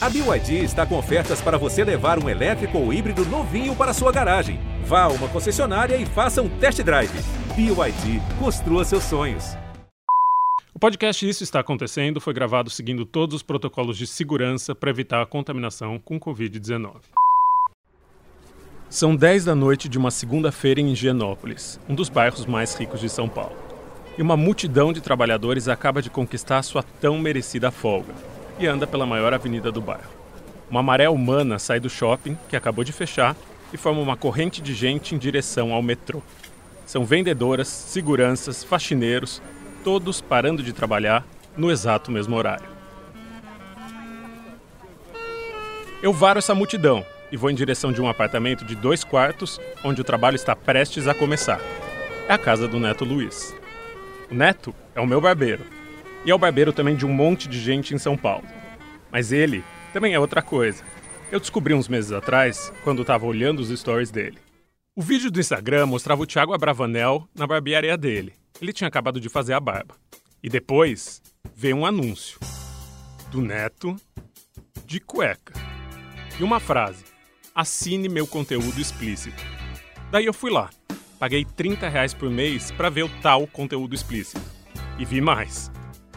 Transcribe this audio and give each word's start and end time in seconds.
A 0.00 0.08
BYD 0.08 0.62
está 0.62 0.86
com 0.86 0.96
ofertas 0.96 1.40
para 1.40 1.58
você 1.58 1.82
levar 1.82 2.22
um 2.22 2.28
elétrico 2.28 2.78
ou 2.78 2.92
híbrido 2.92 3.24
novinho 3.24 3.74
para 3.74 3.92
sua 3.92 4.12
garagem. 4.12 4.60
Vá 4.84 5.02
a 5.02 5.08
uma 5.08 5.26
concessionária 5.26 5.96
e 5.96 6.06
faça 6.06 6.40
um 6.40 6.48
test 6.48 6.80
drive. 6.82 7.10
BYD, 7.56 8.22
construa 8.38 8.84
seus 8.84 9.02
sonhos. 9.02 9.56
O 10.72 10.78
podcast 10.78 11.28
Isso 11.28 11.42
Está 11.42 11.58
Acontecendo 11.58 12.20
foi 12.20 12.32
gravado 12.32 12.70
seguindo 12.70 13.04
todos 13.04 13.34
os 13.34 13.42
protocolos 13.42 13.98
de 13.98 14.06
segurança 14.06 14.72
para 14.72 14.88
evitar 14.88 15.20
a 15.20 15.26
contaminação 15.26 15.98
com 15.98 16.20
Covid-19. 16.20 16.92
São 18.88 19.16
10 19.16 19.46
da 19.46 19.54
noite 19.56 19.88
de 19.88 19.98
uma 19.98 20.12
segunda-feira 20.12 20.80
em 20.80 20.92
Higienópolis, 20.92 21.80
um 21.88 21.94
dos 21.96 22.08
bairros 22.08 22.46
mais 22.46 22.72
ricos 22.76 23.00
de 23.00 23.08
São 23.08 23.28
Paulo. 23.28 23.56
E 24.16 24.22
uma 24.22 24.36
multidão 24.36 24.92
de 24.92 25.00
trabalhadores 25.00 25.66
acaba 25.66 26.00
de 26.00 26.08
conquistar 26.08 26.62
sua 26.62 26.84
tão 26.84 27.18
merecida 27.18 27.72
folga 27.72 28.14
e 28.58 28.66
anda 28.66 28.86
pela 28.86 29.06
maior 29.06 29.32
avenida 29.32 29.70
do 29.70 29.80
bairro. 29.80 30.10
Uma 30.70 30.82
maré 30.82 31.08
humana 31.08 31.58
sai 31.58 31.80
do 31.80 31.88
shopping, 31.88 32.36
que 32.48 32.56
acabou 32.56 32.84
de 32.84 32.92
fechar, 32.92 33.34
e 33.72 33.76
forma 33.76 34.00
uma 34.00 34.16
corrente 34.16 34.60
de 34.60 34.74
gente 34.74 35.14
em 35.14 35.18
direção 35.18 35.72
ao 35.72 35.82
metrô. 35.82 36.22
São 36.86 37.04
vendedoras, 37.04 37.68
seguranças, 37.68 38.64
faxineiros, 38.64 39.42
todos 39.84 40.20
parando 40.20 40.62
de 40.62 40.72
trabalhar 40.72 41.24
no 41.56 41.70
exato 41.70 42.10
mesmo 42.10 42.36
horário. 42.36 42.68
Eu 46.02 46.12
varo 46.12 46.38
essa 46.38 46.54
multidão 46.54 47.04
e 47.30 47.36
vou 47.36 47.50
em 47.50 47.54
direção 47.54 47.92
de 47.92 48.00
um 48.00 48.08
apartamento 48.08 48.64
de 48.64 48.74
dois 48.74 49.04
quartos, 49.04 49.60
onde 49.84 50.00
o 50.00 50.04
trabalho 50.04 50.36
está 50.36 50.54
prestes 50.54 51.06
a 51.06 51.14
começar. 51.14 51.60
É 52.28 52.32
a 52.32 52.38
casa 52.38 52.68
do 52.68 52.78
Neto 52.78 53.04
Luiz. 53.04 53.54
O 54.30 54.34
Neto 54.34 54.74
é 54.94 55.00
o 55.00 55.06
meu 55.06 55.20
barbeiro, 55.20 55.64
e 56.24 56.30
é 56.30 56.34
o 56.34 56.38
barbeiro 56.38 56.72
também 56.72 56.94
de 56.94 57.04
um 57.04 57.12
monte 57.12 57.48
de 57.48 57.58
gente 57.58 57.94
em 57.94 57.98
São 57.98 58.16
Paulo. 58.16 58.44
Mas 59.10 59.32
ele 59.32 59.64
também 59.92 60.14
é 60.14 60.20
outra 60.20 60.42
coisa. 60.42 60.84
Eu 61.30 61.40
descobri 61.40 61.74
uns 61.74 61.88
meses 61.88 62.12
atrás, 62.12 62.72
quando 62.82 63.02
estava 63.02 63.26
olhando 63.26 63.60
os 63.60 63.68
stories 63.68 64.10
dele. 64.10 64.38
O 64.96 65.02
vídeo 65.02 65.30
do 65.30 65.40
Instagram 65.40 65.86
mostrava 65.86 66.22
o 66.22 66.26
Thiago 66.26 66.52
Abravanel 66.52 67.28
na 67.34 67.46
barbearia 67.46 67.96
dele. 67.96 68.32
Ele 68.60 68.72
tinha 68.72 68.88
acabado 68.88 69.20
de 69.20 69.28
fazer 69.28 69.52
a 69.52 69.60
barba. 69.60 69.94
E 70.42 70.48
depois 70.48 71.22
veio 71.54 71.76
um 71.76 71.86
anúncio 71.86 72.38
do 73.30 73.40
Neto 73.40 73.96
de 74.84 75.00
cueca. 75.00 75.54
E 76.38 76.42
uma 76.42 76.58
frase: 76.58 77.04
assine 77.54 78.08
meu 78.08 78.26
conteúdo 78.26 78.80
explícito. 78.80 79.42
Daí 80.10 80.24
eu 80.24 80.32
fui 80.32 80.50
lá. 80.50 80.70
Paguei 81.18 81.44
30 81.44 81.88
reais 81.88 82.14
por 82.14 82.30
mês 82.30 82.70
para 82.70 82.88
ver 82.88 83.02
o 83.02 83.20
tal 83.20 83.46
conteúdo 83.46 83.94
explícito. 83.94 84.40
E 84.98 85.04
vi 85.04 85.20
mais. 85.20 85.70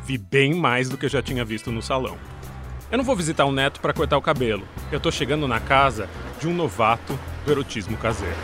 Vi 0.05 0.17
bem 0.17 0.53
mais 0.53 0.89
do 0.89 0.97
que 0.97 1.05
eu 1.05 1.09
já 1.09 1.21
tinha 1.21 1.43
visto 1.43 1.71
no 1.71 1.81
salão. 1.81 2.17
Eu 2.91 2.97
não 2.97 3.05
vou 3.05 3.15
visitar 3.15 3.45
o 3.45 3.51
neto 3.51 3.79
para 3.79 3.93
cortar 3.93 4.17
o 4.17 4.21
cabelo. 4.21 4.67
Eu 4.91 4.99
tô 4.99 5.09
chegando 5.11 5.47
na 5.47 5.59
casa 5.59 6.09
de 6.39 6.47
um 6.47 6.53
novato 6.53 7.17
do 7.45 7.51
erotismo 7.51 7.95
caseiro. 7.97 8.35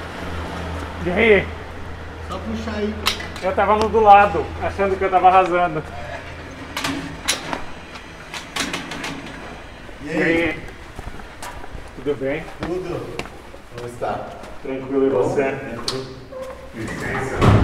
E 1.06 1.10
aí? 1.10 1.48
Só 2.30 2.38
puxar 2.40 2.78
aí. 2.78 2.94
Eu 3.44 3.54
tava 3.54 3.76
no 3.78 3.90
do 3.90 4.00
lado, 4.00 4.46
achando 4.62 4.98
que 4.98 5.04
eu 5.04 5.10
tava 5.12 5.28
arrasando. 5.28 5.84
E 10.04 10.08
E 10.08 10.10
aí? 10.12 10.44
aí? 10.50 10.60
Tudo 11.98 12.16
bem? 12.16 12.44
Tudo? 12.62 13.06
Como 13.76 13.90
está? 13.90 14.28
Tranquilo 14.64 15.08
e 15.08 15.10
você? 15.10 15.58
Licença. 16.74 17.57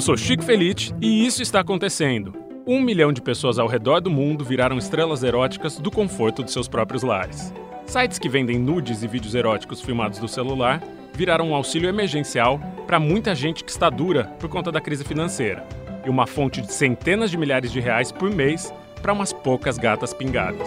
Eu 0.00 0.02
sou 0.02 0.16
Chico 0.16 0.42
Felite 0.42 0.94
e 0.98 1.26
isso 1.26 1.42
está 1.42 1.60
acontecendo. 1.60 2.34
Um 2.66 2.80
milhão 2.80 3.12
de 3.12 3.20
pessoas 3.20 3.58
ao 3.58 3.68
redor 3.68 4.00
do 4.00 4.08
mundo 4.08 4.42
viraram 4.42 4.78
estrelas 4.78 5.22
eróticas 5.22 5.78
do 5.78 5.90
conforto 5.90 6.42
de 6.42 6.50
seus 6.50 6.66
próprios 6.66 7.02
lares. 7.02 7.52
Sites 7.84 8.18
que 8.18 8.26
vendem 8.26 8.58
nudes 8.58 9.02
e 9.02 9.06
vídeos 9.06 9.34
eróticos 9.34 9.82
filmados 9.82 10.18
do 10.18 10.26
celular 10.26 10.82
viraram 11.12 11.50
um 11.50 11.54
auxílio 11.54 11.86
emergencial 11.86 12.58
para 12.86 12.98
muita 12.98 13.34
gente 13.34 13.62
que 13.62 13.70
está 13.70 13.90
dura 13.90 14.24
por 14.40 14.48
conta 14.48 14.72
da 14.72 14.80
crise 14.80 15.04
financeira 15.04 15.66
e 16.02 16.08
uma 16.08 16.26
fonte 16.26 16.62
de 16.62 16.72
centenas 16.72 17.30
de 17.30 17.36
milhares 17.36 17.70
de 17.70 17.78
reais 17.78 18.10
por 18.10 18.34
mês 18.34 18.72
para 19.02 19.12
umas 19.12 19.34
poucas 19.34 19.76
gatas 19.76 20.14
pingadas. 20.14 20.66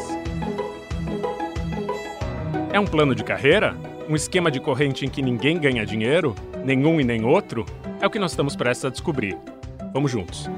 É 2.71 2.79
um 2.79 2.85
plano 2.85 3.15
de 3.15 3.23
carreira? 3.23 3.75
Um 4.07 4.15
esquema 4.15 4.51
de 4.51 4.59
corrente 4.59 5.07
em 5.07 5.09
que 5.09 5.23
ninguém 5.23 5.57
ganha 5.57 5.83
dinheiro? 5.83 6.35
Nenhum 6.63 7.01
e 7.01 7.03
nem 7.03 7.25
outro? 7.25 7.65
É 7.99 8.07
o 8.07 8.09
que 8.09 8.17
nós 8.17 8.31
estamos 8.31 8.55
prestes 8.55 8.85
a 8.85 8.89
descobrir. 8.89 9.37
Vamos 9.91 10.11
juntos. 10.11 10.49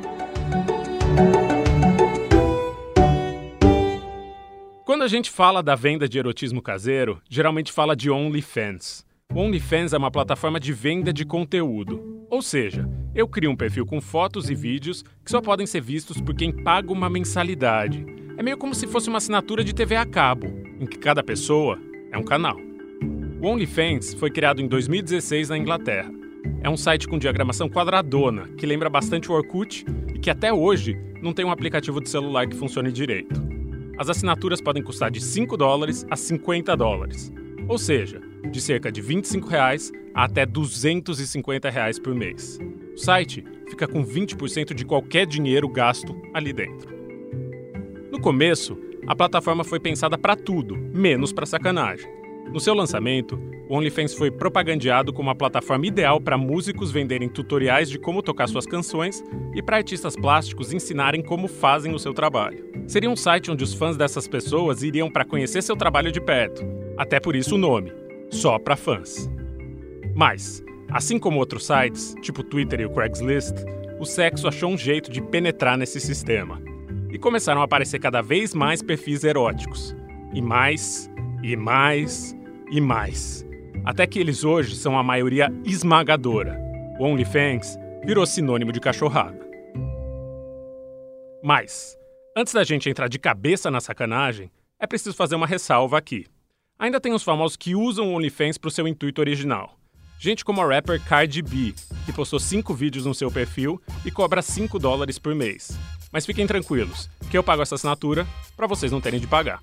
Quando 4.86 5.04
a 5.04 5.08
gente 5.08 5.32
fala 5.32 5.64
da 5.64 5.74
venda 5.74 6.08
de 6.08 6.20
erotismo 6.20 6.62
caseiro, 6.62 7.20
geralmente 7.28 7.72
fala 7.72 7.96
de 7.96 8.12
OnlyFans. 8.12 9.04
O 9.34 9.40
OnlyFans 9.40 9.94
é 9.94 9.98
uma 9.98 10.12
plataforma 10.12 10.60
de 10.60 10.72
venda 10.72 11.12
de 11.12 11.26
conteúdo. 11.26 12.28
Ou 12.30 12.42
seja, 12.42 12.88
eu 13.14 13.28
crio 13.28 13.50
um 13.50 13.56
perfil 13.56 13.86
com 13.86 14.00
fotos 14.00 14.50
e 14.50 14.54
vídeos 14.56 15.04
que 15.24 15.32
só 15.32 15.42
podem 15.42 15.66
ser 15.66 15.82
vistos 15.82 16.22
por 16.22 16.36
quem 16.36 16.52
paga 16.52 16.94
uma 16.94 17.10
mensalidade. 17.10 18.06
É 18.38 18.44
meio 18.44 18.58
como 18.58 18.76
se 18.76 18.86
fosse 18.86 19.10
uma 19.10 19.18
assinatura 19.18 19.64
de 19.64 19.74
TV 19.74 19.96
a 19.96 20.06
cabo, 20.06 20.48
em 20.80 20.86
que 20.86 21.00
cada 21.00 21.24
pessoa 21.24 21.80
é 22.12 22.18
um 22.18 22.24
canal. 22.24 22.75
O 23.46 23.48
OnlyFans 23.48 24.16
foi 24.16 24.32
criado 24.32 24.60
em 24.60 24.68
2016 24.68 25.50
na 25.50 25.58
Inglaterra. 25.60 26.12
É 26.64 26.68
um 26.68 26.76
site 26.76 27.08
com 27.08 27.20
diagramação 27.20 27.70
quadradona, 27.70 28.48
que 28.58 28.66
lembra 28.66 28.90
bastante 28.90 29.32
o 29.32 29.36
Orkut 29.36 29.86
e 30.16 30.18
que 30.18 30.32
até 30.32 30.52
hoje 30.52 30.98
não 31.22 31.32
tem 31.32 31.46
um 31.46 31.52
aplicativo 31.52 32.02
de 32.02 32.10
celular 32.10 32.48
que 32.48 32.56
funcione 32.56 32.92
direito. 32.92 33.40
As 34.00 34.10
assinaturas 34.10 34.62
podem 34.62 34.82
custar 34.82 35.12
de 35.12 35.22
5 35.22 35.56
dólares 35.58 36.08
a 36.10 36.16
50 36.16 36.76
dólares, 36.76 37.32
ou 37.68 37.78
seja, 37.78 38.20
de 38.50 38.60
cerca 38.60 38.92
de 38.92 39.00
25 39.00 39.48
reais 39.48 39.92
a 40.16 40.24
até 40.24 40.44
250 40.44 41.70
reais 41.70 42.00
por 42.00 42.16
mês. 42.16 42.58
O 42.96 42.98
site 42.98 43.46
fica 43.70 43.88
com 43.88 44.04
20% 44.04 44.74
de 44.74 44.84
qualquer 44.84 45.28
dinheiro 45.28 45.70
gasto 45.70 46.20
ali 46.34 46.52
dentro. 46.52 46.90
No 48.12 48.20
começo, 48.20 48.76
a 49.06 49.16
plataforma 49.16 49.64
foi 49.64 49.80
pensada 49.80 50.18
para 50.18 50.36
tudo, 50.36 50.76
menos 50.76 51.32
para 51.32 51.46
sacanagem. 51.46 52.25
No 52.52 52.60
seu 52.60 52.74
lançamento, 52.74 53.40
o 53.68 53.76
OnlyFans 53.76 54.14
foi 54.14 54.30
propagandeado 54.30 55.12
como 55.12 55.30
a 55.30 55.36
plataforma 55.36 55.88
ideal 55.88 56.22
para 56.22 56.38
músicos 56.38 56.92
venderem 56.92 57.28
tutoriais 57.28 57.90
de 57.90 57.98
como 57.98 58.22
tocar 58.22 58.48
suas 58.48 58.66
canções 58.66 59.24
e 59.54 59.62
para 59.62 59.78
artistas 59.78 60.16
plásticos 60.16 60.72
ensinarem 60.72 61.22
como 61.22 61.48
fazem 61.48 61.94
o 61.94 62.00
seu 62.00 62.14
trabalho. 62.14 62.64
Seria 62.88 63.10
um 63.10 63.16
site 63.16 63.50
onde 63.50 63.64
os 63.64 63.74
fãs 63.74 63.98
dessas 63.98 64.28
pessoas 64.28 64.84
iriam 64.84 65.10
para 65.10 65.26
conhecer 65.26 65.62
seu 65.64 65.76
trabalho 65.76 66.12
de 66.12 66.22
perto, 66.22 66.64
até 66.98 67.20
por 67.20 67.36
isso 67.36 67.56
o 67.56 67.58
nome, 67.58 67.92
só 68.30 68.60
para 68.60 68.76
fãs. 68.76 69.30
Mas, 70.14 70.64
assim 70.92 71.18
como 71.18 71.40
outros 71.40 71.66
sites, 71.66 72.16
tipo 72.22 72.44
Twitter 72.44 72.82
e 72.82 72.86
o 72.86 72.92
Craigslist, 72.92 73.56
o 74.00 74.06
sexo 74.06 74.48
achou 74.48 74.70
um 74.70 74.78
jeito 74.78 75.12
de 75.12 75.22
penetrar 75.22 75.78
nesse 75.78 76.00
sistema. 76.00 76.62
E 77.10 77.18
começaram 77.18 77.62
a 77.62 77.66
aparecer 77.66 78.00
cada 78.00 78.22
vez 78.22 78.54
mais 78.54 78.82
perfis 78.82 79.24
eróticos. 79.24 79.96
E 80.34 80.42
mais, 80.42 81.10
e 81.44 81.56
mais, 81.56 82.36
e 82.72 82.82
mais. 82.82 83.46
Até 83.84 84.08
que 84.08 84.20
eles 84.20 84.44
hoje 84.44 84.76
são 84.76 84.98
a 84.98 85.04
maioria 85.04 85.52
esmagadora. 85.64 86.60
O 87.00 87.04
OnlyFans 87.06 87.78
virou 88.04 88.26
sinônimo 88.26 88.72
de 88.72 88.80
cachorrada. 88.80 89.40
Mas, 91.44 91.96
antes 92.36 92.54
da 92.54 92.64
gente 92.64 92.90
entrar 92.90 93.08
de 93.08 93.20
cabeça 93.20 93.70
na 93.70 93.80
sacanagem, 93.80 94.50
é 94.80 94.88
preciso 94.88 95.16
fazer 95.16 95.36
uma 95.36 95.48
ressalva 95.48 95.98
aqui. 95.98 96.26
Ainda 96.78 97.00
tem 97.00 97.14
os 97.14 97.24
famosos 97.24 97.56
que 97.56 97.76
usam 97.76 98.10
o 98.10 98.16
OnlyFans 98.16 98.58
para 98.58 98.68
o 98.68 98.72
seu 98.72 98.88
intuito 98.88 99.22
original. 99.22 99.78
Gente 100.20 100.44
como 100.44 100.62
a 100.62 100.68
rapper 100.68 101.04
Cardi 101.04 101.42
B, 101.42 101.74
que 102.06 102.14
postou 102.14 102.40
5 102.40 102.74
vídeos 102.74 103.06
no 103.06 103.14
seu 103.14 103.30
perfil 103.30 103.82
e 104.06 104.12
cobra 104.12 104.42
5 104.42 104.80
dólares 104.80 105.20
por 105.20 105.36
mês. 105.36 105.78
Mas 106.12 106.26
fiquem 106.26 106.48
tranquilos, 106.48 107.10
que 107.30 107.38
eu 107.38 107.44
pago 107.44 107.62
essa 107.62 107.76
assinatura 107.76 108.26
para 108.56 108.68
vocês 108.68 108.92
não 108.92 109.02
terem 109.02 109.20
de 109.20 109.28
pagar. 109.28 109.60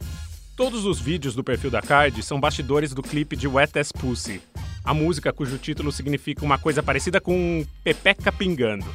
Todos 0.55 0.85
os 0.85 1.01
vídeos 1.01 1.35
do 1.35 1.43
perfil 1.43 1.71
da 1.71 1.81
Cardi 1.81 2.23
são 2.23 2.39
bastidores 2.39 2.93
do 2.93 3.03
clipe 3.03 3.35
de 3.35 3.49
Wet 3.49 3.79
Ass 3.79 3.91
Pussy, 3.91 4.41
a 4.85 4.93
música 4.93 5.33
cujo 5.33 5.57
título 5.59 5.91
significa 5.91 6.45
uma 6.45 6.59
coisa 6.59 6.83
parecida 6.83 7.21
com 7.21 7.65
Pepeca 7.85 8.31
Pingando. 8.31 8.87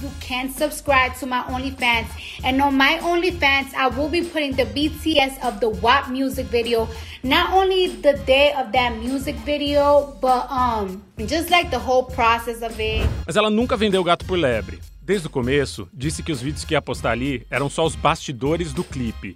You 0.00 0.10
can 0.20 0.48
subscribe 0.50 1.18
to 1.18 1.26
my 1.26 1.42
OnlyFans. 1.48 2.06
And 2.44 2.62
on 2.62 2.72
my 2.72 3.00
OnlyFans, 3.00 3.74
I 3.74 3.88
will 3.88 4.08
be 4.08 4.22
putting 4.22 4.54
the 4.54 4.66
BTS 4.66 5.42
of 5.42 5.58
the 5.58 5.66
WAP 5.80 6.10
music 6.10 6.46
video. 6.48 6.88
Not 7.24 7.52
only 7.52 7.88
the 7.88 8.12
day 8.24 8.52
of 8.52 8.70
that 8.70 8.96
music 8.98 9.34
video, 9.44 10.14
but 10.20 10.46
um 10.52 11.02
just 11.26 11.50
like 11.50 11.70
the 11.70 11.78
whole 11.78 12.04
process 12.04 12.62
of 12.62 12.78
it. 12.78 13.08
Mas 13.26 13.34
ela 13.34 13.50
nunca 13.50 13.76
vendeu 13.76 14.04
gato 14.04 14.24
por 14.24 14.38
lebre. 14.38 14.78
Desde 15.02 15.26
o 15.26 15.30
começo, 15.30 15.88
disse 15.92 16.22
que 16.22 16.30
os 16.30 16.40
vídeos 16.40 16.64
que 16.64 16.74
ia 16.74 16.82
postar 16.82 17.12
ali 17.12 17.44
eram 17.50 17.68
só 17.68 17.84
os 17.84 17.96
bastidores 17.96 18.72
do 18.72 18.84
clipe. 18.84 19.34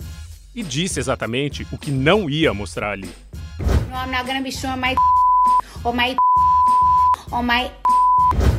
E 0.55 0.63
disse 0.63 1.01
exatamente 1.01 1.67
o 1.73 1.79
que 1.79 1.91
não 1.91 2.29
ia 2.29 2.53
mostrar 2.53 2.93
ali. 2.93 3.11
My 3.89 4.07
my 7.43 7.71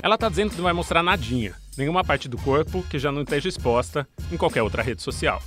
Ela 0.01 0.17
tá 0.17 0.27
dizendo 0.27 0.49
que 0.49 0.57
não 0.57 0.63
vai 0.63 0.73
mostrar 0.73 1.03
nadinha, 1.03 1.53
nenhuma 1.77 2.03
parte 2.03 2.27
do 2.27 2.37
corpo 2.39 2.83
que 2.89 2.97
já 2.97 3.11
não 3.11 3.21
esteja 3.21 3.47
exposta 3.47 4.07
em 4.31 4.37
qualquer 4.37 4.63
outra 4.63 4.81
rede 4.81 5.03
social. 5.03 5.41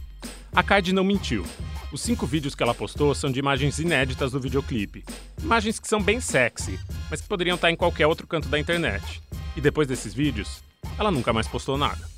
A 0.54 0.62
Card 0.62 0.92
não 0.92 1.02
mentiu. 1.02 1.44
Os 1.92 2.00
cinco 2.00 2.26
vídeos 2.26 2.54
que 2.54 2.62
ela 2.62 2.74
postou 2.74 3.12
são 3.12 3.30
de 3.30 3.40
imagens 3.40 3.80
inéditas 3.80 4.30
do 4.30 4.40
videoclipe. 4.40 5.04
Imagens 5.42 5.80
que 5.80 5.88
são 5.88 6.00
bem 6.00 6.20
sexy, 6.20 6.78
mas 7.10 7.20
que 7.20 7.28
poderiam 7.28 7.56
estar 7.56 7.72
em 7.72 7.76
qualquer 7.76 8.06
outro 8.06 8.26
canto 8.26 8.48
da 8.48 8.58
internet. 8.58 9.20
E 9.56 9.60
depois 9.60 9.88
desses 9.88 10.14
vídeos, 10.14 10.62
ela 10.96 11.10
nunca 11.10 11.32
mais 11.32 11.48
postou 11.48 11.76
nada. 11.76 12.08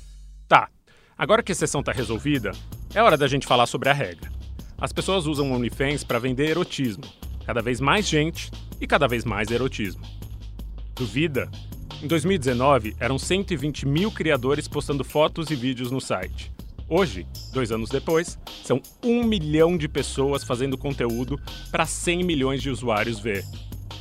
Tá, 0.47 0.69
agora 1.17 1.41
que 1.41 1.51
a 1.51 1.55
sessão 1.55 1.81
tá 1.81 1.91
resolvida, 1.91 2.51
é 2.93 3.01
hora 3.01 3.17
da 3.17 3.27
gente 3.27 3.45
falar 3.45 3.67
sobre 3.67 3.89
a 3.89 3.93
regra. 3.93 4.31
As 4.77 4.91
pessoas 4.91 5.27
usam 5.27 5.51
o 5.51 5.55
OnlyFans 5.55 6.03
para 6.03 6.19
vender 6.19 6.49
erotismo. 6.49 7.03
Cada 7.45 7.61
vez 7.61 7.79
mais 7.79 8.07
gente 8.07 8.49
e 8.79 8.87
cada 8.87 9.07
vez 9.07 9.25
mais 9.25 9.51
erotismo. 9.51 10.01
Duvida? 10.95 11.49
Em 12.01 12.07
2019, 12.07 12.95
eram 12.99 13.19
120 13.19 13.85
mil 13.85 14.11
criadores 14.11 14.67
postando 14.67 15.03
fotos 15.03 15.49
e 15.51 15.55
vídeos 15.55 15.91
no 15.91 15.99
site. 15.99 16.51
Hoje, 16.87 17.27
dois 17.53 17.71
anos 17.71 17.89
depois, 17.89 18.39
são 18.63 18.81
um 19.03 19.23
milhão 19.23 19.77
de 19.77 19.87
pessoas 19.87 20.43
fazendo 20.43 20.77
conteúdo 20.77 21.39
para 21.69 21.85
100 21.85 22.23
milhões 22.23 22.61
de 22.61 22.69
usuários 22.69 23.19
ver. 23.19 23.43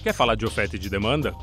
Quer 0.03 0.15
falar 0.15 0.37
de 0.37 0.47
oferta 0.47 0.77
e 0.77 0.79
de 0.79 0.89
demanda? 0.89 1.35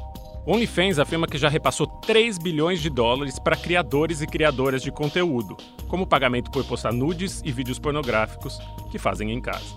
OnlyFans 0.48 1.00
afirma 1.00 1.26
que 1.26 1.40
já 1.40 1.50
repassou 1.50 1.88
3 1.88 2.38
bilhões 2.38 2.80
de 2.80 2.88
dólares 2.88 3.40
para 3.40 3.56
criadores 3.56 4.22
e 4.22 4.28
criadoras 4.28 4.84
de 4.84 4.92
conteúdo, 4.92 5.58
como 5.88 6.06
pagamento 6.06 6.52
por 6.52 6.64
postar 6.66 6.94
nudes 6.94 7.42
e 7.44 7.52
vídeos 7.52 7.80
pornográficos 7.80 8.60
que 8.92 9.00
fazem 9.00 9.32
em 9.32 9.42
casa. 9.42 9.74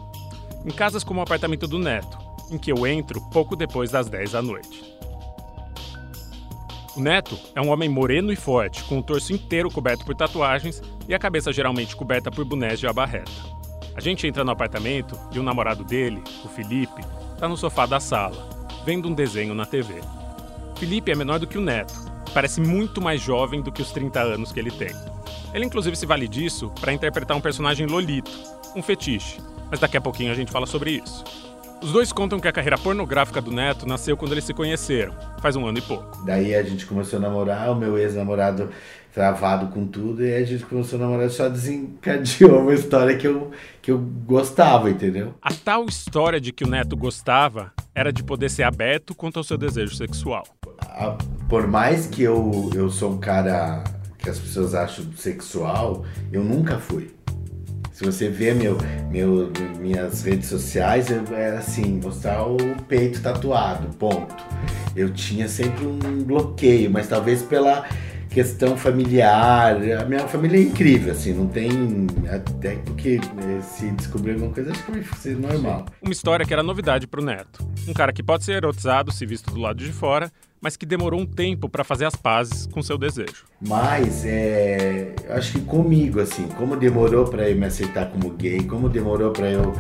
Em 0.67 0.71
casas 0.71 1.03
como 1.03 1.21
o 1.21 1.23
apartamento 1.23 1.67
do 1.67 1.79
Neto, 1.79 2.19
em 2.51 2.59
que 2.59 2.71
eu 2.71 2.87
entro 2.87 3.19
pouco 3.31 3.57
depois 3.57 3.91
das 3.91 4.11
10 4.11 4.33
da 4.33 4.43
noite. 4.43 4.95
O 6.95 7.01
Neto 7.01 7.39
é 7.55 7.63
um 7.63 7.71
homem 7.71 7.89
moreno 7.89 8.31
e 8.31 8.37
forte, 8.37 8.85
com 8.85 8.99
o 8.99 9.03
torso 9.03 9.33
inteiro 9.33 9.71
coberto 9.71 10.05
por 10.05 10.15
tatuagens 10.15 10.83
e 11.09 11.15
a 11.15 11.19
cabeça 11.19 11.51
geralmente 11.51 11.97
coberta 11.97 12.31
por 12.31 12.45
bonés 12.45 12.79
de 12.79 12.87
abarreta. 12.87 13.33
A 13.95 14.01
gente 14.01 14.27
entra 14.27 14.45
no 14.45 14.51
apartamento 14.51 15.19
e 15.33 15.39
o 15.39 15.43
namorado 15.43 15.83
dele, 15.83 16.23
o 16.45 16.49
Felipe, 16.49 17.01
está 17.33 17.49
no 17.49 17.57
sofá 17.57 17.87
da 17.87 17.99
sala, 17.99 18.51
vendo 18.85 19.09
um 19.09 19.15
desenho 19.15 19.55
na 19.55 19.65
TV. 19.65 19.95
Felipe 20.79 21.11
é 21.11 21.15
menor 21.15 21.41
do 21.41 21.47
que 21.47 21.59
o 21.59 21.61
Neto, 21.61 21.93
parece 22.33 22.61
muito 22.61 23.01
mais 23.01 23.21
jovem 23.21 23.61
do 23.61 23.73
que 23.73 23.83
os 23.83 23.91
30 23.91 24.21
anos 24.21 24.53
que 24.53 24.61
ele 24.61 24.71
tem. 24.71 24.95
Ele 25.53 25.65
inclusive 25.65 25.97
se 25.97 26.07
vale 26.07 26.29
disso 26.29 26.71
para 26.81 26.93
interpretar 26.93 27.37
um 27.37 27.41
personagem 27.41 27.87
lolito, 27.87 28.31
um 28.77 28.83
fetiche, 28.83 29.41
mas 29.71 29.81
daqui 29.81 29.97
a 29.97 30.01
pouquinho 30.01 30.31
a 30.31 30.35
gente 30.35 30.53
fala 30.53 30.67
sobre 30.67 30.93
isso. 30.93 31.25
Os 31.83 31.93
dois 31.93 32.13
contam 32.13 32.39
que 32.39 32.47
a 32.47 32.53
carreira 32.53 32.79
pornográfica 32.79 33.41
do 33.41 33.51
Neto 33.51 33.87
nasceu 33.87 34.17
quando 34.17 34.33
eles 34.33 34.45
se 34.45 34.55
conheceram, 34.55 35.15
faz 35.41 35.57
um 35.57 35.67
ano 35.67 35.79
e 35.79 35.83
pouco. 35.83 36.25
Daí 36.25 36.55
a 36.55 36.63
gente 36.63 36.87
começou 36.87 37.19
a 37.19 37.23
namorar, 37.23 37.71
o 37.71 37.75
meu 37.75 37.99
ex-namorado 37.99 38.71
travado 39.13 39.67
com 39.69 39.85
tudo, 39.85 40.25
e 40.25 40.33
a 40.33 40.45
gente 40.45 40.65
começou 40.65 40.97
a 40.99 41.03
namorar 41.03 41.29
só 41.31 41.49
desencadeou 41.49 42.61
uma 42.61 42.75
história 42.75 43.17
que 43.17 43.27
eu, 43.27 43.51
que 43.83 43.91
eu 43.91 43.99
gostava, 43.99 44.91
entendeu? 44.91 45.35
A 45.43 45.53
tal 45.53 45.87
história 45.87 46.41
de 46.41 46.53
que 46.53 46.63
o 46.63 46.69
Neto 46.69 46.97
gostava 46.97 47.73
era 47.95 48.13
de 48.13 48.23
poder 48.23 48.49
ser 48.49 48.63
aberto 48.63 49.15
quanto 49.15 49.39
ao 49.39 49.45
seu 49.45 49.59
desejo 49.59 49.97
sexual. 49.97 50.45
A- 50.89 51.17
Por 51.49 51.67
mais 51.67 52.07
que 52.07 52.23
eu, 52.23 52.71
eu 52.75 52.91
sou 52.91 53.13
um 53.13 53.19
cara 53.19 53.83
que 54.19 54.29
as 54.29 54.39
pessoas 54.39 54.75
acham 54.75 55.05
sexual, 55.17 56.05
eu 56.33 56.45
nunca 56.45 56.79
fui. 56.79 57.11
Se 57.93 58.05
você 58.05 58.29
vê 58.29 58.53
meu, 58.55 58.77
meu, 59.11 59.51
minhas 59.81 60.23
redes 60.23 60.49
sociais, 60.49 61.11
eu 61.11 61.25
era 61.35 61.59
assim, 61.59 62.01
mostrar 62.03 62.45
o 62.47 62.57
peito 62.87 63.21
tatuado, 63.23 63.89
ponto. 63.97 64.35
Eu 64.95 65.13
tinha 65.13 65.49
sempre 65.49 65.85
um 65.87 66.23
bloqueio, 66.23 66.91
mas 66.91 67.09
talvez 67.09 67.43
pela 67.43 67.87
questão 68.29 68.77
familiar. 68.77 69.77
A 70.01 70.05
minha 70.05 70.29
família 70.29 70.59
é 70.59 70.63
incrível, 70.63 71.13
assim, 71.13 71.33
não 71.33 71.47
tem. 71.49 71.71
Até 72.31 72.77
porque 72.77 73.19
eh, 73.23 73.61
se 73.63 73.91
descobrir 73.93 74.35
alguma 74.35 74.53
coisa, 74.53 74.71
acho 74.71 74.85
que 74.85 74.91
vai 74.93 75.03
ser 75.19 75.37
normal. 75.37 75.87
Uma 76.03 76.13
história 76.13 76.45
que 76.47 76.53
era 76.53 76.63
novidade 76.63 77.07
pro 77.07 77.25
Neto. 77.25 77.67
Um 77.89 77.93
cara 77.95 78.13
que 78.13 78.23
pode 78.23 78.45
ser 78.45 78.53
erotizado 78.53 79.11
se 79.11 79.25
visto 79.27 79.51
do 79.51 79.59
lado 79.61 79.83
de 79.83 79.91
fora, 79.93 80.31
mas 80.61 80.77
que 80.77 80.85
demorou 80.85 81.21
um 81.21 81.27
tempo 81.27 81.69
para 81.69 81.85
fazer 81.85 82.05
as 82.05 82.17
pazes 82.17 82.67
com 82.67 82.83
seu 82.83 82.99
desejo. 82.99 83.45
Mas 83.61 84.25
é, 84.25 85.15
acho 85.31 85.53
que 85.53 85.61
comigo, 85.61 86.21
assim, 86.21 86.49
como 86.57 86.77
demorou 86.77 87.27
pra 87.27 87.49
eu 87.49 87.57
me 87.57 87.67
aceitar 87.67 88.11
como 88.11 88.31
gay, 88.31 88.63
como 88.65 88.89
demorou 88.89 89.33
pra 89.33 89.51
eu 89.51 89.73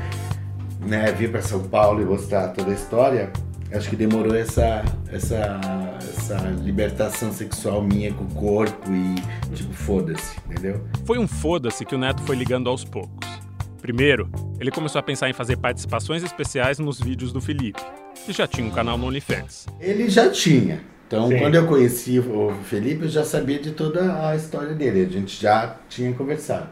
né, 0.80 1.12
vir 1.12 1.30
pra 1.30 1.42
São 1.42 1.62
Paulo 1.69 2.00
e 2.00 2.04
mostrar 2.04 2.48
toda 2.48 2.70
a 2.70 2.75
história, 2.75 3.32
acho 3.72 3.90
que 3.90 3.96
demorou 3.96 4.34
essa, 4.34 4.84
essa, 5.12 5.60
essa 6.00 6.38
libertação 6.62 7.32
sexual 7.32 7.82
minha 7.82 8.12
com 8.12 8.24
o 8.24 8.34
corpo 8.34 8.90
e 8.90 9.14
tipo, 9.54 9.72
foda-se, 9.72 10.38
entendeu? 10.46 10.84
Foi 11.04 11.19
um 11.19 11.26
foda-se 11.26 11.84
que 11.84 11.94
o 11.94 11.98
Neto 11.98 12.22
foi 12.22 12.36
ligando 12.36 12.69
aos 12.69 12.84
poucos. 12.84 13.28
Primeiro, 13.81 14.28
ele 14.58 14.70
começou 14.70 14.98
a 14.98 15.02
pensar 15.02 15.31
em 15.31 15.32
fazer 15.32 15.56
participações 15.56 16.22
especiais 16.24 16.78
nos 16.78 17.00
vídeos 17.00 17.32
do 17.32 17.40
Felipe, 17.40 17.81
que 18.28 18.36
já 18.36 18.46
tinha 18.46 18.66
um 18.66 18.70
canal 18.70 18.98
no 18.98 19.06
OnlyFans. 19.06 19.66
Ele 19.80 20.08
já 20.08 20.28
tinha. 20.28 20.80
Então, 21.06 21.28
Sim. 21.28 21.38
quando 21.38 21.54
eu 21.54 21.66
conheci 21.66 22.19
o 22.19 22.52
Felipe, 22.64 23.04
eu 23.04 23.08
já 23.08 23.25
sabia 23.25 23.58
de 23.58 23.70
toda 23.70 24.28
a 24.28 24.36
história 24.36 24.75
dele. 24.75 25.06
A 25.08 25.10
gente 25.10 25.40
já 25.40 25.76
tinha 25.88 26.12
conversado. 26.12 26.69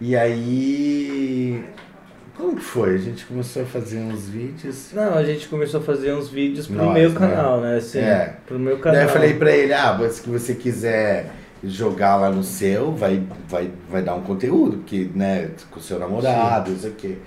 E 0.00 0.16
aí. 0.16 1.64
Como 2.36 2.56
que 2.56 2.62
foi? 2.62 2.94
A 2.94 2.98
gente 2.98 3.24
começou 3.26 3.62
a 3.62 3.66
fazer 3.66 3.98
uns 3.98 4.28
vídeos. 4.28 4.90
Não, 4.92 5.14
a 5.14 5.22
gente 5.22 5.46
começou 5.46 5.78
a 5.80 5.82
fazer 5.82 6.12
uns 6.12 6.28
vídeos 6.28 6.66
pro 6.66 6.76
Nós, 6.76 6.94
meu 6.94 7.10
né? 7.10 7.18
canal, 7.18 7.60
né? 7.60 7.76
Assim, 7.76 7.98
É. 7.98 8.36
Pro 8.46 8.58
meu 8.58 8.78
canal. 8.78 8.96
Daí 8.98 9.06
eu 9.06 9.12
falei 9.12 9.34
pra 9.34 9.52
ele: 9.54 9.72
ah, 9.72 9.96
se 10.10 10.28
você 10.28 10.54
quiser 10.56 11.30
jogar 11.62 12.16
lá 12.16 12.30
no 12.30 12.42
seu, 12.42 12.92
vai, 12.92 13.22
vai, 13.48 13.70
vai 13.88 14.02
dar 14.02 14.14
um 14.16 14.22
conteúdo, 14.22 14.78
porque, 14.78 15.08
né, 15.14 15.50
com 15.70 15.78
o 15.78 15.82
seu 15.82 15.98
namorado, 15.98 16.72
não 16.72 16.78
sei 16.78 16.90
o 16.90 16.94
quê. 16.94 17.18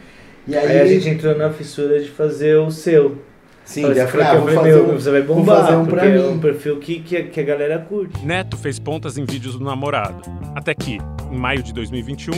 E 0.47 0.57
aí, 0.57 0.67
Aí 0.67 0.81
a 0.81 0.85
gente 0.87 1.07
entrou 1.07 1.37
na 1.37 1.51
fissura 1.51 2.01
de 2.01 2.09
fazer 2.09 2.57
o 2.57 2.69
seu. 2.69 3.21
Sim, 3.65 3.85
ah, 3.85 4.05
porque 4.05 4.17
vou 4.17 4.47
fazer 4.47 4.55
falei, 4.55 4.73
um, 4.73 4.87
meu, 4.87 4.99
você 4.99 5.11
vai 5.11 5.21
vou 5.21 5.37
bombar, 5.37 5.61
fazer 5.61 5.75
um 5.77 5.85
pra 5.85 6.05
é 6.05 6.17
mim. 6.17 6.27
um 6.27 6.39
perfil 6.39 6.79
que, 6.79 6.99
que, 6.99 7.23
que 7.23 7.39
a 7.39 7.43
galera 7.43 7.79
curte. 7.79 8.25
Neto 8.25 8.57
fez 8.57 8.77
pontas 8.77 9.17
em 9.17 9.25
vídeos 9.25 9.57
do 9.57 9.63
namorado, 9.63 10.21
até 10.53 10.73
que, 10.73 10.99
em 11.31 11.37
maio 11.37 11.63
de 11.63 11.73
2021, 11.73 12.33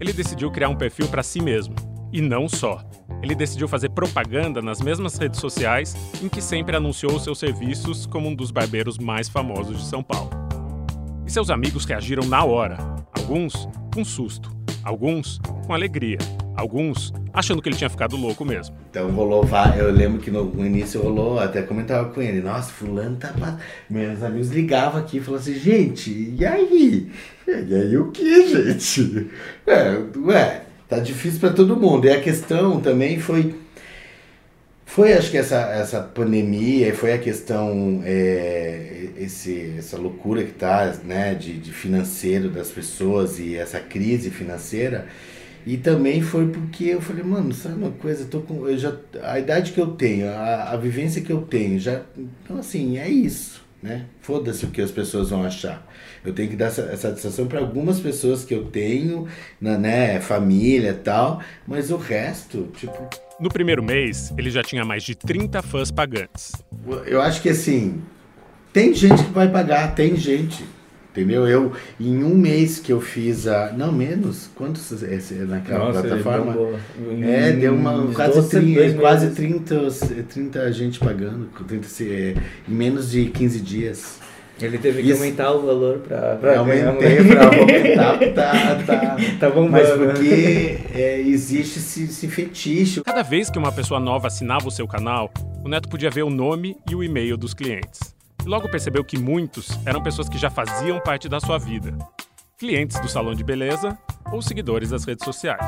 ele 0.00 0.12
decidiu 0.12 0.50
criar 0.50 0.68
um 0.70 0.76
perfil 0.76 1.06
para 1.08 1.22
si 1.22 1.42
mesmo. 1.42 1.74
E 2.12 2.20
não 2.20 2.48
só. 2.48 2.82
Ele 3.22 3.34
decidiu 3.34 3.68
fazer 3.68 3.90
propaganda 3.90 4.62
nas 4.62 4.80
mesmas 4.80 5.16
redes 5.18 5.38
sociais 5.38 5.94
em 6.22 6.28
que 6.28 6.40
sempre 6.40 6.74
anunciou 6.74 7.20
seus 7.20 7.38
serviços 7.38 8.06
como 8.06 8.28
um 8.28 8.34
dos 8.34 8.50
barbeiros 8.50 8.98
mais 8.98 9.28
famosos 9.28 9.78
de 9.78 9.84
São 9.84 10.02
Paulo. 10.02 10.30
E 11.26 11.30
seus 11.30 11.50
amigos 11.50 11.84
reagiram 11.84 12.24
na 12.26 12.42
hora. 12.42 12.78
Alguns 13.16 13.68
com 13.94 14.04
susto, 14.04 14.50
alguns 14.84 15.40
com 15.66 15.74
alegria, 15.74 16.18
alguns 16.56 17.12
achando 17.32 17.62
que 17.62 17.68
ele 17.68 17.76
tinha 17.76 17.90
ficado 17.90 18.16
louco 18.16 18.44
mesmo. 18.44 18.76
Então 18.90 19.10
rolou, 19.10 19.46
eu 19.76 19.90
lembro 19.90 20.20
que 20.20 20.30
no, 20.30 20.64
início 20.64 21.00
rolou, 21.00 21.38
até 21.38 21.62
comentava 21.62 22.08
com 22.10 22.20
ele, 22.20 22.40
nossa, 22.40 22.70
fulano 22.72 23.16
tá. 23.16 23.28
pa-" 23.28 23.58
Meus 23.88 24.22
amigos 24.22 24.50
ligavam 24.50 25.00
aqui 25.00 25.18
e 25.18 25.20
falavam 25.20 25.42
assim, 25.42 25.58
gente, 25.58 26.34
e 26.38 26.44
aí? 26.44 27.10
E 27.46 27.74
aí 27.74 27.96
o 27.96 28.10
que, 28.10 28.46
gente? 28.48 29.30
É, 29.66 29.98
ué, 30.18 30.62
tá 30.88 30.98
difícil 30.98 31.40
pra 31.40 31.50
todo 31.50 31.76
mundo. 31.76 32.06
E 32.06 32.10
a 32.10 32.20
questão 32.20 32.80
também 32.80 33.18
foi. 33.18 33.54
Foi, 34.92 35.12
acho 35.12 35.30
que 35.30 35.36
essa, 35.38 35.56
essa 35.72 36.00
pandemia, 36.00 36.88
e 36.88 36.92
foi 36.92 37.12
a 37.12 37.18
questão, 37.18 38.02
é, 38.04 39.06
esse, 39.16 39.76
essa 39.78 39.96
loucura 39.96 40.42
que 40.42 40.50
tá, 40.50 40.92
né, 41.04 41.32
de, 41.32 41.58
de 41.58 41.72
financeiro 41.72 42.50
das 42.50 42.70
pessoas 42.70 43.38
e 43.38 43.54
essa 43.54 43.78
crise 43.78 44.30
financeira. 44.30 45.06
E 45.64 45.76
também 45.76 46.20
foi 46.20 46.48
porque 46.48 46.86
eu 46.86 47.00
falei, 47.00 47.22
mano, 47.22 47.54
sabe 47.54 47.76
uma 47.76 47.92
coisa, 47.92 48.24
eu 48.24 48.28
tô 48.28 48.40
com, 48.40 48.68
eu 48.68 48.76
já, 48.76 48.92
a 49.22 49.38
idade 49.38 49.70
que 49.70 49.80
eu 49.80 49.92
tenho, 49.92 50.28
a, 50.28 50.70
a 50.72 50.76
vivência 50.76 51.22
que 51.22 51.30
eu 51.30 51.42
tenho, 51.42 51.78
já, 51.78 52.02
então 52.44 52.58
assim, 52.58 52.98
é 52.98 53.08
isso, 53.08 53.64
né? 53.82 54.06
Foda-se 54.20 54.64
o 54.64 54.70
que 54.70 54.80
as 54.80 54.90
pessoas 54.90 55.30
vão 55.30 55.44
achar. 55.44 55.86
Eu 56.24 56.32
tenho 56.32 56.50
que 56.50 56.56
dar 56.56 56.66
essa, 56.66 56.96
satisfação 56.96 57.46
para 57.46 57.60
algumas 57.60 57.98
pessoas 57.98 58.44
que 58.44 58.54
eu 58.54 58.64
tenho, 58.66 59.26
na, 59.60 59.78
né, 59.78 60.20
família 60.20 60.90
e 60.90 60.94
tal, 60.94 61.40
mas 61.66 61.90
o 61.90 61.96
resto, 61.96 62.68
tipo, 62.76 63.08
No 63.40 63.48
primeiro 63.48 63.82
mês, 63.82 64.32
ele 64.36 64.50
já 64.50 64.62
tinha 64.62 64.84
mais 64.84 65.02
de 65.02 65.14
30 65.14 65.62
fãs 65.62 65.90
pagantes. 65.90 66.52
eu 67.06 67.22
acho 67.22 67.40
que 67.40 67.48
assim, 67.48 68.02
tem 68.72 68.94
gente 68.94 69.24
que 69.24 69.30
vai 69.30 69.48
pagar, 69.48 69.94
tem 69.94 70.14
gente. 70.16 70.64
Entendeu? 71.12 71.46
Eu, 71.48 71.72
em 71.98 72.22
um 72.22 72.34
mês 72.36 72.78
que 72.78 72.92
eu 72.92 73.00
fiz 73.00 73.48
a. 73.48 73.72
Não, 73.72 73.90
menos. 73.90 74.48
Quantos 74.54 75.02
esse, 75.02 75.34
naquela 75.34 75.86
Nossa, 75.86 76.02
plataforma? 76.02 76.52
bombou. 76.52 76.78
É, 77.22 77.50
deu 77.52 77.74
uma 77.74 78.06
quase, 78.12 78.34
12, 78.36 78.48
30, 78.50 78.74
dois 78.80 78.94
quase 78.94 79.24
meses. 79.26 79.36
30, 79.36 80.24
30 80.28 80.72
gente 80.72 81.00
pagando, 81.00 81.48
30, 81.66 81.88
se- 81.88 82.08
é, 82.08 82.34
em 82.68 82.72
menos 82.74 83.10
de 83.10 83.24
15 83.26 83.60
dias. 83.60 84.20
Ele 84.62 84.76
teve 84.76 85.02
que 85.02 85.08
Isso. 85.08 85.22
aumentar 85.22 85.52
o 85.52 85.62
valor 85.66 86.00
ganhar 86.66 86.88
aumentei 86.88 87.24
pra 87.24 87.46
aumentar, 87.58 88.18
tá, 88.34 88.74
tá, 88.86 89.16
Tá 89.40 89.48
bombando. 89.50 89.70
Mas 89.72 89.88
porque 89.90 90.78
é, 90.94 91.18
existe 91.18 91.78
esse, 91.78 92.04
esse 92.04 92.28
fetiche. 92.28 93.00
Cada 93.02 93.22
vez 93.22 93.48
que 93.48 93.58
uma 93.58 93.72
pessoa 93.72 93.98
nova 93.98 94.26
assinava 94.26 94.68
o 94.68 94.70
seu 94.70 94.86
canal, 94.86 95.30
o 95.64 95.68
Neto 95.68 95.88
podia 95.88 96.10
ver 96.10 96.22
o 96.24 96.30
nome 96.30 96.76
e 96.90 96.94
o 96.94 97.02
e-mail 97.02 97.38
dos 97.38 97.54
clientes. 97.54 98.14
E 98.44 98.48
logo 98.48 98.68
percebeu 98.70 99.04
que 99.04 99.18
muitos 99.18 99.68
eram 99.86 100.02
pessoas 100.02 100.28
que 100.28 100.38
já 100.38 100.50
faziam 100.50 101.00
parte 101.00 101.28
da 101.28 101.40
sua 101.40 101.58
vida. 101.58 101.96
Clientes 102.58 102.98
do 103.00 103.08
salão 103.08 103.34
de 103.34 103.42
beleza 103.44 103.96
ou 104.32 104.42
seguidores 104.42 104.90
das 104.90 105.04
redes 105.04 105.24
sociais. 105.24 105.64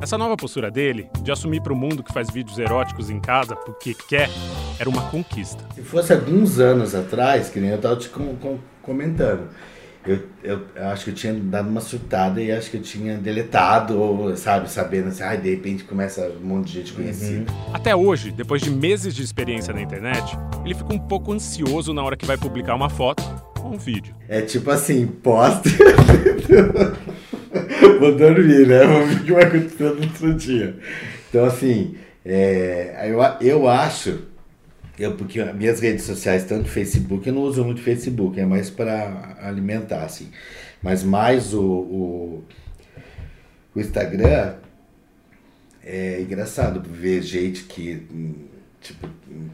Essa 0.00 0.16
nova 0.16 0.36
postura 0.36 0.70
dele, 0.70 1.08
de 1.22 1.32
assumir 1.32 1.60
para 1.60 1.72
o 1.72 1.76
mundo 1.76 2.04
que 2.04 2.12
faz 2.12 2.30
vídeos 2.30 2.58
eróticos 2.58 3.10
em 3.10 3.18
casa 3.18 3.56
porque 3.56 3.94
quer, 3.94 4.28
era 4.78 4.88
uma 4.88 5.02
conquista. 5.10 5.64
Se 5.74 5.82
fosse 5.82 6.12
alguns 6.12 6.60
anos 6.60 6.94
atrás, 6.94 7.48
que 7.48 7.58
nem 7.58 7.70
eu 7.70 7.80
tava 7.80 7.96
te 7.96 8.08
com- 8.08 8.36
com- 8.36 8.58
comentando, 8.82 9.48
eu, 10.06 10.20
eu 10.42 10.86
acho 10.88 11.04
que 11.04 11.10
eu 11.10 11.14
tinha 11.14 11.34
dado 11.34 11.68
uma 11.68 11.80
surtada 11.80 12.40
e 12.40 12.50
acho 12.50 12.70
que 12.70 12.76
eu 12.76 12.82
tinha 12.82 13.18
deletado, 13.18 14.00
ou, 14.00 14.36
sabe, 14.36 14.70
sabendo 14.70 15.08
assim, 15.08 15.22
ai, 15.22 15.38
de 15.38 15.50
repente 15.50 15.84
começa 15.84 16.32
um 16.40 16.46
monte 16.46 16.68
de 16.68 16.72
gente 16.74 16.92
conhecida. 16.92 17.52
Até 17.72 17.94
hoje, 17.94 18.30
depois 18.30 18.62
de 18.62 18.70
meses 18.70 19.14
de 19.14 19.22
experiência 19.22 19.72
na 19.74 19.82
internet, 19.82 20.36
ele 20.64 20.74
fica 20.74 20.94
um 20.94 20.98
pouco 20.98 21.32
ansioso 21.32 21.92
na 21.92 22.02
hora 22.02 22.16
que 22.16 22.24
vai 22.24 22.36
publicar 22.36 22.74
uma 22.74 22.88
foto 22.88 23.22
ou 23.62 23.74
um 23.74 23.78
vídeo. 23.78 24.14
É 24.28 24.40
tipo 24.40 24.70
assim, 24.70 25.06
posta. 25.06 25.68
Vou 28.00 28.14
dormir, 28.14 28.66
né? 28.66 28.86
Vou 28.86 29.06
ver 29.06 29.16
o 29.16 29.24
que 29.24 29.32
vai 29.32 29.42
acontecer 29.44 29.84
no 29.84 30.02
outro 30.02 30.34
dia. 30.34 30.76
Então, 31.28 31.44
assim, 31.44 31.96
é, 32.24 33.06
eu, 33.10 33.20
eu 33.40 33.68
acho, 33.68 34.20
eu, 34.98 35.16
porque 35.16 35.42
minhas 35.52 35.80
redes 35.80 36.04
sociais, 36.04 36.44
tanto 36.44 36.68
Facebook, 36.68 37.26
eu 37.26 37.34
não 37.34 37.42
uso 37.42 37.64
muito 37.64 37.80
Facebook, 37.80 38.38
é 38.38 38.44
mais 38.44 38.68
para 38.70 39.36
alimentar, 39.40 40.04
assim. 40.04 40.28
Mas 40.82 41.02
mais 41.02 41.54
o, 41.54 41.62
o, 41.62 42.44
o 43.74 43.80
Instagram 43.80 44.54
é 45.84 46.20
engraçado 46.20 46.82
ver 46.82 47.22
gente 47.22 47.64
que 47.64 48.06
tipo 48.80 49.08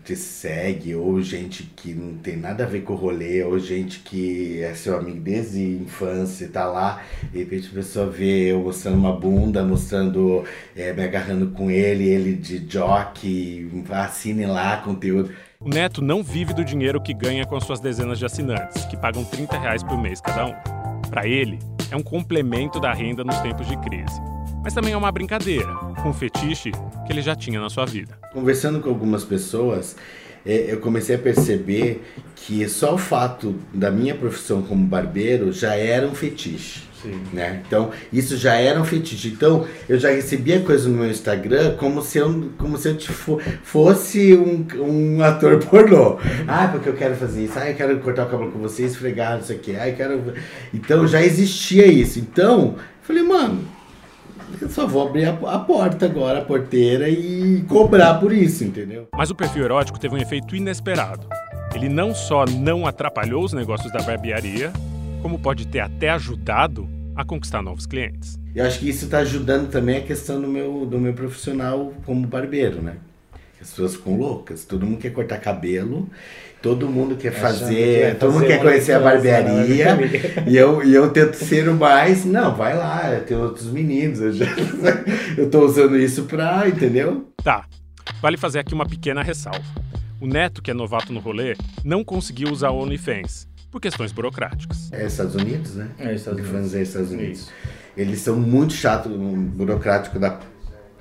te 0.04 0.14
segue 0.14 0.95
ou 0.95 1.21
gente 1.23 1.62
que 1.76 1.95
não 1.95 2.16
tem 2.19 2.37
nada 2.37 2.64
a 2.64 2.66
ver 2.66 2.83
com 2.83 2.93
o 2.93 2.97
rolê 2.97 3.43
ou 3.43 3.59
gente 3.59 4.00
que 4.00 4.62
é 4.62 4.75
seu 4.75 4.99
amigo 4.99 5.21
desde 5.21 5.62
infância 5.62 6.45
e 6.45 6.49
tá 6.49 6.66
lá 6.66 7.02
de 7.33 7.38
repente 7.38 7.69
a 7.73 7.75
pessoa 7.75 8.07
vê 8.07 8.52
eu 8.52 8.61
mostrando 8.61 8.99
uma 8.99 9.12
bunda 9.12 9.64
mostrando 9.64 10.45
é, 10.76 10.93
me 10.93 11.02
agarrando 11.02 11.49
com 11.49 11.71
ele 11.71 12.04
ele 12.04 12.35
de 12.35 12.64
jockey 12.71 13.71
assine 13.90 14.47
lá 14.47 14.76
conteúdo 14.78 15.31
O 15.61 15.69
Neto 15.69 16.02
não 16.02 16.23
vive 16.23 16.52
do 16.52 16.64
dinheiro 16.64 17.00
que 17.00 17.14
ganha 17.14 17.47
com 17.47 17.57
as 17.57 17.64
suas 17.64 17.81
dezenas 17.81 18.19
de 18.19 18.26
assinantes, 18.26 18.85
que 18.85 18.97
pagam 18.99 19.25
30 19.25 19.59
reais 19.59 19.83
por 19.83 19.97
mês 19.97 20.21
cada 20.21 20.45
um. 20.45 20.54
Para 21.09 21.26
ele, 21.26 21.59
é 21.90 21.97
um 21.97 22.02
complemento 22.02 22.78
da 22.78 22.93
renda 22.93 23.25
nos 23.25 23.38
tempos 23.38 23.66
de 23.66 23.76
crise. 23.78 24.21
Mas 24.62 24.75
também 24.75 24.93
é 24.93 24.97
uma 24.97 25.11
brincadeira, 25.11 25.69
um 26.04 26.12
fetiche 26.12 26.71
que 27.07 27.12
ele 27.12 27.23
já 27.23 27.35
tinha 27.35 27.61
na 27.61 27.71
sua 27.71 27.87
vida. 27.87 28.19
Conversando 28.35 28.81
com 28.81 28.88
algumas 28.91 29.25
pessoas, 29.25 29.97
eh, 30.45 30.67
eu 30.69 30.79
comecei 30.81 31.14
a 31.14 31.19
perceber 31.19 32.03
que 32.35 32.69
só 32.69 32.95
o 32.95 32.99
fato 32.99 33.55
da 33.73 33.91
minha 33.91 34.14
profissão 34.14 34.61
como 34.61 34.85
barbeiro 34.85 35.53
já 35.53 35.75
era 35.76 36.07
um 36.07 36.14
fetiche. 36.14 36.83
Né? 37.35 37.62
Então, 37.67 37.91
isso 38.12 38.35
já 38.37 38.55
era 38.55 38.81
um 38.81 38.85
fetiche. 38.85 39.29
Então, 39.29 39.67
eu 39.88 39.99
já 39.99 40.09
recebia 40.11 40.61
coisas 40.61 40.87
no 40.87 40.97
meu 40.97 41.11
Instagram 41.11 41.76
como 41.76 42.00
se 42.03 42.17
eu, 42.19 42.50
como 42.59 42.76
se 42.79 42.88
eu 42.88 42.99
fo- 42.99 43.38
fosse 43.62 44.35
um, 44.35 44.67
um 44.81 45.23
ator 45.23 45.59
pornô. 45.59 46.19
Ah, 46.49 46.67
porque 46.73 46.88
eu 46.88 46.95
quero 46.95 47.14
fazer 47.14 47.45
isso. 47.45 47.53
Ah, 47.59 47.69
eu 47.71 47.76
quero 47.76 47.99
cortar 48.00 48.26
o 48.26 48.31
cabelo 48.31 48.50
com 48.50 48.59
você, 48.59 48.85
esfregar, 48.85 49.37
não 49.37 49.45
sei 49.45 49.57
o 49.57 49.59
quê. 49.61 49.76
Ah, 49.79 49.87
eu 49.88 49.95
quero... 49.95 50.33
Então, 50.73 51.07
já 51.07 51.23
existia 51.23 51.87
isso. 51.87 52.19
Então, 52.19 52.75
eu 52.79 52.79
falei, 53.03 53.23
mano, 53.23 53.61
eu 54.61 54.68
só 54.68 54.87
vou 54.87 55.06
abrir 55.06 55.25
a, 55.26 55.58
porta 55.58 56.06
agora, 56.06 56.40
a 56.40 56.44
porteira, 56.44 57.08
e 57.08 57.62
cobrar 57.68 58.14
por 58.14 58.32
isso, 58.32 58.64
entendeu? 58.64 59.08
Mas 59.14 59.30
o 59.30 59.34
perfil 59.34 59.64
erótico 59.64 59.99
teve 59.99 60.14
um 60.14 60.18
efeito 60.18 60.54
inesperado. 60.54 61.26
Ele 61.75 61.88
não 61.88 62.14
só 62.14 62.44
não 62.44 62.87
atrapalhou 62.87 63.44
os 63.44 63.52
negócios 63.52 63.92
da 63.92 64.00
barbearia, 64.00 64.73
como 65.20 65.38
pode 65.38 65.66
ter 65.66 65.80
até 65.80 66.11
ajudado 66.11 66.88
a 67.16 67.25
conquistar 67.25 67.62
novos 67.62 67.87
clientes. 67.87 68.38
Eu 68.54 68.64
acho 68.64 68.78
que 68.78 68.88
isso 68.88 69.06
está 69.06 69.18
ajudando 69.18 69.70
também 69.70 69.96
a 69.96 70.02
questão 70.02 70.40
do 70.40 70.46
meu, 70.46 70.87
do 70.87 70.99
meu 70.99 71.12
profissional 71.12 71.92
como 72.04 72.26
barbeiro, 72.26 72.80
né? 72.80 72.96
As 73.61 73.70
pessoas 73.70 73.96
ficam 73.96 74.16
loucas, 74.16 74.64
todo 74.64 74.84
mundo 74.84 74.99
quer 74.99 75.11
cortar 75.11 75.38
cabelo, 75.38 76.08
todo 76.64 76.88
mundo 76.88 77.14
quer 77.14 77.30
fazer, 77.30 78.14
que 78.14 78.21
todo 78.21 78.33
mundo 78.33 78.47
quer 78.47 78.59
conhecer 78.59 78.92
a 78.92 78.99
né, 78.99 79.04
barbearia, 79.04 79.85
barbearia. 79.94 80.44
e 80.47 80.56
eu, 80.56 80.83
e 80.83 80.94
eu 80.94 81.11
tento 81.11 81.35
ser 81.35 81.68
o 81.68 81.75
mais, 81.75 82.25
não, 82.25 82.56
vai 82.56 82.75
lá, 82.75 83.21
tem 83.21 83.37
outros 83.37 83.66
meninos, 83.66 84.18
eu, 84.18 84.33
já, 84.33 84.47
eu 85.37 85.50
tô 85.50 85.66
usando 85.66 85.94
isso 85.99 86.23
pra, 86.23 86.66
entendeu? 86.66 87.28
Tá, 87.42 87.66
vale 88.23 88.38
fazer 88.38 88.61
aqui 88.61 88.73
uma 88.73 88.87
pequena 88.87 89.23
ressalva. 89.23 89.62
O 90.18 90.26
Neto, 90.26 90.62
que 90.62 90.71
é 90.71 90.75
novato 90.75 91.12
no 91.12 91.21
rolê, 91.21 91.54
não 91.85 92.02
conseguiu 92.02 92.50
usar 92.50 92.71
o 92.71 92.78
OnlyFans, 92.83 93.47
por 93.71 93.78
questões 93.78 94.11
burocráticas. 94.11 94.90
É 94.90 95.04
Estados 95.04 95.35
Unidos, 95.35 95.75
né? 95.75 95.88
É, 95.99 96.14
Estados 96.14 96.49
Unidos. 96.49 96.75
é 96.75 96.80
Estados 96.80 97.11
Unidos. 97.11 97.40
Isso. 97.40 97.50
Eles 97.94 98.21
são 98.21 98.37
muito 98.37 98.73
chatos, 98.73 99.12
um, 99.12 99.35
burocrático 99.44 100.18
da, 100.18 100.40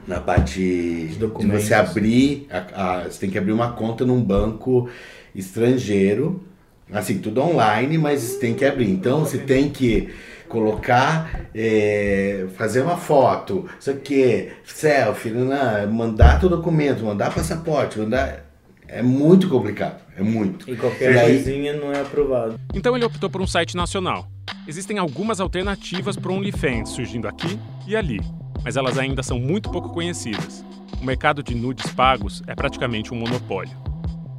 na 0.05 0.19
parte 0.19 0.59
de 0.59 1.15
documentos. 1.17 1.63
você 1.63 1.73
abrir, 1.73 2.47
a, 2.51 2.57
a- 2.97 3.03
você 3.09 3.17
tem 3.21 3.29
que 3.29 3.37
abrir 3.37 3.53
uma 3.53 3.71
conta 3.71 4.05
num 4.05 4.21
banco 4.21 4.89
estrangeiro, 5.35 6.43
assim, 6.91 7.19
tudo 7.19 7.41
online, 7.41 7.97
mas 7.97 8.35
tem 8.37 8.53
que 8.53 8.65
abrir. 8.65 8.89
Então 8.89 9.21
você 9.21 9.37
tem 9.37 9.69
que 9.69 10.09
colocar, 10.47 11.47
é, 11.55 12.45
fazer 12.55 12.81
uma 12.81 12.95
foto, 12.97 13.65
isso 13.79 13.89
aqui, 13.89 14.49
selfie, 14.63 15.31
né, 15.31 15.87
mandar 15.91 16.39
teu 16.39 16.47
documento, 16.49 17.03
mandar 17.03 17.33
passaporte, 17.33 17.99
mandar... 17.99 18.43
É 18.87 19.01
muito 19.01 19.49
complicado, 19.49 19.99
é 20.15 20.21
muito. 20.21 20.69
E 20.69 20.75
qualquer 20.75 21.15
E 21.15 21.17
aí- 21.17 21.33
coisinha 21.43 21.73
não 21.73 21.91
é 21.91 22.01
aprovado. 22.01 22.59
Então 22.75 22.95
ele 22.95 23.03
optou 23.03 23.27
por 23.27 23.41
um 23.41 23.47
site 23.47 23.75
nacional. 23.75 24.27
Existem 24.67 24.99
algumas 24.99 25.39
alternativas 25.39 26.15
para 26.15 26.31
o 26.31 26.35
OnlyFans 26.35 26.89
surgindo 26.89 27.27
aqui 27.27 27.57
e 27.87 27.95
ali, 27.95 28.19
mas 28.63 28.77
elas 28.77 28.99
ainda 28.99 29.23
são 29.23 29.39
muito 29.39 29.71
pouco 29.71 29.89
conhecidas. 29.89 30.63
O 31.01 31.05
mercado 31.05 31.41
de 31.41 31.55
nudes 31.55 31.91
pagos 31.93 32.43
é 32.45 32.53
praticamente 32.53 33.11
um 33.11 33.17
monopólio. 33.17 33.71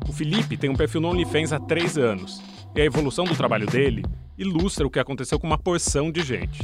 O 0.08 0.12
Felipe 0.12 0.56
tem 0.56 0.70
um 0.70 0.76
perfil 0.76 1.00
no 1.00 1.08
OnlyFans 1.08 1.52
há 1.52 1.58
três 1.58 1.96
anos, 1.96 2.42
e 2.74 2.80
a 2.80 2.84
evolução 2.84 3.24
do 3.24 3.36
trabalho 3.36 3.66
dele 3.66 4.04
ilustra 4.36 4.86
o 4.86 4.90
que 4.90 4.98
aconteceu 4.98 5.38
com 5.38 5.46
uma 5.46 5.58
porção 5.58 6.10
de 6.10 6.22
gente. 6.22 6.62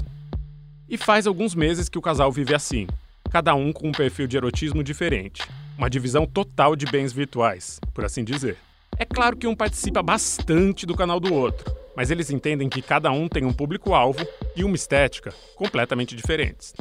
E 0.88 0.96
faz 0.96 1.26
alguns 1.26 1.54
meses 1.54 1.88
que 1.88 1.98
o 1.98 2.02
casal 2.02 2.30
vive 2.30 2.54
assim, 2.54 2.86
cada 3.30 3.54
um 3.54 3.72
com 3.72 3.88
um 3.88 3.92
perfil 3.92 4.26
de 4.26 4.36
erotismo 4.36 4.82
diferente, 4.82 5.42
uma 5.78 5.88
divisão 5.88 6.26
total 6.26 6.74
de 6.76 6.84
bens 6.86 7.12
virtuais, 7.12 7.80
por 7.94 8.04
assim 8.04 8.24
dizer. 8.24 8.56
É 8.98 9.04
claro 9.04 9.36
que 9.36 9.46
um 9.46 9.54
participa 9.54 10.02
bastante 10.02 10.84
do 10.84 10.96
canal 10.96 11.18
do 11.18 11.32
outro, 11.32 11.74
mas 11.96 12.10
eles 12.10 12.30
entendem 12.30 12.68
que 12.68 12.82
cada 12.82 13.10
um 13.10 13.28
tem 13.28 13.44
um 13.44 13.52
público-alvo 13.52 14.26
e 14.54 14.64
uma 14.64 14.76
estética 14.76 15.32
completamente 15.56 16.14
diferentes. 16.14 16.74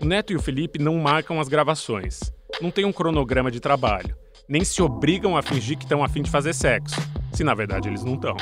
O 0.00 0.04
Neto 0.04 0.32
e 0.32 0.36
o 0.36 0.40
Felipe 0.40 0.78
não 0.78 0.96
marcam 0.96 1.40
as 1.40 1.48
gravações, 1.48 2.20
não 2.60 2.70
tem 2.70 2.84
um 2.84 2.92
cronograma 2.92 3.50
de 3.50 3.58
trabalho, 3.58 4.16
nem 4.50 4.64
se 4.64 4.82
obrigam 4.82 5.36
a 5.36 5.42
fingir 5.42 5.78
que 5.78 5.84
estão 5.84 6.02
a 6.02 6.08
fim 6.08 6.22
de 6.22 6.30
fazer 6.30 6.52
sexo, 6.52 7.00
se 7.32 7.44
na 7.44 7.54
verdade 7.54 7.88
eles 7.88 8.02
não 8.02 8.14
estão. 8.14 8.36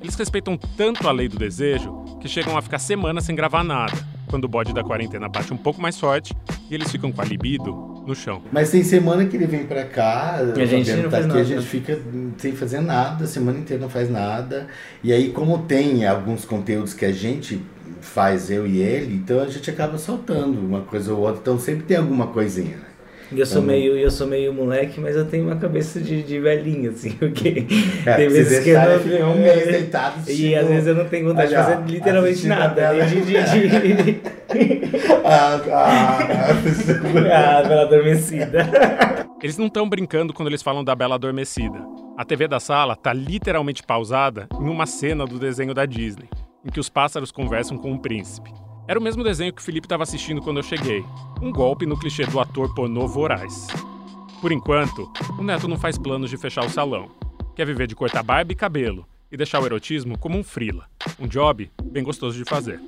Eles 0.00 0.14
respeitam 0.14 0.56
tanto 0.56 1.06
a 1.06 1.12
lei 1.12 1.28
do 1.28 1.36
desejo 1.36 1.92
que 2.18 2.26
chegam 2.26 2.56
a 2.56 2.62
ficar 2.62 2.78
semanas 2.78 3.24
sem 3.24 3.36
gravar 3.36 3.62
nada, 3.62 3.92
quando 4.28 4.44
o 4.44 4.48
bode 4.48 4.72
da 4.72 4.82
quarentena 4.82 5.28
bate 5.28 5.52
um 5.52 5.58
pouco 5.58 5.78
mais 5.82 6.00
forte 6.00 6.34
e 6.70 6.74
eles 6.74 6.90
ficam 6.90 7.12
com 7.12 7.20
a 7.20 7.24
libido 7.26 7.74
no 8.06 8.14
chão. 8.14 8.40
Mas 8.50 8.70
tem 8.70 8.82
semana 8.82 9.26
que 9.26 9.36
ele 9.36 9.46
vem 9.46 9.66
pra 9.66 9.84
cá, 9.84 10.38
E 10.56 10.62
a 10.62 10.64
gente 10.64 10.86
Fabiano 10.88 11.02
não 11.02 11.10
tá 11.10 11.16
faz 11.18 11.26
aqui, 11.26 11.34
nada. 11.34 11.40
a 11.40 11.44
gente 11.44 11.66
fica 11.66 12.00
sem 12.38 12.52
fazer 12.52 12.80
nada, 12.80 13.24
a 13.24 13.26
semana 13.26 13.58
inteira 13.58 13.82
não 13.82 13.90
faz 13.90 14.08
nada. 14.08 14.66
E 15.04 15.12
aí, 15.12 15.28
como 15.30 15.58
tem 15.58 16.06
alguns 16.06 16.46
conteúdos 16.46 16.94
que 16.94 17.04
a 17.04 17.12
gente 17.12 17.60
faz, 18.00 18.50
eu 18.50 18.66
e 18.66 18.78
ele, 18.78 19.14
então 19.16 19.40
a 19.40 19.48
gente 19.48 19.68
acaba 19.68 19.98
soltando 19.98 20.58
uma 20.58 20.80
coisa 20.80 21.12
ou 21.12 21.20
outra. 21.20 21.40
Então 21.42 21.58
sempre 21.58 21.82
tem 21.84 21.98
alguma 21.98 22.28
coisinha, 22.28 22.78
né? 22.78 22.84
E 23.32 23.38
eu 23.38 23.46
sou 23.46 23.58
Então- 23.62 23.72
meio, 23.72 23.96
eu 23.96 24.10
sou 24.10 24.26
meio 24.26 24.52
moleque, 24.52 24.98
mas 25.00 25.14
eu 25.14 25.24
tenho 25.24 25.44
uma 25.46 25.56
cabeça 25.56 26.00
de, 26.00 26.22
de 26.22 26.40
velhinho, 26.40 26.90
assim, 26.90 27.10
porque 27.18 27.64
É, 28.04 28.14
tem 28.14 28.28
vezes 28.28 28.64
que 28.64 28.70
eu 28.70 29.20
não 29.20 29.32
um 29.32 29.40
mês 29.40 29.66
deitado 29.66 30.16
E 30.18 30.20
assistindo- 30.22 30.54
às 30.58 30.66
vezes 30.68 30.86
eu 30.88 30.94
não 30.96 31.04
tenho 31.08 31.28
vontade 31.28 31.48
de 31.50 31.54
fazer 31.54 31.78
literalmente 31.86 32.46
a 32.46 32.48
nada. 32.48 32.74
Bela- 32.74 33.04
De, 33.06 33.20
de, 33.20 33.32
de, 33.32 34.20
Ah, 35.24 35.60
ah, 35.72 36.18
ah, 36.50 37.62
Bela 37.68 37.82
Adormecida. 37.82 38.66
Eles 39.42 39.56
não 39.56 39.66
estão 39.66 39.88
brincando 39.88 40.32
quando 40.34 40.48
eles 40.48 40.62
falam 40.62 40.82
da 40.84 40.94
Bela 40.94 41.14
Adormecida. 41.14 41.78
A 42.18 42.24
TV 42.24 42.46
da 42.48 42.58
sala 42.60 42.96
tá 42.96 43.12
literalmente 43.12 43.82
pausada 43.82 44.48
em 44.60 44.68
uma 44.68 44.86
cena 44.86 45.24
do 45.24 45.38
desenho 45.38 45.72
da 45.72 45.86
Disney, 45.86 46.28
em 46.64 46.70
que 46.70 46.80
os 46.80 46.88
pássaros 46.88 47.30
conversam 47.32 47.78
com 47.78 47.90
um 47.92 47.98
príncipe. 47.98 48.50
Era 48.90 48.98
o 48.98 49.02
mesmo 49.02 49.22
desenho 49.22 49.52
que 49.52 49.62
o 49.62 49.64
Felipe 49.64 49.86
estava 49.86 50.02
assistindo 50.02 50.42
quando 50.42 50.56
eu 50.56 50.64
cheguei. 50.64 51.04
Um 51.40 51.52
golpe 51.52 51.86
no 51.86 51.96
clichê 51.96 52.26
do 52.26 52.40
ator 52.40 52.74
pornô 52.74 53.06
voraz. 53.06 53.68
Por 54.40 54.50
enquanto, 54.50 55.08
o 55.38 55.44
Neto 55.44 55.68
não 55.68 55.78
faz 55.78 55.96
planos 55.96 56.28
de 56.28 56.36
fechar 56.36 56.66
o 56.66 56.68
salão. 56.68 57.08
Quer 57.54 57.64
viver 57.64 57.86
de 57.86 57.94
cortar 57.94 58.24
barba 58.24 58.50
e 58.50 58.56
cabelo 58.56 59.06
e 59.30 59.36
deixar 59.36 59.62
o 59.62 59.64
erotismo 59.64 60.18
como 60.18 60.36
um 60.36 60.42
frila. 60.42 60.88
Um 61.20 61.28
job 61.28 61.70
bem 61.84 62.02
gostoso 62.02 62.36
de 62.36 62.44
fazer. 62.44 62.80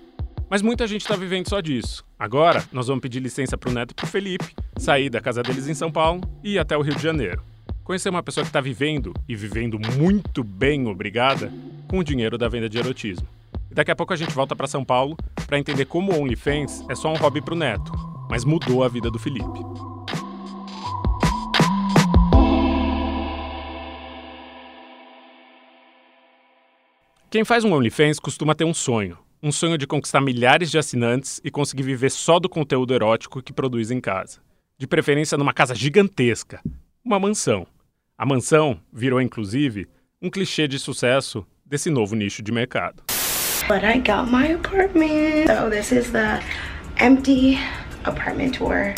Mas 0.51 0.61
muita 0.61 0.89
gente 0.89 1.03
está 1.03 1.15
vivendo 1.15 1.49
só 1.49 1.61
disso. 1.61 2.05
Agora, 2.19 2.65
nós 2.73 2.89
vamos 2.89 3.01
pedir 3.01 3.21
licença 3.21 3.57
pro 3.57 3.71
Neto 3.71 3.93
e 3.93 3.95
pro 3.95 4.09
Felipe, 4.09 4.57
sair 4.79 5.09
da 5.09 5.21
casa 5.21 5.41
deles 5.41 5.69
em 5.69 5.75
São 5.75 5.93
Paulo 5.93 6.21
e 6.43 6.55
ir 6.55 6.59
até 6.59 6.77
o 6.77 6.83
Rio 6.83 6.97
de 6.97 7.03
Janeiro. 7.03 7.45
Conhecer 7.85 8.09
uma 8.09 8.25
pessoa 8.25 8.43
que 8.43 8.51
está 8.51 8.61
vivendo, 8.61 9.15
e 9.29 9.37
vivendo 9.37 9.79
muito 9.97 10.43
bem, 10.43 10.85
obrigada, 10.89 11.53
com 11.87 12.01
o 12.01 12.05
dinheiro 12.05 12.37
da 12.37 12.49
venda 12.49 12.69
de 12.69 12.77
erotismo. 12.77 13.29
Daqui 13.75 13.91
a 13.91 13.97
pouco 13.97 14.13
a 14.13 14.17
gente 14.17 14.35
volta 14.35 14.55
para 14.55 14.67
São 14.67 14.85
Paulo 14.85 15.17
para 15.47 15.59
entender 15.59 15.87
como 15.87 16.13
o 16.13 16.21
OnlyFans 16.21 16.85
é 16.91 16.95
só 16.95 17.11
um 17.11 17.17
hobby 17.17 17.41
para 17.41 17.55
o 17.55 17.57
Neto, 17.57 17.91
mas 18.29 18.45
mudou 18.45 18.85
a 18.85 18.89
vida 18.89 19.11
do 19.11 19.19
Felipe. 19.19 19.47
Quem 27.31 27.47
faz 27.47 27.65
um 27.65 27.73
OnlyFans 27.73 28.21
costuma 28.21 28.55
ter 28.55 28.65
um 28.65 28.75
sonho. 28.75 29.17
Um 29.43 29.51
sonho 29.51 29.79
de 29.79 29.87
conquistar 29.87 30.21
milhares 30.21 30.71
de 30.71 30.77
assinantes 30.77 31.41
e 31.43 31.51
conseguir 31.51 31.83
viver 31.83 32.11
só 32.11 32.39
do 32.39 32.51
conteúdo 32.51 32.93
erótico 32.93 33.43
que 33.43 33.55
produz 33.55 33.91
em 33.91 34.01
casa. 34.01 34.41
De 34.77 34.87
preferência 34.87 35.39
numa 35.39 35.55
casa 35.55 35.75
gigantesca, 35.75 36.61
uma 37.03 37.19
mansão. 37.19 37.67
A 38.19 38.27
mansão 38.27 38.79
virou, 38.93 39.21
inclusive, 39.21 39.89
um 40.21 40.29
clichê 40.29 40.69
de 40.69 40.79
sucesso 40.79 41.45
desse 41.65 41.89
novo 41.89 42.15
nicho 42.15 42.43
de 42.43 42.53
mercado. 42.53 43.03
But 43.69 43.85
I 43.85 43.99
got 43.99 44.31
my 44.31 44.55
apartment. 44.55 45.47
So 45.47 45.71
this 45.71 45.93
is 45.93 46.11
the 46.13 46.41
empty 46.99 47.59
apartment 48.05 48.59
tour. 48.59 48.95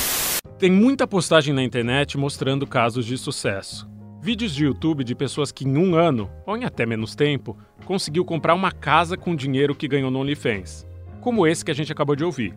Tem 0.58 0.70
muita 0.70 1.06
postagem 1.06 1.52
na 1.52 1.62
internet 1.62 2.16
mostrando 2.16 2.66
casos 2.66 3.04
de 3.04 3.18
sucesso. 3.18 3.88
Vídeos 4.22 4.54
de 4.54 4.64
YouTube 4.64 5.04
de 5.04 5.14
pessoas 5.14 5.52
que 5.52 5.64
em 5.64 5.76
um 5.76 5.94
ano, 5.94 6.30
ou 6.46 6.56
em 6.56 6.64
até 6.64 6.86
menos 6.86 7.14
tempo, 7.14 7.58
conseguiu 7.84 8.24
comprar 8.24 8.54
uma 8.54 8.72
casa 8.72 9.16
com 9.16 9.36
dinheiro 9.36 9.74
que 9.74 9.86
ganhou 9.86 10.10
no 10.10 10.20
OnlyFans. 10.20 10.86
Como 11.20 11.46
esse 11.46 11.64
que 11.64 11.70
a 11.70 11.74
gente 11.74 11.92
acabou 11.92 12.16
de 12.16 12.24
ouvir. 12.24 12.54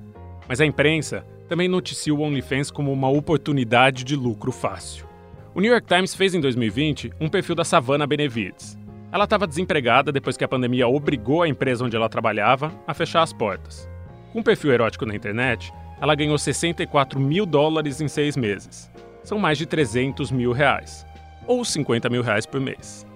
Mas 0.48 0.62
a 0.62 0.66
imprensa 0.66 1.26
também 1.50 1.68
noticia 1.68 2.14
o 2.14 2.22
OnlyFans 2.22 2.72
como 2.72 2.94
uma 2.94 3.10
oportunidade 3.10 4.04
de 4.04 4.16
lucro 4.16 4.52
fácil. 4.52 5.06
O 5.54 5.60
New 5.60 5.72
York 5.72 5.88
Times 5.88 6.16
fez 6.16 6.34
em 6.34 6.40
2020 6.40 7.12
um 7.20 7.28
perfil 7.28 7.56
da 7.56 7.66
Savannah 7.66 8.08
Benevides. 8.08 8.78
Ela 9.12 9.24
estava 9.24 9.48
desempregada 9.48 10.12
depois 10.12 10.36
que 10.36 10.44
a 10.44 10.48
pandemia 10.48 10.88
obrigou 10.88 11.42
a 11.42 11.48
empresa 11.48 11.86
onde 11.86 11.96
ela 11.96 12.10
trabalhava 12.10 12.74
a 12.86 12.94
fechar 12.94 13.22
as 13.22 13.32
portas. 13.32 13.90
Com 14.34 14.40
um 14.40 14.44
perfil 14.44 14.74
erótico 14.74 15.06
na 15.06 15.16
internet, 15.16 15.72
ela 16.02 16.14
ganhou 16.14 16.38
64 16.38 17.20
mil 17.20 17.46
dólares 17.46 18.02
em 18.02 18.08
seis 18.08 18.36
meses. 18.36 18.92
São 19.24 19.40
mais 19.40 19.58
de 19.58 19.66
300 19.66 20.30
mil 20.32 20.52
reais 20.52 21.06
ou 21.48 21.64
50 21.64 22.10
mil 22.10 22.22
reais 22.22 22.46
por 22.46 22.60
mês. 22.60 23.08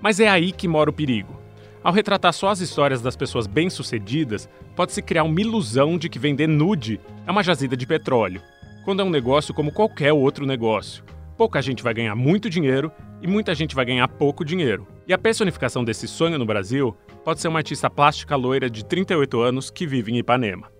Mas 0.00 0.18
é 0.18 0.28
aí 0.28 0.50
que 0.50 0.66
mora 0.66 0.88
o 0.88 0.92
perigo. 0.92 1.38
Ao 1.82 1.92
retratar 1.92 2.32
só 2.32 2.48
as 2.48 2.60
histórias 2.60 3.02
das 3.02 3.14
pessoas 3.14 3.46
bem-sucedidas, 3.46 4.48
pode-se 4.74 5.02
criar 5.02 5.24
uma 5.24 5.40
ilusão 5.40 5.98
de 5.98 6.08
que 6.08 6.18
vender 6.18 6.46
nude 6.46 6.98
é 7.26 7.30
uma 7.30 7.42
jazida 7.42 7.76
de 7.76 7.86
petróleo, 7.86 8.40
quando 8.86 9.00
é 9.00 9.04
um 9.04 9.10
negócio 9.10 9.52
como 9.52 9.70
qualquer 9.70 10.14
outro 10.14 10.46
negócio. 10.46 11.04
Pouca 11.36 11.60
gente 11.60 11.82
vai 11.82 11.92
ganhar 11.92 12.14
muito 12.14 12.48
dinheiro 12.48 12.90
e 13.20 13.26
muita 13.26 13.54
gente 13.54 13.74
vai 13.74 13.84
ganhar 13.84 14.08
pouco 14.08 14.42
dinheiro. 14.42 14.93
E 15.06 15.12
a 15.12 15.18
personificação 15.18 15.84
desse 15.84 16.08
sonho 16.08 16.38
no 16.38 16.46
Brasil 16.46 16.96
pode 17.24 17.40
ser 17.40 17.48
uma 17.48 17.58
artista 17.58 17.90
plástica 17.90 18.34
loira 18.36 18.70
de 18.70 18.84
38 18.84 19.40
anos 19.40 19.70
que 19.70 19.86
vive 19.86 20.10
em 20.12 20.18
Ipanema. 20.18 20.72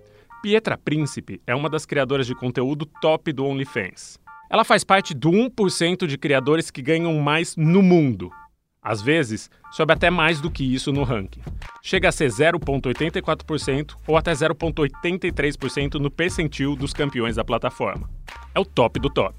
Pietra 0.43 0.79
Príncipe 0.79 1.43
é 1.47 1.55
uma 1.55 1.69
das 1.69 1.85
criadoras 1.85 2.27
de 2.27 2.35
conteúdo 2.35 2.87
top 3.03 3.33
do 3.33 3.45
OnlyFans. 3.45 4.19
Ela 4.51 4.65
faz 4.65 4.83
parte 4.83 5.13
do 5.13 5.31
1% 5.31 6.07
de 6.07 6.17
criadores 6.17 6.71
que 6.71 6.81
ganham 6.81 7.13
mais 7.19 7.55
no 7.57 7.83
mundo. 7.83 8.31
Às 8.85 9.01
vezes, 9.01 9.51
sobe 9.73 9.95
até 9.95 10.11
mais 10.11 10.43
do 10.43 10.51
que 10.51 10.63
isso 10.75 10.93
no 10.93 11.05
ranking. 11.05 11.41
Chega 11.83 12.11
a 12.11 12.13
ser 12.13 12.29
0,84% 12.29 13.97
ou 14.07 14.17
até 14.19 14.31
0,83% 14.33 15.95
no 15.95 16.11
percentil 16.11 16.77
dos 16.77 16.93
campeões 16.93 17.37
da 17.37 17.45
plataforma. 17.45 18.11
É 18.55 18.61
o 18.61 18.65
top 18.65 19.01
do 19.01 19.09
top. 19.09 19.35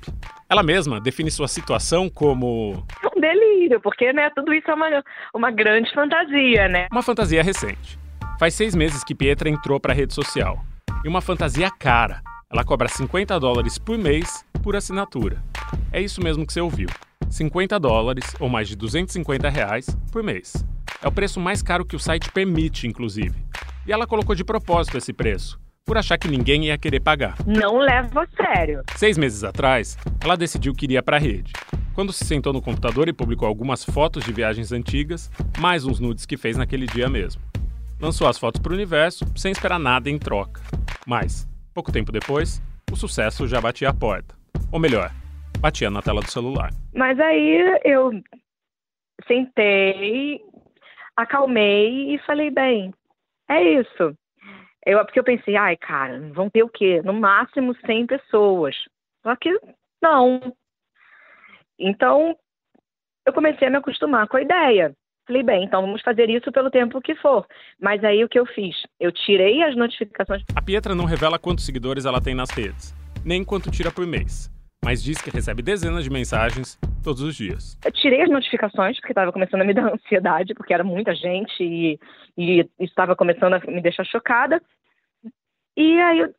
Ela 0.50 0.64
mesma 0.64 1.00
define 1.00 1.30
sua 1.30 1.48
situação 1.48 2.10
como. 2.10 2.84
Um 3.16 3.22
delírio, 3.22 3.80
porque 3.80 4.12
né, 4.12 4.32
tudo 4.32 4.52
isso 4.52 4.70
é 4.70 4.74
uma, 4.74 5.04
uma 5.34 5.52
grande 5.52 5.94
fantasia, 5.94 6.68
né? 6.68 6.88
Uma 6.92 7.04
fantasia 7.04 7.44
recente. 7.44 8.00
Faz 8.40 8.56
seis 8.56 8.76
meses 8.76 9.04
que 9.04 9.14
Pietra 9.14 9.48
entrou 9.48 9.80
para 9.80 9.94
a 9.94 9.96
rede 9.96 10.14
social. 10.14 10.60
E 11.04 11.08
uma 11.08 11.22
fantasia 11.22 11.70
cara. 11.70 12.22
Ela 12.52 12.64
cobra 12.64 12.88
50 12.88 13.40
dólares 13.40 13.78
por 13.78 13.98
mês 13.98 14.44
por 14.64 14.76
assinatura. 14.76 15.44
É 15.92 16.02
isso 16.02 16.22
mesmo 16.22 16.46
que 16.46 16.52
você 16.52 16.62
ouviu. 16.62 16.90
50 17.30 17.80
dólares, 17.80 18.36
ou 18.40 18.50
mais 18.50 18.68
de 18.68 18.76
250 18.76 19.50
reais, 19.50 19.88
por 20.12 20.24
mês. 20.24 20.54
É 21.02 21.08
o 21.08 21.12
preço 21.12 21.40
mais 21.40 21.62
caro 21.62 21.86
que 21.86 21.96
o 21.96 22.00
site 22.00 22.32
permite, 22.32 22.88
inclusive. 22.88 23.36
E 23.86 23.92
ela 23.92 24.08
colocou 24.08 24.36
de 24.36 24.44
propósito 24.44 24.98
esse 24.98 25.14
preço, 25.14 25.60
por 25.86 25.98
achar 25.98 26.18
que 26.18 26.28
ninguém 26.28 26.66
ia 26.66 26.78
querer 26.78 27.00
pagar. 27.00 27.36
Não 27.46 27.78
levo 27.78 28.20
a 28.20 28.28
sério. 28.36 28.82
Seis 28.96 29.18
meses 29.18 29.44
atrás, 29.44 29.98
ela 30.20 30.36
decidiu 30.36 30.74
que 30.74 30.86
iria 30.86 31.04
para 31.04 31.18
a 31.18 31.20
rede. 31.20 31.54
Quando 31.94 32.12
se 32.12 32.26
sentou 32.26 32.52
no 32.52 32.62
computador 32.62 33.08
e 33.08 33.14
publicou 33.14 33.48
algumas 33.48 33.84
fotos 33.84 34.24
de 34.24 34.34
viagens 34.34 34.72
antigas, 34.72 35.32
mais 35.60 35.86
uns 35.86 36.00
nudes 36.00 36.26
que 36.26 36.36
fez 36.38 36.58
naquele 36.58 36.88
dia 36.88 37.08
mesmo. 37.08 37.42
Lançou 38.00 38.28
as 38.28 38.38
fotos 38.38 38.60
para 38.62 38.72
o 38.72 38.76
universo 38.76 39.26
sem 39.36 39.52
esperar 39.52 39.80
nada 39.80 40.10
em 40.10 40.18
troca. 40.18 40.62
Mas, 41.08 41.48
pouco 41.74 41.92
tempo 41.92 42.12
depois, 42.12 42.62
o 42.92 42.96
sucesso 42.98 43.48
já 43.48 43.62
batia 43.62 43.90
a 43.90 43.94
porta. 43.94 44.36
Ou 44.72 44.80
melhor, 44.80 45.14
batia 45.58 45.90
na 45.90 46.02
tela 46.02 46.22
do 46.22 46.32
celular. 46.32 46.70
Mas 46.94 47.20
aí 47.20 47.80
eu 47.84 48.12
sentei, 49.28 50.42
acalmei 51.16 52.16
e 52.16 52.20
falei, 52.20 52.50
bem, 52.52 52.94
é 53.50 53.62
isso. 53.62 54.16
Eu, 54.86 55.04
porque 55.04 55.20
eu 55.20 55.24
pensei, 55.24 55.56
ai, 55.56 55.76
cara, 55.78 56.20
vão 56.34 56.50
ter 56.50 56.64
o 56.64 56.70
quê? 56.70 57.02
No 57.04 57.14
máximo 57.14 57.76
100 57.86 58.06
pessoas. 58.06 58.76
Só 59.24 59.36
que 59.36 59.50
não. 60.02 60.56
Então, 61.80 62.38
eu 63.26 63.34
comecei 63.34 63.68
a 63.68 63.72
me 63.72 63.78
acostumar 63.78 64.28
com 64.28 64.38
a 64.38 64.42
ideia. 64.42 64.94
Falei, 65.28 65.42
bem, 65.42 65.64
então 65.64 65.82
vamos 65.82 66.04
fazer 66.04 66.30
isso 66.30 66.52
pelo 66.52 66.70
tempo 66.70 67.02
que 67.02 67.16
for. 67.16 67.48
Mas 67.82 68.04
aí 68.04 68.24
o 68.24 68.30
que 68.30 68.38
eu 68.38 68.46
fiz? 68.46 68.76
Eu 69.00 69.12
tirei 69.12 69.64
as 69.64 69.76
notificações. 69.76 70.44
A 70.56 70.62
Pietra 70.62 70.94
não 70.94 71.06
revela 71.06 71.40
quantos 71.40 71.66
seguidores 71.66 72.06
ela 72.06 72.22
tem 72.22 72.36
nas 72.36 72.52
redes, 72.52 72.94
nem 73.26 73.44
quanto 73.44 73.72
tira 73.72 73.92
por 73.92 74.06
mês 74.06 74.55
mas 74.86 75.02
diz 75.02 75.20
que 75.20 75.32
recebe 75.32 75.64
dezenas 75.64 76.04
de 76.04 76.12
mensagens 76.12 76.78
todos 77.04 77.20
os 77.24 77.36
dias. 77.36 77.76
Eu 77.84 77.92
tirei 77.92 78.22
as 78.22 78.30
notificações, 78.30 78.98
porque 78.98 79.14
estava 79.14 79.32
começando 79.32 79.62
a 79.62 79.66
me 79.66 79.74
dar 79.74 79.92
ansiedade, 79.92 80.54
porque 80.54 80.76
era 80.76 80.84
muita 80.84 81.16
gente 81.16 81.60
e, 81.60 82.00
e 82.38 82.70
estava 82.80 83.16
começando 83.16 83.54
a 83.54 83.60
me 83.62 83.82
deixar 83.82 84.06
chocada. 84.06 84.62
E 85.76 86.00
aí 86.00 86.20
eu 86.20 86.36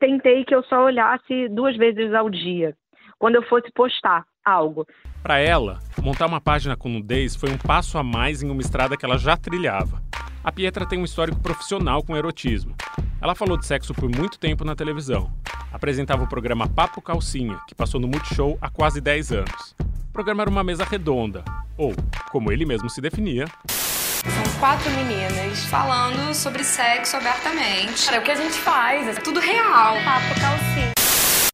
tentei 0.00 0.44
que 0.44 0.52
eu 0.52 0.64
só 0.64 0.84
olhasse 0.84 1.48
duas 1.50 1.76
vezes 1.76 2.12
ao 2.12 2.28
dia, 2.28 2.76
quando 3.16 3.36
eu 3.36 3.42
fosse 3.44 3.70
postar 3.72 4.24
algo. 4.44 4.84
Para 5.22 5.38
ela, 5.38 5.78
montar 6.02 6.26
uma 6.26 6.40
página 6.40 6.76
com 6.76 6.88
nudez 6.88 7.36
foi 7.36 7.50
um 7.50 7.56
passo 7.56 7.96
a 7.96 8.02
mais 8.02 8.42
em 8.42 8.50
uma 8.50 8.60
estrada 8.60 8.96
que 8.96 9.06
ela 9.06 9.16
já 9.16 9.36
trilhava. 9.36 10.02
A 10.42 10.50
Pietra 10.50 10.84
tem 10.84 10.98
um 10.98 11.04
histórico 11.04 11.40
profissional 11.40 12.02
com 12.02 12.16
erotismo. 12.16 12.74
Ela 13.22 13.36
falou 13.36 13.56
de 13.56 13.64
sexo 13.64 13.94
por 13.94 14.10
muito 14.10 14.36
tempo 14.36 14.64
na 14.64 14.74
televisão. 14.74 15.32
Apresentava 15.74 16.22
o 16.22 16.28
programa 16.28 16.68
Papo 16.68 17.02
Calcinha, 17.02 17.58
que 17.66 17.74
passou 17.74 18.00
no 18.00 18.06
Multishow 18.06 18.56
há 18.60 18.70
quase 18.70 19.00
10 19.00 19.32
anos. 19.32 19.74
O 20.08 20.12
programa 20.12 20.44
era 20.44 20.48
uma 20.48 20.62
mesa 20.62 20.84
redonda, 20.84 21.44
ou, 21.76 21.92
como 22.30 22.52
ele 22.52 22.64
mesmo 22.64 22.88
se 22.88 23.00
definia, 23.00 23.46
são 23.74 24.60
quatro 24.60 24.88
meninas 24.92 25.64
falando 25.64 26.32
sobre 26.32 26.62
sexo 26.62 27.16
abertamente. 27.16 28.06
Cara, 28.06 28.20
o 28.20 28.22
que 28.22 28.30
a 28.30 28.36
gente 28.36 28.54
faz 28.54 29.08
é 29.08 29.20
tudo 29.20 29.40
real. 29.40 29.96
Papo 30.04 30.40
calcinha. 30.40 30.92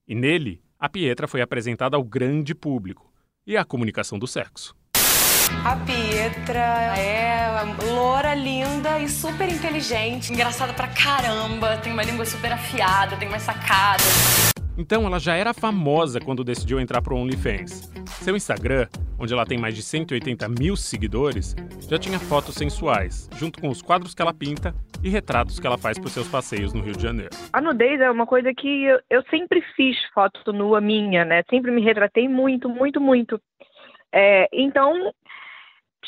E 0.06 0.14
nele, 0.14 0.62
a 0.78 0.86
Pietra 0.86 1.26
foi 1.26 1.40
apresentada 1.40 1.96
ao 1.96 2.04
grande 2.04 2.54
público 2.54 3.10
e 3.46 3.56
à 3.56 3.64
comunicação 3.64 4.18
do 4.18 4.26
sexo. 4.26 4.76
A 5.64 5.76
Pietra 5.76 6.96
é 6.96 7.62
loura, 7.92 8.34
linda 8.34 8.98
e 8.98 9.08
super 9.08 9.48
inteligente, 9.48 10.32
engraçada 10.32 10.72
pra 10.72 10.88
caramba, 10.88 11.76
tem 11.78 11.92
uma 11.92 12.02
língua 12.02 12.24
super 12.24 12.50
afiada, 12.52 13.16
tem 13.16 13.28
mais 13.28 13.42
sacada. 13.42 14.02
Então 14.78 15.04
ela 15.04 15.18
já 15.18 15.36
era 15.36 15.52
famosa 15.52 16.18
quando 16.18 16.42
decidiu 16.42 16.80
entrar 16.80 17.02
pro 17.02 17.14
OnlyFans. 17.14 17.92
Seu 18.22 18.34
Instagram, 18.34 18.86
onde 19.18 19.34
ela 19.34 19.44
tem 19.44 19.58
mais 19.58 19.74
de 19.74 19.82
180 19.82 20.48
mil 20.48 20.74
seguidores, 20.76 21.54
já 21.86 21.98
tinha 21.98 22.18
fotos 22.18 22.54
sensuais, 22.54 23.28
junto 23.36 23.60
com 23.60 23.68
os 23.68 23.82
quadros 23.82 24.14
que 24.14 24.22
ela 24.22 24.32
pinta 24.32 24.74
e 25.04 25.10
retratos 25.10 25.60
que 25.60 25.66
ela 25.66 25.76
faz 25.76 25.98
por 25.98 26.08
seus 26.08 26.28
passeios 26.28 26.72
no 26.72 26.82
Rio 26.82 26.96
de 26.96 27.02
Janeiro. 27.02 27.30
A 27.52 27.60
nudez 27.60 28.00
é 28.00 28.10
uma 28.10 28.26
coisa 28.26 28.54
que 28.54 28.84
eu, 28.84 28.98
eu 29.10 29.22
sempre 29.28 29.62
fiz 29.76 29.96
foto 30.14 30.50
nua 30.52 30.80
minha, 30.80 31.26
né? 31.26 31.42
Sempre 31.50 31.70
me 31.70 31.82
retratei 31.82 32.26
muito, 32.26 32.66
muito, 32.68 32.98
muito. 32.98 33.38
É, 34.12 34.48
então, 34.52 35.12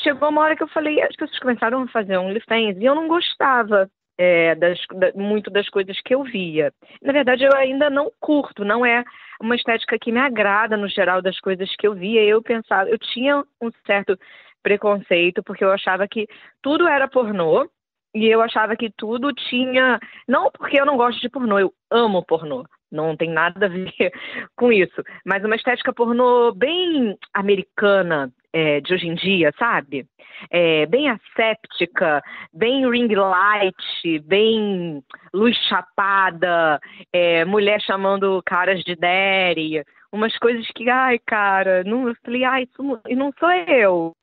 chegou 0.03 0.29
uma 0.29 0.41
hora 0.41 0.55
que 0.55 0.63
eu 0.63 0.67
falei, 0.67 1.01
as 1.01 1.15
pessoas 1.15 1.39
começaram 1.39 1.81
a 1.81 1.87
fazer 1.87 2.17
OnlyFans 2.17 2.77
e 2.77 2.85
eu 2.85 2.93
não 2.93 3.07
gostava 3.07 3.89
é, 4.17 4.53
das, 4.55 4.79
da, 4.93 5.11
muito 5.13 5.49
das 5.49 5.67
coisas 5.69 5.99
que 6.01 6.13
eu 6.13 6.23
via. 6.23 6.71
Na 7.01 7.13
verdade, 7.13 7.43
eu 7.43 7.55
ainda 7.55 7.89
não 7.89 8.11
curto, 8.19 8.63
não 8.63 8.85
é 8.85 9.03
uma 9.41 9.55
estética 9.55 9.97
que 9.97 10.11
me 10.11 10.19
agrada 10.19 10.77
no 10.77 10.87
geral 10.87 11.21
das 11.21 11.39
coisas 11.39 11.73
que 11.75 11.87
eu 11.87 11.93
via. 11.93 12.23
Eu 12.23 12.41
pensava, 12.41 12.89
eu 12.89 12.97
tinha 12.97 13.43
um 13.61 13.71
certo 13.85 14.17
preconceito 14.61 15.43
porque 15.43 15.63
eu 15.63 15.71
achava 15.71 16.07
que 16.07 16.27
tudo 16.61 16.87
era 16.87 17.07
pornô 17.07 17.67
e 18.15 18.27
eu 18.27 18.41
achava 18.41 18.75
que 18.75 18.91
tudo 18.91 19.33
tinha, 19.33 19.99
não 20.27 20.51
porque 20.51 20.79
eu 20.79 20.85
não 20.85 20.97
gosto 20.97 21.19
de 21.19 21.29
pornô, 21.29 21.57
eu 21.59 21.73
amo 21.89 22.23
pornô, 22.23 22.63
não 22.93 23.17
tem 23.17 23.29
nada 23.29 23.65
a 23.65 23.69
ver 23.69 23.91
com 24.55 24.71
isso. 24.71 25.03
Mas 25.25 25.43
uma 25.43 25.55
estética 25.55 25.91
pornô 25.91 26.53
bem 26.53 27.17
americana 27.33 28.31
é, 28.53 28.79
de 28.79 28.93
hoje 28.93 29.07
em 29.07 29.15
dia, 29.15 29.51
sabe? 29.57 30.05
É, 30.49 30.85
bem 30.85 31.09
asséptica, 31.09 32.21
bem 32.53 32.89
ring 32.89 33.13
light, 33.13 34.19
bem 34.25 35.03
luz 35.33 35.57
chapada, 35.67 36.79
é, 37.11 37.43
mulher 37.45 37.81
chamando 37.81 38.41
caras 38.45 38.83
de 38.83 38.95
daddy, 38.95 39.83
umas 40.11 40.37
coisas 40.37 40.65
que, 40.75 40.89
ai, 40.89 41.17
cara, 41.25 41.83
não, 41.83 42.07
eu 42.07 42.15
falei, 42.23 42.43
ai, 42.43 42.63
isso 42.63 42.83
não, 42.83 43.01
não 43.15 43.33
sou 43.39 43.51
eu. 43.51 44.15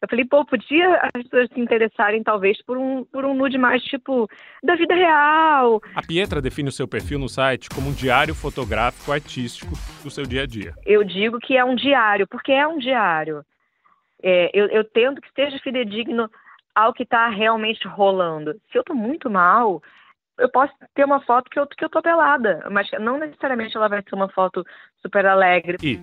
Eu 0.00 0.08
falei, 0.08 0.24
pô, 0.24 0.44
podia 0.44 1.00
as 1.14 1.22
pessoas 1.22 1.48
se 1.52 1.60
interessarem 1.60 2.22
talvez 2.22 2.62
por 2.62 2.76
um, 2.76 3.04
por 3.04 3.24
um 3.24 3.34
nude 3.34 3.58
mais 3.58 3.82
tipo 3.82 4.28
da 4.62 4.74
vida 4.74 4.94
real. 4.94 5.80
A 5.94 6.02
Pietra 6.02 6.40
define 6.40 6.68
o 6.68 6.72
seu 6.72 6.86
perfil 6.86 7.18
no 7.18 7.28
site 7.28 7.68
como 7.68 7.88
um 7.88 7.92
diário 7.92 8.34
fotográfico 8.34 9.12
artístico 9.12 9.72
do 10.02 10.10
seu 10.10 10.24
dia 10.24 10.42
a 10.42 10.46
dia. 10.46 10.74
Eu 10.84 11.04
digo 11.04 11.38
que 11.38 11.56
é 11.56 11.64
um 11.64 11.74
diário, 11.74 12.26
porque 12.26 12.52
é 12.52 12.66
um 12.66 12.78
diário. 12.78 13.44
É, 14.22 14.50
eu, 14.54 14.66
eu 14.68 14.84
tento 14.84 15.20
que 15.20 15.28
esteja 15.28 15.58
fidedigno 15.58 16.30
ao 16.74 16.92
que 16.92 17.02
está 17.02 17.28
realmente 17.28 17.86
rolando. 17.86 18.52
Se 18.72 18.78
eu 18.78 18.80
estou 18.80 18.96
muito 18.96 19.30
mal, 19.30 19.82
eu 20.38 20.48
posso 20.48 20.72
ter 20.94 21.04
uma 21.04 21.20
foto 21.20 21.50
que 21.50 21.58
eu, 21.58 21.66
que 21.66 21.84
eu 21.84 21.88
tô 21.88 22.02
pelada, 22.02 22.66
mas 22.70 22.88
não 23.00 23.18
necessariamente 23.18 23.76
ela 23.76 23.88
vai 23.88 24.02
ser 24.02 24.14
uma 24.14 24.28
foto 24.28 24.64
super 25.00 25.26
alegre. 25.26 25.76
E, 25.82 25.98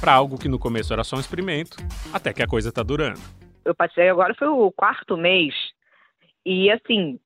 para 0.00 0.14
algo 0.14 0.38
que 0.38 0.48
no 0.48 0.58
começo 0.58 0.92
era 0.92 1.04
só 1.04 1.16
um 1.16 1.20
experimento, 1.20 1.76
até 2.12 2.32
que 2.32 2.42
a 2.42 2.46
coisa 2.46 2.72
tá 2.72 2.82
durando. 2.82 3.20
Eu 3.64 3.74
passei 3.74 4.08
agora, 4.08 4.34
foi 4.34 4.48
o 4.48 4.70
quarto 4.72 5.16
mês, 5.16 5.54
e 6.44 6.70
assim, 6.70 7.18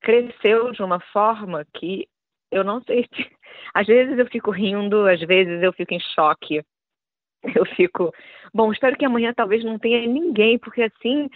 cresceu 0.00 0.72
de 0.72 0.82
uma 0.82 1.00
forma 1.12 1.66
que 1.74 2.08
eu 2.50 2.62
não 2.62 2.82
sei 2.82 3.08
se. 3.14 3.30
Às 3.74 3.86
vezes 3.86 4.16
eu 4.18 4.26
fico 4.26 4.52
rindo, 4.52 5.06
às 5.06 5.20
vezes 5.20 5.60
eu 5.60 5.72
fico 5.72 5.94
em 5.94 5.98
choque. 5.98 6.62
Eu 7.54 7.64
fico, 7.76 8.12
bom, 8.52 8.72
espero 8.72 8.96
que 8.96 9.04
amanhã 9.04 9.32
talvez 9.34 9.64
não 9.64 9.78
tenha 9.78 10.06
ninguém, 10.06 10.58
porque 10.58 10.82
assim 10.82 11.28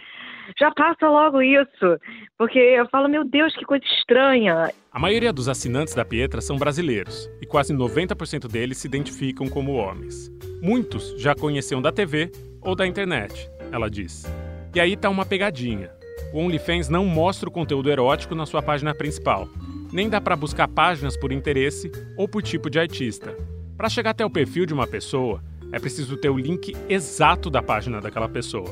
já 0.57 0.71
passa 0.71 1.07
logo 1.07 1.41
isso. 1.41 1.99
Porque 2.37 2.57
eu 2.57 2.87
falo, 2.89 3.07
meu 3.07 3.23
Deus, 3.23 3.55
que 3.55 3.65
coisa 3.65 3.83
estranha. 3.85 4.71
A 4.91 4.99
maioria 4.99 5.31
dos 5.31 5.47
assinantes 5.47 5.93
da 5.93 6.05
Pietra 6.05 6.41
são 6.41 6.57
brasileiros 6.57 7.29
e 7.41 7.45
quase 7.45 7.73
90% 7.73 8.47
deles 8.47 8.77
se 8.77 8.87
identificam 8.87 9.47
como 9.47 9.73
homens. 9.73 10.31
Muitos 10.61 11.19
já 11.21 11.35
conheciam 11.35 11.81
da 11.81 11.91
TV 11.91 12.31
ou 12.61 12.75
da 12.75 12.87
internet, 12.87 13.49
ela 13.71 13.89
diz. 13.89 14.25
E 14.73 14.79
aí 14.79 14.95
tá 14.95 15.09
uma 15.09 15.25
pegadinha. 15.25 15.91
O 16.33 16.39
OnlyFans 16.39 16.89
não 16.89 17.05
mostra 17.05 17.49
o 17.49 17.51
conteúdo 17.51 17.89
erótico 17.89 18.35
na 18.35 18.45
sua 18.45 18.61
página 18.61 18.93
principal. 18.93 19.47
Nem 19.91 20.09
dá 20.09 20.21
para 20.21 20.35
buscar 20.35 20.67
páginas 20.67 21.17
por 21.17 21.31
interesse 21.31 21.91
ou 22.15 22.27
por 22.27 22.43
tipo 22.43 22.69
de 22.69 22.79
artista. 22.79 23.35
Para 23.75 23.89
chegar 23.89 24.11
até 24.11 24.25
o 24.25 24.29
perfil 24.29 24.65
de 24.65 24.73
uma 24.73 24.85
pessoa, 24.85 25.41
é 25.71 25.79
preciso 25.79 26.17
ter 26.17 26.29
o 26.29 26.37
link 26.37 26.75
exato 26.87 27.49
da 27.49 27.61
página 27.61 28.01
daquela 28.01 28.27
pessoa. 28.27 28.69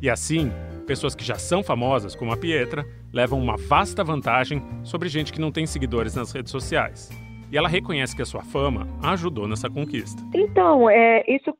E 0.00 0.08
assim, 0.08 0.50
pessoas 0.86 1.14
que 1.14 1.24
já 1.24 1.36
são 1.36 1.62
famosas, 1.62 2.14
como 2.14 2.32
a 2.32 2.36
Pietra, 2.36 2.84
levam 3.12 3.40
uma 3.40 3.56
vasta 3.56 4.04
vantagem 4.04 4.62
sobre 4.84 5.08
gente 5.08 5.32
que 5.32 5.40
não 5.40 5.50
tem 5.50 5.66
seguidores 5.66 6.14
nas 6.14 6.32
redes 6.32 6.52
sociais. 6.52 7.10
E 7.50 7.56
ela 7.56 7.68
reconhece 7.68 8.14
que 8.14 8.22
a 8.22 8.26
sua 8.26 8.42
fama 8.42 8.86
ajudou 9.02 9.48
nessa 9.48 9.70
conquista. 9.70 10.22
Então, 10.34 10.90
é, 10.90 11.24
isso 11.28 11.52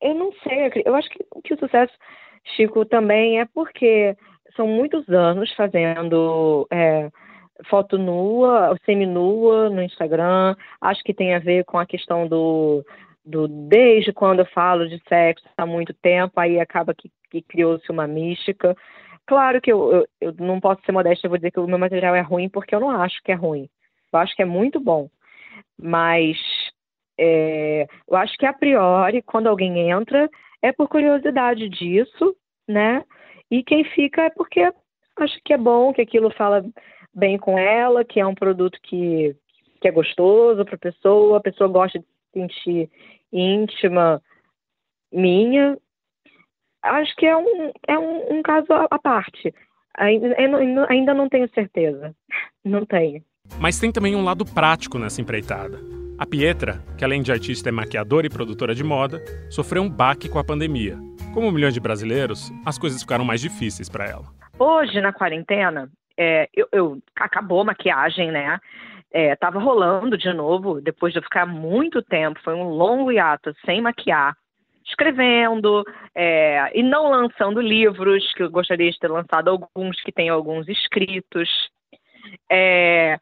eu 0.00 0.14
não 0.14 0.32
sei. 0.42 0.82
Eu 0.84 0.94
acho 0.94 1.08
que, 1.08 1.24
que 1.44 1.54
o 1.54 1.58
sucesso, 1.58 1.92
Chico, 2.56 2.84
também 2.84 3.40
é 3.40 3.46
porque 3.46 4.16
são 4.54 4.66
muitos 4.66 5.08
anos 5.08 5.52
fazendo 5.54 6.66
é, 6.70 7.10
foto 7.68 7.96
nua, 7.96 8.76
semi-nua 8.84 9.70
no 9.70 9.82
Instagram. 9.82 10.54
Acho 10.80 11.02
que 11.02 11.14
tem 11.14 11.34
a 11.34 11.38
ver 11.38 11.64
com 11.64 11.78
a 11.78 11.86
questão 11.86 12.26
do 12.26 12.84
do 13.24 13.48
desde 13.48 14.12
quando 14.12 14.40
eu 14.40 14.46
falo 14.46 14.88
de 14.88 15.00
sexo 15.08 15.44
há 15.56 15.64
muito 15.64 15.94
tempo, 15.94 16.38
aí 16.38 16.60
acaba 16.60 16.94
que, 16.94 17.10
que 17.30 17.42
criou-se 17.42 17.90
uma 17.90 18.06
mística. 18.06 18.76
Claro 19.26 19.60
que 19.60 19.72
eu, 19.72 19.92
eu, 19.92 20.06
eu, 20.20 20.34
não 20.38 20.60
posso 20.60 20.82
ser 20.84 20.92
modesta, 20.92 21.26
eu 21.26 21.30
vou 21.30 21.38
dizer 21.38 21.50
que 21.50 21.60
o 21.60 21.66
meu 21.66 21.78
material 21.78 22.14
é 22.14 22.20
ruim, 22.20 22.48
porque 22.48 22.74
eu 22.74 22.80
não 22.80 22.90
acho 22.90 23.22
que 23.22 23.32
é 23.32 23.34
ruim. 23.34 23.68
Eu 24.12 24.18
acho 24.18 24.36
que 24.36 24.42
é 24.42 24.46
muito 24.46 24.78
bom. 24.78 25.08
Mas 25.78 26.36
é, 27.18 27.86
eu 28.08 28.16
acho 28.16 28.36
que 28.36 28.46
a 28.46 28.52
priori, 28.52 29.22
quando 29.22 29.48
alguém 29.48 29.90
entra, 29.90 30.28
é 30.60 30.72
por 30.72 30.88
curiosidade 30.88 31.68
disso, 31.68 32.36
né? 32.68 33.04
E 33.50 33.62
quem 33.62 33.84
fica 33.84 34.22
é 34.22 34.30
porque 34.30 34.60
acha 34.60 35.40
que 35.44 35.52
é 35.52 35.58
bom, 35.58 35.92
que 35.92 36.02
aquilo 36.02 36.30
fala 36.30 36.64
bem 37.14 37.38
com 37.38 37.58
ela, 37.58 38.04
que 38.04 38.20
é 38.20 38.26
um 38.26 38.34
produto 38.34 38.78
que, 38.82 39.34
que 39.80 39.88
é 39.88 39.92
gostoso 39.92 40.64
para 40.64 40.74
a 40.74 40.78
pessoa, 40.78 41.38
a 41.38 41.40
pessoa 41.40 41.68
gosta 41.68 41.98
de 41.98 42.06
se 42.34 42.40
sentir 42.40 42.90
íntima 43.32 44.20
minha, 45.12 45.78
acho 46.82 47.14
que 47.16 47.26
é 47.26 47.36
um, 47.36 47.72
é 47.86 47.98
um, 47.98 48.38
um 48.38 48.42
caso 48.42 48.66
à 48.72 48.98
parte. 48.98 49.54
Ainda, 49.96 50.34
ainda 50.88 51.14
não 51.14 51.28
tenho 51.28 51.48
certeza. 51.54 52.14
Não 52.64 52.84
tenho. 52.84 53.22
Mas 53.60 53.78
tem 53.78 53.92
também 53.92 54.16
um 54.16 54.24
lado 54.24 54.44
prático 54.44 54.98
nessa 54.98 55.20
empreitada. 55.20 55.78
A 56.18 56.26
Pietra, 56.26 56.80
que 56.96 57.04
além 57.04 57.22
de 57.22 57.32
artista 57.32 57.68
é 57.68 57.72
maquiadora 57.72 58.26
e 58.26 58.30
produtora 58.30 58.74
de 58.74 58.84
moda, 58.84 59.22
sofreu 59.50 59.82
um 59.82 59.90
baque 59.90 60.28
com 60.28 60.38
a 60.38 60.44
pandemia. 60.44 60.96
Como 61.32 61.50
milhões 61.50 61.74
de 61.74 61.80
brasileiros, 61.80 62.52
as 62.64 62.78
coisas 62.78 63.02
ficaram 63.02 63.24
mais 63.24 63.40
difíceis 63.40 63.88
para 63.88 64.06
ela. 64.06 64.24
Hoje, 64.58 65.00
na 65.00 65.12
quarentena, 65.12 65.90
é, 66.16 66.48
eu, 66.54 66.68
eu, 66.70 66.98
acabou 67.16 67.60
a 67.60 67.64
maquiagem, 67.64 68.30
né? 68.30 68.60
Estava 69.14 69.58
é, 69.58 69.62
rolando 69.62 70.18
de 70.18 70.32
novo, 70.32 70.80
depois 70.80 71.12
de 71.12 71.20
eu 71.20 71.22
ficar 71.22 71.46
muito 71.46 72.02
tempo, 72.02 72.40
foi 72.42 72.54
um 72.54 72.68
longo 72.68 73.12
hiato 73.12 73.54
sem 73.64 73.80
maquiar, 73.80 74.36
escrevendo 74.84 75.84
é, 76.14 76.70
e 76.78 76.82
não 76.82 77.10
lançando 77.10 77.60
livros, 77.60 78.32
que 78.34 78.42
eu 78.42 78.50
gostaria 78.50 78.90
de 78.90 78.98
ter 78.98 79.08
lançado 79.08 79.48
alguns, 79.48 80.00
que 80.02 80.12
tem 80.12 80.28
alguns 80.28 80.68
escritos. 80.68 81.48
É, 82.50 83.18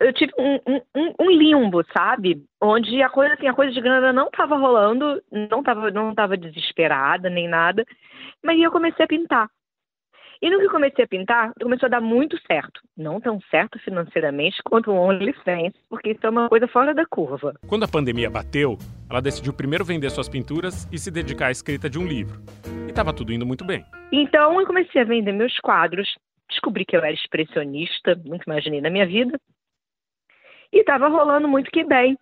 eu 0.00 0.12
tive 0.12 0.32
um, 0.38 0.60
um, 0.94 1.14
um, 1.18 1.30
limbo, 1.30 1.82
sabe? 1.96 2.44
Onde 2.60 3.02
a 3.02 3.08
coisa, 3.08 3.34
assim, 3.34 3.48
a 3.48 3.54
coisa 3.54 3.72
de 3.72 3.80
grana 3.80 4.12
não 4.12 4.26
estava 4.26 4.56
rolando, 4.56 5.20
não 5.50 5.60
estava 5.60 5.90
não 5.90 6.14
tava 6.14 6.36
desesperada 6.36 7.28
nem 7.28 7.48
nada, 7.48 7.84
mas 8.44 8.60
eu 8.60 8.70
comecei 8.70 9.04
a 9.04 9.08
pintar. 9.08 9.48
E 10.40 10.50
no 10.50 10.58
que 10.58 10.68
comecei 10.68 11.04
a 11.04 11.08
pintar, 11.08 11.52
começou 11.60 11.86
a 11.86 11.90
dar 11.90 12.00
muito 12.00 12.38
certo. 12.46 12.80
Não 12.96 13.20
tão 13.20 13.40
certo 13.50 13.78
financeiramente 13.78 14.62
quanto 14.64 14.90
o 14.90 14.94
OnlyFans, 14.94 15.72
porque 15.88 16.10
isso 16.10 16.26
é 16.26 16.30
uma 16.30 16.48
coisa 16.48 16.68
fora 16.68 16.94
da 16.94 17.06
curva. 17.06 17.54
Quando 17.66 17.84
a 17.84 17.88
pandemia 17.88 18.28
bateu, 18.28 18.76
ela 19.08 19.20
decidiu 19.20 19.52
primeiro 19.52 19.84
vender 19.84 20.10
suas 20.10 20.28
pinturas 20.28 20.86
e 20.92 20.98
se 20.98 21.10
dedicar 21.10 21.46
à 21.46 21.50
escrita 21.50 21.88
de 21.88 21.98
um 21.98 22.06
livro. 22.06 22.40
E 22.86 22.90
estava 22.90 23.12
tudo 23.12 23.32
indo 23.32 23.46
muito 23.46 23.64
bem. 23.64 23.84
Então 24.12 24.60
eu 24.60 24.66
comecei 24.66 25.00
a 25.00 25.04
vender 25.04 25.32
meus 25.32 25.56
quadros, 25.58 26.08
descobri 26.48 26.84
que 26.84 26.96
eu 26.96 27.00
era 27.00 27.12
expressionista, 27.12 28.14
nunca 28.24 28.44
imaginei 28.46 28.80
na 28.80 28.90
minha 28.90 29.06
vida. 29.06 29.40
E 30.72 30.80
estava 30.80 31.08
rolando 31.08 31.48
muito 31.48 31.70
que 31.70 31.84
bem. 31.84 32.18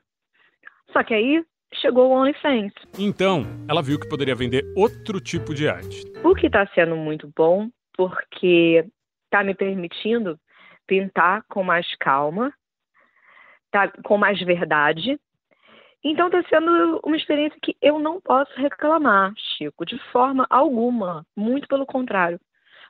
Só 0.92 1.02
que 1.02 1.14
aí 1.14 1.44
chegou 1.80 2.10
o 2.10 2.12
OnlyFans. 2.12 2.72
Então, 2.96 3.44
ela 3.68 3.82
viu 3.82 3.98
que 3.98 4.08
poderia 4.08 4.34
vender 4.36 4.62
outro 4.76 5.20
tipo 5.20 5.52
de 5.52 5.68
arte. 5.68 6.04
O 6.22 6.34
que 6.34 6.46
está 6.46 6.64
sendo 6.68 6.94
muito 6.94 7.28
bom 7.34 7.68
porque 7.96 8.84
está 9.24 9.42
me 9.42 9.54
permitindo 9.54 10.38
pintar 10.86 11.42
com 11.48 11.62
mais 11.62 11.86
calma, 11.96 12.52
tá 13.70 13.90
com 14.04 14.16
mais 14.16 14.40
verdade. 14.40 15.18
Então 16.04 16.26
está 16.26 16.42
sendo 16.48 17.00
uma 17.04 17.16
experiência 17.16 17.58
que 17.62 17.76
eu 17.80 17.98
não 17.98 18.20
posso 18.20 18.52
reclamar, 18.56 19.32
Chico, 19.56 19.86
de 19.86 19.98
forma 20.12 20.46
alguma, 20.50 21.26
muito 21.34 21.66
pelo 21.66 21.86
contrário. 21.86 22.38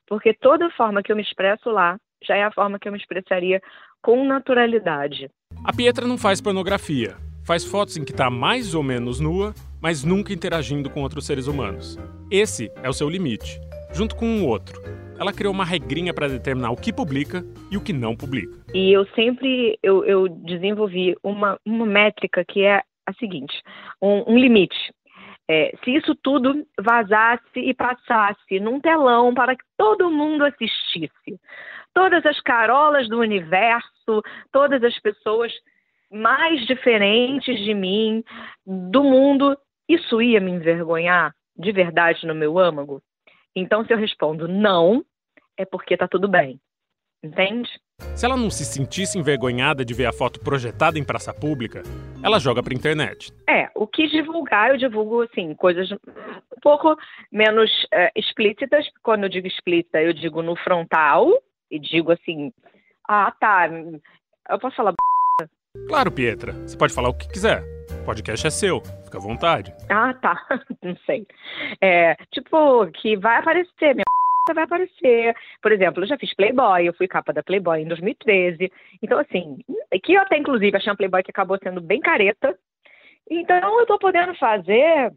Porque 0.06 0.34
toda 0.34 0.70
forma 0.70 1.02
que 1.02 1.12
eu 1.12 1.16
me 1.16 1.22
expresso 1.22 1.70
lá 1.70 1.98
já 2.22 2.36
é 2.36 2.44
a 2.44 2.52
forma 2.52 2.78
que 2.78 2.88
eu 2.88 2.92
me 2.92 2.98
expressaria 2.98 3.62
com 4.02 4.26
naturalidade. 4.26 5.30
A 5.64 5.72
Pietra 5.72 6.06
não 6.06 6.18
faz 6.18 6.40
pornografia. 6.40 7.16
Faz 7.46 7.64
fotos 7.64 7.96
em 7.96 8.04
que 8.04 8.10
está 8.10 8.30
mais 8.30 8.74
ou 8.74 8.82
menos 8.82 9.20
nua, 9.20 9.54
mas 9.80 10.02
nunca 10.02 10.32
interagindo 10.32 10.90
com 10.90 11.02
outros 11.02 11.26
seres 11.26 11.46
humanos. 11.46 11.98
Esse 12.30 12.70
é 12.82 12.88
o 12.88 12.92
seu 12.92 13.08
limite 13.08 13.60
junto 13.94 14.16
com 14.16 14.26
um 14.26 14.46
outro. 14.46 14.82
Ela 15.18 15.32
criou 15.32 15.54
uma 15.54 15.64
regrinha 15.64 16.12
para 16.12 16.28
determinar 16.28 16.72
o 16.72 16.76
que 16.76 16.92
publica 16.92 17.44
e 17.70 17.76
o 17.76 17.80
que 17.80 17.92
não 17.92 18.16
publica. 18.16 18.52
E 18.74 18.92
eu 18.92 19.06
sempre 19.14 19.78
eu, 19.82 20.04
eu 20.04 20.28
desenvolvi 20.28 21.14
uma, 21.22 21.58
uma 21.64 21.86
métrica 21.86 22.44
que 22.44 22.64
é 22.64 22.82
a 23.06 23.12
seguinte: 23.14 23.54
um, 24.02 24.32
um 24.32 24.38
limite. 24.38 24.92
É, 25.48 25.72
se 25.84 25.94
isso 25.94 26.14
tudo 26.22 26.66
vazasse 26.80 27.42
e 27.56 27.74
passasse 27.74 28.58
num 28.60 28.80
telão 28.80 29.34
para 29.34 29.54
que 29.54 29.64
todo 29.76 30.10
mundo 30.10 30.44
assistisse, 30.44 31.38
todas 31.92 32.24
as 32.24 32.40
carolas 32.40 33.08
do 33.08 33.20
universo, 33.20 34.22
todas 34.50 34.82
as 34.82 34.98
pessoas 35.00 35.52
mais 36.10 36.66
diferentes 36.66 37.58
de 37.62 37.74
mim, 37.74 38.24
do 38.66 39.04
mundo, 39.04 39.56
isso 39.86 40.22
ia 40.22 40.40
me 40.40 40.50
envergonhar 40.50 41.34
de 41.56 41.72
verdade 41.72 42.26
no 42.26 42.34
meu 42.34 42.58
âmago? 42.58 43.02
Então, 43.56 43.84
se 43.84 43.92
eu 43.92 43.98
respondo 43.98 44.48
não, 44.48 45.04
é 45.56 45.64
porque 45.64 45.96
tá 45.96 46.08
tudo 46.08 46.28
bem. 46.28 46.60
Entende? 47.22 47.70
Se 48.14 48.26
ela 48.26 48.36
não 48.36 48.50
se 48.50 48.64
sentisse 48.64 49.18
envergonhada 49.18 49.84
de 49.84 49.94
ver 49.94 50.06
a 50.06 50.12
foto 50.12 50.40
projetada 50.40 50.98
em 50.98 51.04
praça 51.04 51.32
pública, 51.32 51.82
ela 52.22 52.38
joga 52.38 52.62
pra 52.62 52.74
internet. 52.74 53.32
É, 53.48 53.70
o 53.74 53.86
que 53.86 54.08
divulgar, 54.08 54.70
eu 54.70 54.76
divulgo, 54.76 55.22
assim, 55.22 55.54
coisas 55.54 55.90
um 55.92 56.60
pouco 56.60 56.96
menos 57.30 57.70
é, 57.92 58.10
explícitas. 58.16 58.86
Quando 59.02 59.24
eu 59.24 59.28
digo 59.28 59.46
explícita, 59.46 60.02
eu 60.02 60.12
digo 60.12 60.42
no 60.42 60.56
frontal 60.56 61.30
e 61.70 61.78
digo 61.78 62.12
assim, 62.12 62.52
ah, 63.08 63.32
tá, 63.40 63.70
eu 64.50 64.58
posso 64.58 64.76
falar 64.76 64.92
Claro, 65.88 66.10
Pietra, 66.10 66.52
você 66.52 66.76
pode 66.76 66.94
falar 66.94 67.08
o 67.08 67.14
que 67.14 67.28
quiser. 67.28 67.62
O 68.00 68.04
podcast 68.04 68.46
é 68.46 68.50
seu, 68.50 68.80
fica 69.04 69.18
à 69.18 69.20
vontade. 69.20 69.72
Ah, 69.88 70.14
tá, 70.14 70.36
não 70.82 70.96
sei. 71.06 71.26
É, 71.80 72.14
tipo, 72.32 72.86
que 72.92 73.16
vai 73.16 73.38
aparecer, 73.38 73.94
minha 73.94 74.04
vai 74.54 74.64
aparecer. 74.64 75.34
Por 75.62 75.72
exemplo, 75.72 76.02
eu 76.02 76.08
já 76.08 76.18
fiz 76.18 76.34
Playboy, 76.34 76.86
eu 76.86 76.94
fui 76.94 77.06
capa 77.06 77.32
da 77.32 77.42
Playboy 77.42 77.82
em 77.82 77.88
2013. 77.88 78.72
Então, 79.02 79.18
assim, 79.18 79.58
que 80.02 80.14
eu 80.14 80.22
até 80.22 80.38
inclusive 80.38 80.76
achei 80.76 80.92
um 80.92 80.96
Playboy 80.96 81.22
que 81.22 81.30
acabou 81.30 81.58
sendo 81.62 81.80
bem 81.80 82.00
careta. 82.00 82.56
Então, 83.30 83.80
eu 83.80 83.86
tô 83.86 83.98
podendo 83.98 84.34
fazer 84.36 85.12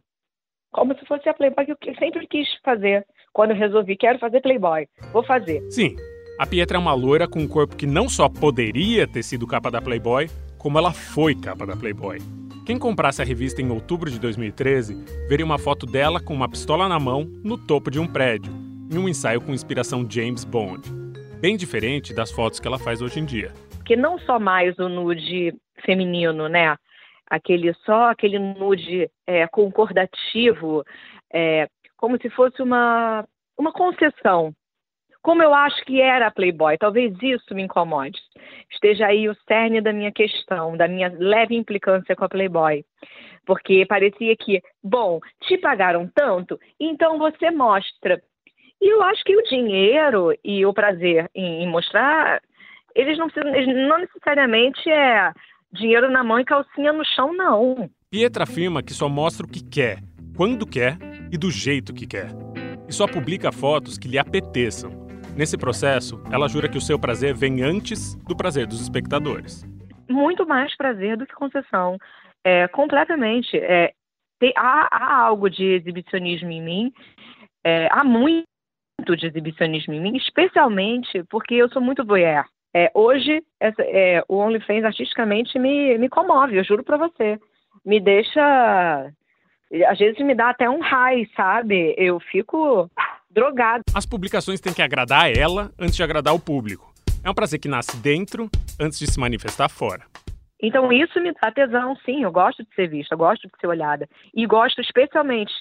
como 0.72 0.98
se 0.98 1.06
fosse 1.06 1.28
a 1.30 1.34
Playboy 1.34 1.66
que 1.66 1.90
eu 1.90 1.96
sempre 1.96 2.28
quis 2.28 2.48
fazer. 2.64 3.06
Quando 3.34 3.52
eu 3.52 3.58
resolvi, 3.58 3.96
quero 3.96 4.20
fazer 4.20 4.42
Playboy, 4.42 4.88
vou 5.12 5.24
fazer. 5.24 5.62
Sim, 5.72 5.96
a 6.40 6.46
Pietra 6.46 6.78
é 6.78 6.80
uma 6.80 6.94
loira 6.94 7.28
com 7.28 7.40
um 7.40 7.48
corpo 7.48 7.76
que 7.76 7.88
não 7.88 8.08
só 8.08 8.30
poderia 8.30 9.08
ter 9.08 9.24
sido 9.24 9.48
capa 9.48 9.72
da 9.72 9.82
Playboy, 9.82 10.28
como 10.58 10.78
ela 10.78 10.92
foi 10.92 11.36
capa 11.36 11.66
da 11.66 11.76
Playboy. 11.76 12.20
Quem 12.66 12.78
comprasse 12.78 13.22
a 13.22 13.26
revista 13.26 13.62
em 13.62 13.72
outubro 13.72 14.12
de 14.12 14.20
2013 14.20 15.28
veria 15.30 15.46
uma 15.46 15.58
foto 15.58 15.86
dela 15.86 16.20
com 16.20 16.34
uma 16.34 16.50
pistola 16.50 16.90
na 16.90 17.00
mão 17.00 17.24
no 17.44 17.58
topo 17.58 17.90
de 17.90 18.00
um 18.00 18.06
prédio, 18.06 18.52
em 18.92 18.98
um 18.98 19.08
ensaio 19.08 19.40
com 19.40 19.54
inspiração 19.54 20.06
James 20.10 20.44
Bond. 20.44 20.82
Bem 21.40 21.56
diferente 21.56 22.14
das 22.14 22.32
fotos 22.32 22.60
que 22.60 22.68
ela 22.68 22.78
faz 22.78 23.02
hoje 23.02 23.20
em 23.20 23.26
dia. 23.26 23.54
Porque 23.78 23.96
não 23.96 24.20
só 24.20 24.38
mais 24.38 24.78
o 24.80 24.90
nude 24.90 25.54
feminino, 25.86 26.50
né? 26.50 26.76
Aquele 27.30 27.74
só 27.86 28.10
aquele 28.10 28.38
nude 28.38 29.10
é, 29.26 29.48
concordativo, 29.48 30.84
é, 31.34 31.70
como 31.96 32.18
se 32.22 32.30
fosse 32.32 32.62
uma, 32.62 33.26
uma 33.58 33.72
concessão 33.72 34.54
como 35.28 35.44
eu 35.44 35.54
acho 35.54 35.84
que 35.84 36.00
era 36.00 36.28
a 36.28 36.32
Playboy. 36.32 36.78
Talvez 36.78 37.14
isso 37.22 37.54
me 37.54 37.62
incomode. 37.62 38.18
Esteja 38.72 39.08
aí 39.08 39.28
o 39.28 39.36
cerne 39.46 39.82
da 39.82 39.92
minha 39.92 40.10
questão, 40.10 40.78
da 40.78 40.88
minha 40.88 41.14
leve 41.20 41.54
implicância 41.54 42.16
com 42.16 42.24
a 42.24 42.30
Playboy. 42.30 42.86
Porque 43.46 43.86
parecia 43.86 44.38
que, 44.38 44.62
bom, 44.82 45.20
te 45.42 45.58
pagaram 45.58 46.10
tanto, 46.16 46.58
então 46.80 47.18
você 47.18 47.52
mostra. 47.52 48.24
E 48.82 48.88
eu 48.90 49.04
acho 49.04 49.22
que 49.26 49.36
o 49.36 49.44
dinheiro 49.44 50.34
e 50.46 50.66
o 50.66 50.74
prazer 50.74 51.30
em, 51.36 51.64
em 51.64 51.68
mostrar, 51.68 52.42
eles 52.96 53.18
não, 53.18 53.28
eles 53.54 53.68
não 53.86 53.98
necessariamente 53.98 54.90
é 54.90 55.34
dinheiro 55.74 56.10
na 56.10 56.24
mão 56.24 56.40
e 56.40 56.46
calcinha 56.46 56.94
no 56.94 57.04
chão, 57.04 57.34
não. 57.34 57.90
Pietra 58.10 58.44
afirma 58.44 58.82
que 58.82 58.94
só 58.94 59.10
mostra 59.10 59.46
o 59.46 59.50
que 59.50 59.62
quer, 59.62 59.98
quando 60.38 60.66
quer 60.66 60.98
e 61.30 61.38
do 61.38 61.52
jeito 61.52 61.94
que 61.94 62.08
quer. 62.08 62.30
E 62.88 62.94
só 62.94 63.06
publica 63.06 63.52
fotos 63.52 63.98
que 63.98 64.08
lhe 64.08 64.18
apeteçam 64.18 65.06
Nesse 65.38 65.56
processo, 65.56 66.20
ela 66.32 66.48
jura 66.48 66.68
que 66.68 66.80
o 66.80 66.82
seu 66.82 66.98
prazer 66.98 67.36
vem 67.36 67.62
antes 67.62 68.16
do 68.28 68.36
prazer 68.36 68.66
dos 68.66 68.82
espectadores. 68.82 69.64
Muito 70.10 70.48
mais 70.48 70.76
prazer 70.76 71.16
do 71.16 71.28
que 71.28 71.36
concessão. 71.36 71.96
É, 72.44 72.68
completamente. 72.70 73.56
É, 73.56 73.94
tem, 74.40 74.52
há, 74.58 74.88
há, 74.90 75.16
algo 75.26 75.48
de 75.48 75.64
exibicionismo 75.64 76.50
em 76.50 76.62
mim, 76.64 76.94
é, 77.64 77.88
há 77.92 78.04
muito 78.04 78.48
de 79.16 79.28
exibicionismo 79.28 79.94
em 79.94 80.02
mim, 80.02 80.18
especialmente 80.18 81.24
porque 81.30 81.54
eu 81.54 81.70
sou 81.70 81.84
muito 81.84 82.04
voyeur. 82.04 82.44
É, 82.76 82.90
hoje, 82.96 83.44
essa, 83.60 83.84
é, 83.84 84.24
o 84.28 84.38
OnlyFans 84.38 84.86
artisticamente 84.86 85.60
me, 85.60 86.00
me 86.00 86.10
comove, 86.10 86.58
eu 86.58 86.64
juro 86.64 86.84
pra 86.84 86.98
você. 86.98 87.40
Me 87.86 88.00
deixa. 88.00 89.12
Às 89.88 90.00
vezes 90.00 90.18
me 90.26 90.34
dá 90.34 90.50
até 90.50 90.68
um 90.68 90.80
high, 90.80 91.30
sabe? 91.36 91.94
Eu 91.96 92.20
fico 92.20 92.90
drogado. 93.38 93.84
As 93.94 94.04
publicações 94.04 94.60
têm 94.60 94.74
que 94.74 94.82
agradar 94.82 95.26
a 95.26 95.30
ela 95.30 95.72
antes 95.78 95.96
de 95.96 96.02
agradar 96.02 96.34
o 96.34 96.40
público. 96.40 96.92
É 97.24 97.30
um 97.30 97.36
prazer 97.36 97.60
que 97.60 97.68
nasce 97.68 97.96
dentro 97.98 98.50
antes 98.80 98.98
de 98.98 99.06
se 99.06 99.20
manifestar 99.20 99.70
fora. 99.70 100.06
Então 100.60 100.92
isso 100.92 101.22
me 101.22 101.32
dá 101.40 101.52
tesão, 101.52 101.96
sim. 102.04 102.24
Eu 102.24 102.32
gosto 102.32 102.64
de 102.64 102.74
ser 102.74 102.90
vista, 102.90 103.16
gosto 103.16 103.48
de 103.48 103.54
ser 103.62 103.68
olhada. 103.68 104.10
E 104.36 104.48
gosto 104.48 104.82
especialmente, 104.82 105.54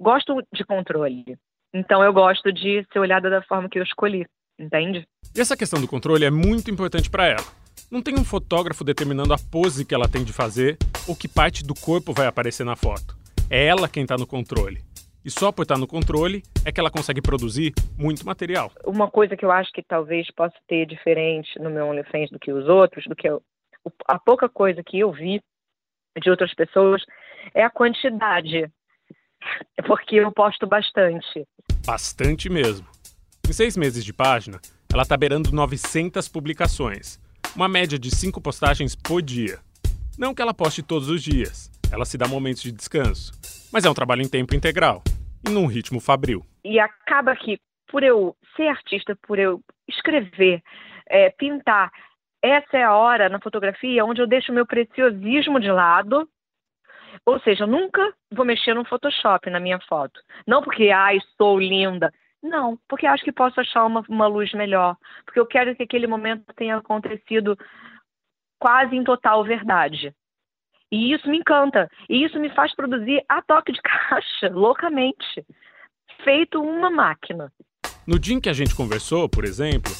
gosto 0.00 0.42
de 0.52 0.64
controle. 0.64 1.38
Então 1.72 2.02
eu 2.02 2.12
gosto 2.12 2.52
de 2.52 2.84
ser 2.92 2.98
olhada 2.98 3.30
da 3.30 3.42
forma 3.42 3.68
que 3.68 3.78
eu 3.78 3.84
escolhi, 3.84 4.26
entende? 4.58 5.06
E 5.32 5.40
essa 5.40 5.56
questão 5.56 5.80
do 5.80 5.86
controle 5.86 6.24
é 6.24 6.30
muito 6.30 6.68
importante 6.68 7.08
para 7.08 7.28
ela. 7.28 7.46
Não 7.92 8.02
tem 8.02 8.18
um 8.18 8.24
fotógrafo 8.24 8.82
determinando 8.82 9.32
a 9.32 9.38
pose 9.38 9.84
que 9.84 9.94
ela 9.94 10.08
tem 10.08 10.24
de 10.24 10.32
fazer 10.32 10.76
ou 11.06 11.14
que 11.14 11.28
parte 11.28 11.64
do 11.64 11.74
corpo 11.74 12.12
vai 12.12 12.26
aparecer 12.26 12.64
na 12.64 12.74
foto. 12.74 13.16
É 13.48 13.66
ela 13.66 13.88
quem 13.88 14.02
está 14.02 14.16
no 14.16 14.26
controle. 14.26 14.89
E 15.24 15.30
só 15.30 15.52
por 15.52 15.62
estar 15.62 15.76
no 15.76 15.86
controle 15.86 16.42
é 16.64 16.72
que 16.72 16.80
ela 16.80 16.90
consegue 16.90 17.20
produzir 17.20 17.74
muito 17.98 18.24
material. 18.24 18.72
Uma 18.84 19.10
coisa 19.10 19.36
que 19.36 19.44
eu 19.44 19.50
acho 19.50 19.70
que 19.72 19.82
talvez 19.82 20.30
possa 20.30 20.56
ter 20.66 20.86
diferente 20.86 21.58
no 21.58 21.70
meu 21.70 21.86
OnlyFans 21.86 22.30
do 22.30 22.38
que 22.38 22.52
os 22.52 22.68
outros, 22.68 23.04
do 23.04 23.14
que 23.14 23.28
eu, 23.28 23.42
a 24.06 24.18
pouca 24.18 24.48
coisa 24.48 24.82
que 24.82 24.98
eu 24.98 25.12
vi 25.12 25.42
de 26.22 26.30
outras 26.30 26.54
pessoas, 26.54 27.02
é 27.54 27.62
a 27.62 27.70
quantidade. 27.70 28.70
É 29.76 29.82
porque 29.86 30.16
eu 30.16 30.32
posto 30.32 30.66
bastante. 30.66 31.46
Bastante 31.86 32.48
mesmo. 32.48 32.86
Em 33.48 33.52
seis 33.52 33.76
meses 33.76 34.04
de 34.04 34.12
página, 34.12 34.60
ela 34.92 35.02
está 35.02 35.16
beirando 35.16 35.52
900 35.52 36.28
publicações, 36.28 37.18
uma 37.54 37.68
média 37.68 37.98
de 37.98 38.14
cinco 38.14 38.40
postagens 38.40 38.94
por 38.94 39.20
dia. 39.20 39.58
Não 40.18 40.34
que 40.34 40.42
ela 40.42 40.54
poste 40.54 40.82
todos 40.82 41.08
os 41.08 41.22
dias, 41.22 41.70
ela 41.90 42.04
se 42.04 42.16
dá 42.16 42.28
momentos 42.28 42.62
de 42.62 42.72
descanso, 42.72 43.32
mas 43.72 43.84
é 43.84 43.90
um 43.90 43.94
trabalho 43.94 44.22
em 44.22 44.28
tempo 44.28 44.54
integral 44.54 45.02
e 45.46 45.50
num 45.50 45.66
ritmo 45.66 46.00
fabril. 46.00 46.44
E 46.64 46.78
acaba 46.78 47.34
que, 47.36 47.58
por 47.90 48.02
eu 48.02 48.36
ser 48.56 48.68
artista, 48.68 49.16
por 49.26 49.38
eu 49.38 49.60
escrever, 49.88 50.62
é, 51.08 51.30
pintar, 51.30 51.90
essa 52.42 52.76
é 52.76 52.82
a 52.82 52.94
hora 52.94 53.28
na 53.28 53.40
fotografia 53.40 54.04
onde 54.04 54.20
eu 54.20 54.26
deixo 54.26 54.52
meu 54.52 54.66
preciosismo 54.66 55.60
de 55.60 55.70
lado. 55.70 56.28
Ou 57.26 57.38
seja, 57.40 57.64
eu 57.64 57.68
nunca 57.68 58.14
vou 58.32 58.46
mexer 58.46 58.74
no 58.74 58.84
Photoshop 58.84 59.50
na 59.50 59.60
minha 59.60 59.78
foto. 59.80 60.20
Não 60.46 60.62
porque, 60.62 60.90
ai, 60.90 61.18
sou 61.36 61.58
linda. 61.58 62.12
Não, 62.42 62.78
porque 62.88 63.06
acho 63.06 63.24
que 63.24 63.32
posso 63.32 63.60
achar 63.60 63.84
uma, 63.84 64.02
uma 64.08 64.26
luz 64.26 64.52
melhor. 64.54 64.96
Porque 65.24 65.38
eu 65.38 65.46
quero 65.46 65.74
que 65.76 65.82
aquele 65.82 66.06
momento 66.06 66.44
tenha 66.54 66.76
acontecido 66.76 67.58
quase 68.58 68.96
em 68.96 69.04
total 69.04 69.44
verdade. 69.44 70.14
E 70.90 71.12
isso 71.12 71.28
me 71.28 71.38
encanta. 71.38 71.88
E 72.08 72.24
isso 72.24 72.38
me 72.38 72.50
faz 72.50 72.74
produzir 72.74 73.24
a 73.28 73.40
toque 73.42 73.72
de 73.72 73.80
caixa, 73.82 74.48
loucamente. 74.52 75.44
Feito 76.24 76.60
uma 76.60 76.90
máquina. 76.90 77.52
No 78.06 78.18
dia 78.18 78.34
em 78.34 78.40
que 78.40 78.48
a 78.48 78.52
gente 78.52 78.74
conversou, 78.74 79.28
por 79.28 79.44
exemplo, 79.44 79.92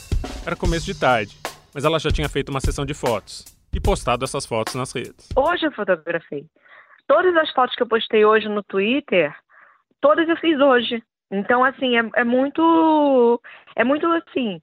era 0.44 0.57
começo 0.57 0.87
de 0.87 0.98
tarde, 0.98 1.37
mas 1.72 1.85
ela 1.85 1.98
já 1.98 2.11
tinha 2.11 2.29
feito 2.29 2.48
uma 2.48 2.61
sessão 2.61 2.85
de 2.85 2.94
fotos 2.94 3.44
e 3.72 3.81
postado 3.81 4.24
essas 4.24 4.44
fotos 4.44 4.74
nas 4.74 4.92
redes. 4.92 5.29
Hoje 5.37 5.66
eu 5.66 5.72
fotografei. 5.72 6.44
Todas 7.07 7.37
as 7.37 7.50
fotos 7.53 7.74
que 7.76 7.83
eu 7.83 7.88
postei 7.88 8.24
hoje 8.24 8.48
no 8.48 8.62
Twitter, 8.62 9.35
todas 10.00 10.29
eu 10.29 10.37
fiz 10.37 10.59
hoje. 10.59 11.03
Então, 11.31 11.64
assim, 11.64 11.96
é, 11.96 12.11
é 12.16 12.24
muito. 12.24 13.40
É 13.76 13.85
muito 13.85 14.07
assim. 14.07 14.61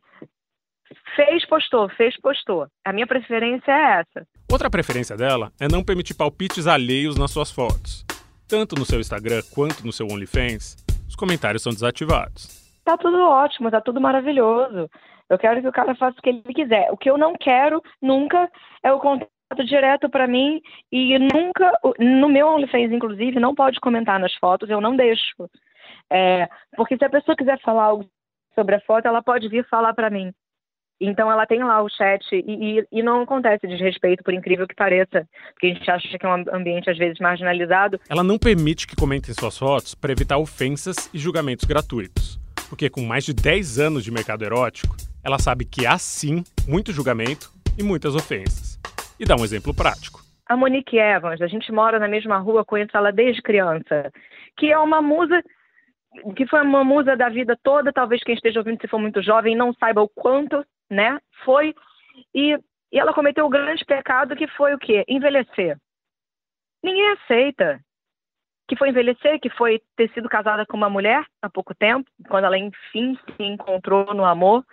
Fez, 1.16 1.46
postou, 1.48 1.90
fez, 1.90 2.20
postou. 2.20 2.68
A 2.86 2.94
minha 2.94 3.08
preferência 3.08 3.72
é 3.72 4.02
essa. 4.02 4.28
Outra 4.52 4.70
preferência 4.70 5.18
dela 5.18 5.52
é 5.60 5.68
não 5.68 5.84
permitir 5.84 6.14
palpites 6.14 6.68
alheios 6.68 7.18
nas 7.18 7.32
suas 7.32 7.52
fotos. 7.52 8.06
Tanto 8.48 8.76
no 8.76 8.86
seu 8.86 9.00
Instagram 9.00 9.42
quanto 9.54 9.86
no 9.86 9.92
seu 9.92 10.08
OnlyFans, 10.08 10.78
os 11.08 11.16
comentários 11.16 11.64
são 11.64 11.74
desativados. 11.74 12.66
Tá 12.86 12.98
tudo 12.98 13.20
ótimo, 13.20 13.70
tá 13.70 13.82
tudo 13.82 14.00
maravilhoso. 14.00 14.90
Eu 15.30 15.38
quero 15.38 15.62
que 15.62 15.68
o 15.68 15.74
cara 15.74 15.94
faça 15.96 16.18
o 16.18 16.22
que 16.22 16.30
ele 16.30 16.54
quiser. 16.54 16.90
O 16.92 16.98
que 16.98 17.10
eu 17.10 17.18
não 17.18 17.34
quero 17.34 17.84
nunca 18.02 18.50
é 18.82 18.92
o 18.94 19.00
contato 19.00 19.30
direto 19.66 20.10
para 20.10 20.28
mim 20.28 20.62
e 20.92 21.20
nunca, 21.20 21.78
no 22.00 22.30
meu 22.30 22.48
OnlyFans, 22.48 22.92
inclusive, 22.92 23.40
não 23.40 23.54
pode 23.54 23.80
comentar 23.80 24.20
nas 24.20 24.34
fotos, 24.36 24.70
eu 24.70 24.80
não 24.80 24.96
deixo. 24.96 25.50
É, 26.10 26.48
porque 26.76 26.98
se 26.98 27.04
a 27.04 27.10
pessoa 27.10 27.36
quiser 27.36 27.60
falar 27.62 27.84
algo 27.84 28.10
sobre 28.56 28.76
a 28.76 28.82
foto, 28.82 29.08
ela 29.08 29.22
pode 29.22 29.50
vir 29.50 29.68
falar 29.68 29.94
para 29.94 30.10
mim. 30.10 30.32
Então 31.00 31.32
ela 31.32 31.46
tem 31.46 31.64
lá 31.64 31.82
o 31.82 31.90
chat 31.90 32.24
e, 32.34 32.80
e, 32.80 32.88
e, 32.92 33.04
não 33.04 33.22
acontece 33.22 33.68
desrespeito, 33.68 34.24
por 34.24 34.34
incrível 34.34 34.68
que 34.68 34.76
pareça, 34.76 35.28
porque 35.52 35.68
a 35.68 35.74
gente 35.74 35.92
acha 35.92 36.18
que 36.18 36.26
é 36.26 36.30
um 36.30 36.44
ambiente 36.56 36.90
às 36.90 36.98
vezes 36.98 37.20
marginalizado. 37.20 38.00
Ela 38.10 38.24
não 38.24 38.38
permite 38.40 38.88
que 38.88 38.96
comentem 38.96 39.34
suas 39.34 39.58
fotos 39.58 39.94
para 39.94 40.12
evitar 40.12 40.38
ofensas 40.38 41.10
e 41.14 41.20
julgamentos 41.20 41.66
gratuitos. 41.66 42.40
Porque 42.68 42.90
com 42.90 43.02
mais 43.02 43.24
de 43.24 43.34
10 43.34 43.80
anos 43.80 44.04
de 44.04 44.12
mercado 44.12 44.44
erótico, 44.44 44.96
ela 45.24 45.38
sabe 45.38 45.66
que 45.66 45.86
há 45.86 45.98
sim 45.98 46.44
muito 46.68 46.92
julgamento 46.92 47.52
e 47.78 47.84
muitas 47.84 48.16
ofensas. 48.16 48.80
E 49.20 49.26
dá 49.26 49.36
um 49.36 49.44
exemplo 49.44 49.74
prático. 49.74 50.22
A 50.48 50.58
Monique 50.58 50.98
Evans, 50.98 51.42
a 51.42 51.48
gente 51.48 51.72
mora 51.72 52.00
na 52.00 52.08
mesma 52.08 52.38
rua, 52.38 52.66
conheço 52.66 52.96
ela 52.96 53.12
desde 53.12 53.42
criança, 53.42 54.12
que 54.58 54.72
é 54.72 54.80
uma 54.80 55.02
musa 55.02 55.44
que 56.36 56.48
foi 56.48 56.62
uma 56.62 56.84
musa 56.84 57.16
da 57.16 57.30
vida 57.30 57.56
toda, 57.62 57.94
talvez 57.94 58.24
quem 58.24 58.34
esteja 58.34 58.60
ouvindo 58.60 58.82
se 58.82 58.88
for 58.88 59.00
muito 59.00 59.22
jovem 59.22 59.56
não 59.56 59.72
saiba 59.74 60.02
o 60.02 60.10
quanto 60.10 60.66
né? 60.90 61.20
Foi 61.44 61.74
E, 62.34 62.58
e 62.92 63.00
ela 63.00 63.14
cometeu 63.14 63.46
o 63.46 63.50
grande 63.50 63.84
pecado 63.86 64.36
que 64.36 64.48
foi 64.48 64.74
o 64.74 64.80
quê? 64.80 65.04
Envelhecer. 65.08 65.78
Ninguém 66.84 67.10
aceita 67.12 67.80
que 68.68 68.76
foi 68.76 68.90
envelhecer, 68.90 69.40
que 69.40 69.50
foi 69.50 69.82
ter 69.96 70.12
sido 70.14 70.28
casada 70.28 70.66
com 70.66 70.76
uma 70.76 70.90
mulher 70.90 71.26
há 71.42 71.50
pouco 71.50 71.74
tempo, 71.74 72.10
quando 72.28 72.46
ela 72.46 72.58
enfim 72.58 73.18
se 73.36 73.44
encontrou 73.44 74.14
no 74.14 74.26
amor. 74.26 74.64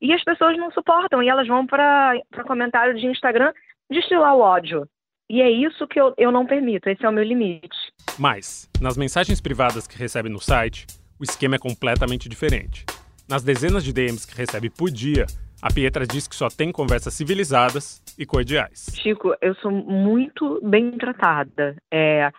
E 0.00 0.12
as 0.12 0.22
pessoas 0.22 0.56
não 0.56 0.70
suportam 0.70 1.22
e 1.22 1.28
elas 1.28 1.48
vão 1.48 1.66
para 1.66 2.14
comentário 2.46 2.94
de 2.94 3.06
Instagram 3.06 3.52
destilar 3.90 4.34
o 4.36 4.40
ódio. 4.40 4.88
E 5.28 5.42
é 5.42 5.50
isso 5.50 5.88
que 5.88 6.00
eu, 6.00 6.14
eu 6.16 6.30
não 6.30 6.46
permito, 6.46 6.88
esse 6.88 7.04
é 7.04 7.08
o 7.08 7.12
meu 7.12 7.24
limite. 7.24 7.76
Mas, 8.16 8.70
nas 8.80 8.96
mensagens 8.96 9.40
privadas 9.40 9.86
que 9.86 9.98
recebe 9.98 10.28
no 10.28 10.40
site, 10.40 10.86
o 11.18 11.24
esquema 11.24 11.56
é 11.56 11.58
completamente 11.58 12.28
diferente. 12.28 12.84
Nas 13.28 13.42
dezenas 13.42 13.82
de 13.82 13.92
DMs 13.92 14.24
que 14.24 14.36
recebe 14.38 14.70
por 14.70 14.88
dia, 14.88 15.26
a 15.60 15.72
Pietra 15.72 16.06
diz 16.06 16.28
que 16.28 16.36
só 16.36 16.48
tem 16.48 16.70
conversas 16.70 17.12
civilizadas 17.12 18.00
e 18.16 18.24
cordiais. 18.24 18.86
Chico, 18.94 19.34
eu 19.40 19.52
sou 19.56 19.72
muito 19.72 20.60
bem 20.62 20.92
tratada. 20.92 21.74
É, 21.90 22.30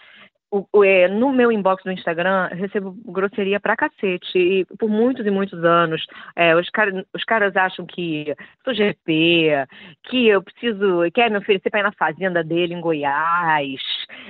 o, 0.50 0.66
o, 0.72 0.84
é, 0.86 1.10
no 1.10 1.34
meu 1.34 1.52
inbox 1.52 1.84
do 1.84 1.92
Instagram, 1.92 2.48
recebo 2.54 2.96
grosseria 3.06 3.60
pra 3.60 3.76
cacete. 3.76 4.38
E 4.38 4.66
por 4.78 4.90
muitos 4.90 5.26
e 5.26 5.30
muitos 5.30 5.62
anos, 5.62 6.06
é, 6.38 6.56
os, 6.56 6.68
os 7.14 7.24
caras 7.26 7.54
acham 7.58 7.86
que 7.86 8.34
sou 8.64 8.74
GP, 8.74 9.68
que 10.04 10.28
eu 10.28 10.42
preciso, 10.42 11.02
quer 11.14 11.30
me 11.30 11.38
oferecer 11.38 11.70
pra 11.70 11.82
ir 11.82 11.84
na 11.84 11.92
fazenda 11.92 12.42
dele 12.46 12.74
em 12.74 12.80
Goiás. 12.80 13.82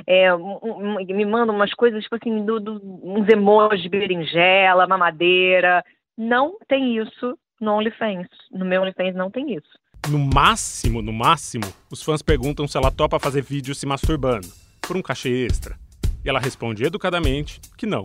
É, 0.07 0.33
um, 0.33 0.57
um, 0.63 0.95
me 1.05 1.25
mandam 1.25 1.55
umas 1.55 1.73
coisas, 1.75 2.01
tipo 2.01 2.15
assim, 2.15 2.43
do, 2.43 2.59
do, 2.59 2.81
uns 3.03 3.29
emojis 3.29 3.83
de 3.83 3.89
berinjela, 3.89 4.87
mamadeira. 4.87 5.83
Não 6.17 6.57
tem 6.67 6.97
isso 6.97 7.37
no 7.61 7.73
OnlyFans. 7.73 8.27
No 8.51 8.65
meu 8.65 8.81
OnlyFans 8.81 9.15
não 9.15 9.29
tem 9.29 9.53
isso. 9.53 9.69
No 10.09 10.17
máximo, 10.17 11.01
no 11.01 11.13
máximo, 11.13 11.65
os 11.91 12.01
fãs 12.01 12.21
perguntam 12.21 12.67
se 12.67 12.77
ela 12.77 12.89
topa 12.89 13.19
fazer 13.19 13.43
vídeo 13.43 13.75
se 13.75 13.85
masturbando, 13.85 14.47
por 14.81 14.97
um 14.97 15.01
cachê 15.01 15.45
extra. 15.45 15.77
E 16.23 16.29
ela 16.29 16.39
responde 16.39 16.83
educadamente 16.83 17.59
que 17.77 17.85
não, 17.85 18.01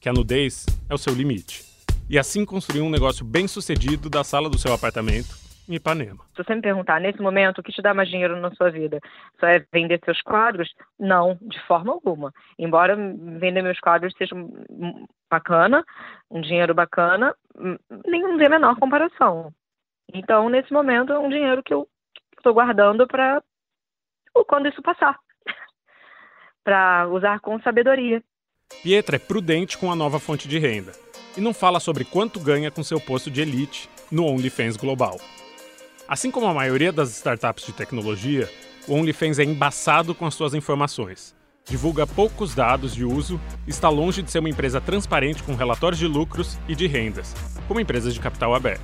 que 0.00 0.08
a 0.08 0.12
nudez 0.12 0.66
é 0.88 0.94
o 0.94 0.98
seu 0.98 1.14
limite. 1.14 1.64
E 2.08 2.18
assim 2.18 2.44
construiu 2.44 2.84
um 2.84 2.90
negócio 2.90 3.24
bem 3.24 3.46
sucedido 3.46 4.10
da 4.10 4.24
sala 4.24 4.50
do 4.50 4.58
seu 4.58 4.72
apartamento 4.72 5.41
em 5.68 5.74
Ipanema. 5.74 6.24
Se 6.34 6.42
você 6.42 6.54
me 6.54 6.62
perguntar, 6.62 7.00
nesse 7.00 7.20
momento, 7.20 7.58
o 7.58 7.62
que 7.62 7.72
te 7.72 7.82
dá 7.82 7.94
mais 7.94 8.08
dinheiro 8.08 8.36
na 8.40 8.50
sua 8.54 8.70
vida? 8.70 9.00
Só 9.38 9.46
é 9.46 9.64
vender 9.72 10.00
seus 10.04 10.20
quadros? 10.22 10.72
Não, 10.98 11.38
de 11.40 11.60
forma 11.66 11.92
alguma. 11.92 12.32
Embora 12.58 12.96
vender 12.96 13.62
meus 13.62 13.78
quadros 13.80 14.14
seja 14.16 14.34
bacana, 15.30 15.84
um 16.30 16.40
dinheiro 16.40 16.74
bacana, 16.74 17.34
nenhum 18.06 18.36
tem 18.36 18.46
a 18.46 18.50
menor 18.50 18.76
comparação. 18.76 19.52
Então, 20.12 20.48
nesse 20.48 20.72
momento, 20.72 21.12
é 21.12 21.18
um 21.18 21.28
dinheiro 21.28 21.62
que 21.62 21.72
eu 21.72 21.88
estou 22.36 22.52
guardando 22.52 23.06
para 23.06 23.42
quando 24.46 24.68
isso 24.68 24.82
passar 24.82 25.18
para 26.64 27.08
usar 27.08 27.40
com 27.40 27.60
sabedoria. 27.60 28.22
Pietra 28.82 29.16
é 29.16 29.18
prudente 29.18 29.76
com 29.76 29.92
a 29.92 29.96
nova 29.96 30.18
fonte 30.18 30.48
de 30.48 30.58
renda 30.58 30.92
e 31.36 31.40
não 31.40 31.54
fala 31.54 31.80
sobre 31.80 32.04
quanto 32.04 32.40
ganha 32.40 32.70
com 32.70 32.82
seu 32.82 33.00
posto 33.00 33.30
de 33.30 33.40
elite 33.40 33.88
no 34.10 34.26
OnlyFans 34.26 34.76
Global. 34.76 35.18
Assim 36.08 36.30
como 36.30 36.46
a 36.46 36.54
maioria 36.54 36.92
das 36.92 37.10
startups 37.16 37.64
de 37.64 37.72
tecnologia, 37.72 38.50
o 38.88 38.94
OnlyFans 38.94 39.38
é 39.38 39.44
embaçado 39.44 40.14
com 40.14 40.26
as 40.26 40.34
suas 40.34 40.52
informações. 40.52 41.34
Divulga 41.64 42.06
poucos 42.06 42.54
dados 42.54 42.92
de 42.92 43.04
uso 43.04 43.40
está 43.68 43.88
longe 43.88 44.20
de 44.20 44.30
ser 44.30 44.40
uma 44.40 44.48
empresa 44.48 44.80
transparente 44.80 45.42
com 45.44 45.54
relatórios 45.54 45.98
de 45.98 46.08
lucros 46.08 46.58
e 46.68 46.74
de 46.74 46.88
rendas, 46.88 47.34
como 47.68 47.78
empresas 47.78 48.12
de 48.12 48.20
capital 48.20 48.52
aberto. 48.52 48.82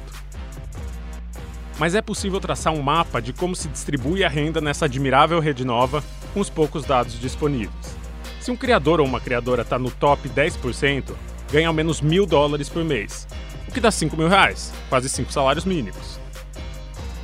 Mas 1.76 1.96
é 1.96 2.00
possível 2.00 2.40
traçar 2.40 2.72
um 2.72 2.82
mapa 2.82 3.20
de 3.20 3.32
como 3.32 3.54
se 3.54 3.68
distribui 3.68 4.22
a 4.22 4.28
renda 4.28 4.60
nessa 4.60 4.84
admirável 4.84 5.40
rede 5.40 5.64
nova 5.64 6.02
com 6.32 6.38
os 6.38 6.48
poucos 6.48 6.84
dados 6.84 7.18
disponíveis. 7.18 7.96
Se 8.40 8.50
um 8.52 8.56
criador 8.56 9.00
ou 9.00 9.06
uma 9.06 9.20
criadora 9.20 9.62
está 9.62 9.78
no 9.78 9.90
top 9.90 10.28
10%, 10.28 11.14
ganha 11.50 11.66
ao 11.66 11.74
menos 11.74 12.00
mil 12.00 12.24
dólares 12.24 12.68
por 12.68 12.84
mês, 12.84 13.26
o 13.68 13.72
que 13.72 13.80
dá 13.80 13.90
5 13.90 14.16
mil 14.16 14.28
reais, 14.28 14.72
quase 14.88 15.08
5 15.08 15.32
salários 15.32 15.64
mínimos. 15.64 16.18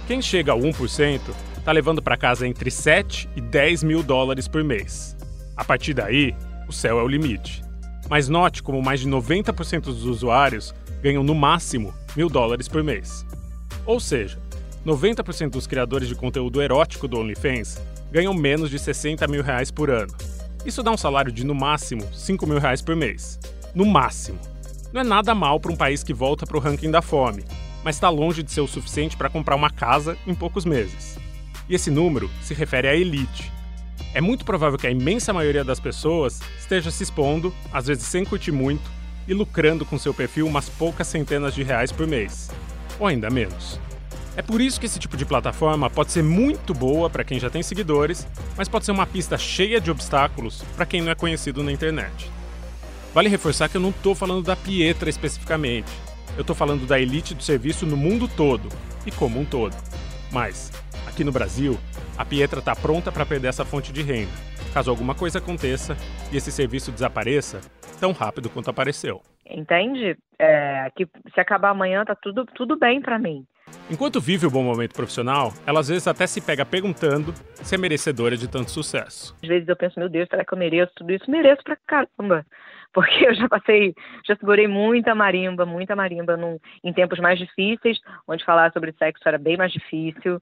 Quem 0.07 0.21
chega 0.21 0.53
a 0.53 0.57
1% 0.57 1.21
está 1.57 1.73
levando 1.73 2.03
para 2.03 2.17
casa 2.17 2.47
entre 2.47 2.71
7 2.71 3.27
e 3.35 3.41
10 3.41 3.83
mil 3.85 4.03
dólares 4.03 4.47
por 4.47 4.63
mês. 4.63 5.17
A 5.57 5.65
partir 5.65 5.95
daí, 5.95 6.37
o 6.69 6.73
céu 6.73 6.99
é 6.99 7.03
o 7.03 7.09
limite. 7.09 7.65
Mas 8.11 8.29
note 8.29 8.63
como 8.63 8.83
mais 8.83 9.01
de 9.01 9.09
90% 9.09 9.85
dos 9.85 10.05
usuários 10.05 10.75
ganham 11.03 11.25
no 11.25 11.35
máximo 11.35 11.95
mil 12.15 12.29
dólares 12.29 12.69
por 12.69 12.85
mês. 12.85 13.25
Ou 13.87 13.99
seja, 13.99 14.39
90% 14.85 15.51
dos 15.51 15.67
criadores 15.67 16.07
de 16.07 16.15
conteúdo 16.15 16.61
erótico 16.61 17.09
do 17.09 17.19
OnlyFans 17.19 17.81
ganham 18.13 18.35
menos 18.35 18.69
de 18.69 18.79
60 18.79 19.27
mil 19.27 19.43
reais 19.43 19.71
por 19.71 19.89
ano. 19.89 20.15
Isso 20.67 20.83
dá 20.83 20.91
um 20.91 20.99
salário 20.99 21.33
de, 21.33 21.47
no 21.47 21.55
máximo, 21.55 22.07
5 22.13 22.47
mil 22.47 22.59
reais 22.59 22.83
por 22.83 22.95
mês. 22.95 23.41
No 23.75 23.87
máximo. 23.87 24.39
Não 24.93 25.01
é 25.01 25.05
nada 25.05 25.35
mal 25.35 25.59
para 25.59 25.73
um 25.73 25.77
país 25.77 26.05
que 26.05 26.13
volta 26.13 26.47
para 26.47 26.59
o 26.59 26.61
ranking 26.61 26.91
da 26.91 27.01
fome, 27.01 27.43
mas 27.85 27.97
está 27.97 28.09
longe 28.09 28.43
de 28.43 28.51
ser 28.51 28.63
o 28.63 28.67
suficiente 28.67 29.17
para 29.17 29.29
comprar 29.29 29.55
uma 29.55 29.71
casa 29.71 30.17
em 30.27 30.35
poucos 30.35 30.65
meses. 30.65 31.19
E 31.69 31.75
esse 31.75 31.91
número 31.91 32.31
se 32.43 32.55
refere 32.55 32.89
à 32.89 32.97
elite. 32.97 33.53
É 34.15 34.21
muito 34.21 34.45
provável 34.45 34.79
que 34.79 34.87
a 34.87 34.91
imensa 34.91 35.33
maioria 35.33 35.63
das 35.63 35.79
pessoas 35.79 36.41
esteja 36.59 36.91
se 36.91 37.03
expondo, 37.03 37.55
às 37.73 37.87
vezes 37.87 38.05
sem 38.05 38.25
curtir 38.25 38.53
muito, 38.53 38.91
e 39.29 39.35
lucrando 39.35 39.85
com 39.85 39.99
seu 39.99 40.15
perfil 40.15 40.47
umas 40.47 40.69
poucas 40.69 41.07
centenas 41.07 41.55
de 41.55 41.63
reais 41.63 41.93
por 41.93 42.07
mês. 42.07 42.51
Ou 42.99 43.07
ainda 43.07 43.31
menos. 43.31 43.79
É 44.37 44.43
por 44.43 44.61
isso 44.61 44.81
que 44.81 44.87
esse 44.87 44.99
tipo 44.99 45.17
de 45.17 45.25
plataforma 45.25 45.89
pode 45.89 46.11
ser 46.11 46.23
muito 46.23 46.75
boa 46.75 47.09
para 47.09 47.23
quem 47.23 47.39
já 47.39 47.49
tem 47.49 47.63
seguidores, 47.63 48.27
mas 48.57 48.69
pode 48.69 48.85
ser 48.85 48.91
uma 48.91 49.07
pista 49.07 49.39
cheia 49.39 49.81
de 49.81 49.91
obstáculos 49.91 50.63
para 50.77 50.87
quem 50.87 51.01
não 51.01 51.13
é 51.13 51.15
conhecido 51.15 51.63
na 51.63 51.71
internet. 51.71 52.31
Vale 53.13 53.29
reforçar 53.29 53.69
que 53.69 53.77
eu 53.77 53.81
não 53.81 53.91
estou 53.91 54.15
falando 54.15 54.43
da 54.43 54.57
Pietra 54.57 55.09
especificamente. 55.09 55.91
Eu 56.37 56.41
estou 56.41 56.57
falando 56.57 56.87
da 56.87 56.99
elite 56.99 57.35
do 57.35 57.43
serviço 57.43 57.87
no 57.87 57.97
mundo 57.97 58.29
todo 58.29 58.69
e 59.07 59.13
como 59.13 59.39
um 59.39 59.45
todo. 59.45 59.75
Mas, 60.33 60.73
aqui 61.07 61.23
no 61.23 61.31
Brasil, 61.31 61.79
a 62.19 62.25
Pietra 62.25 62.59
está 62.59 62.75
pronta 62.75 63.13
para 63.13 63.25
perder 63.25 63.49
essa 63.49 63.65
fonte 63.65 63.93
de 63.93 64.03
renda, 64.03 64.33
caso 64.73 64.91
alguma 64.91 65.15
coisa 65.15 65.39
aconteça 65.39 65.97
e 66.33 66.37
esse 66.37 66.51
serviço 66.51 66.91
desapareça 66.91 67.61
tão 68.01 68.11
rápido 68.11 68.51
quanto 68.51 68.69
apareceu. 68.69 69.23
Entende? 69.49 70.17
É, 70.37 70.91
que 70.97 71.07
se 71.33 71.41
acabar 71.41 71.71
amanhã 71.71 72.05
tá 72.05 72.17
tudo, 72.17 72.45
tudo 72.47 72.77
bem 72.77 73.01
para 73.01 73.17
mim. 73.17 73.47
Enquanto 73.91 74.19
vive 74.19 74.47
o 74.47 74.51
bom 74.51 74.63
momento 74.63 74.95
profissional, 74.95 75.53
ela 75.67 75.81
às 75.81 75.89
vezes 75.89 76.07
até 76.07 76.27
se 76.27 76.41
pega 76.41 76.65
perguntando 76.65 77.35
se 77.55 77.75
é 77.75 77.79
merecedora 77.79 78.35
de 78.35 78.49
tanto 78.49 78.71
sucesso. 78.71 79.37
Às 79.43 79.49
vezes 79.49 79.69
eu 79.69 79.77
penso, 79.77 80.01
meu 80.01 80.09
Deus, 80.09 80.27
será 80.29 80.43
que 80.43 80.55
eu 80.55 80.59
mereço 80.59 80.93
tudo 80.97 81.13
isso? 81.13 81.31
Mereço 81.31 81.63
pra 81.63 81.77
caramba. 81.87 82.47
Porque 82.95 83.27
eu 83.27 83.35
já 83.35 83.49
passei, 83.49 83.93
já 84.27 84.37
segurei 84.37 84.69
muita 84.69 85.15
marimba, 85.15 85.67
muita 85.67 85.95
marimba 85.97 86.37
num, 86.37 86.59
em 86.83 86.93
tempos 86.93 87.19
mais 87.19 87.39
difíceis, 87.39 87.99
onde 88.27 88.45
falar 88.45 88.73
sobre 88.73 88.93
sexo 88.93 89.29
era 89.29 89.37
bem 89.37 89.57
mais 89.57 89.73
difícil. 89.73 90.41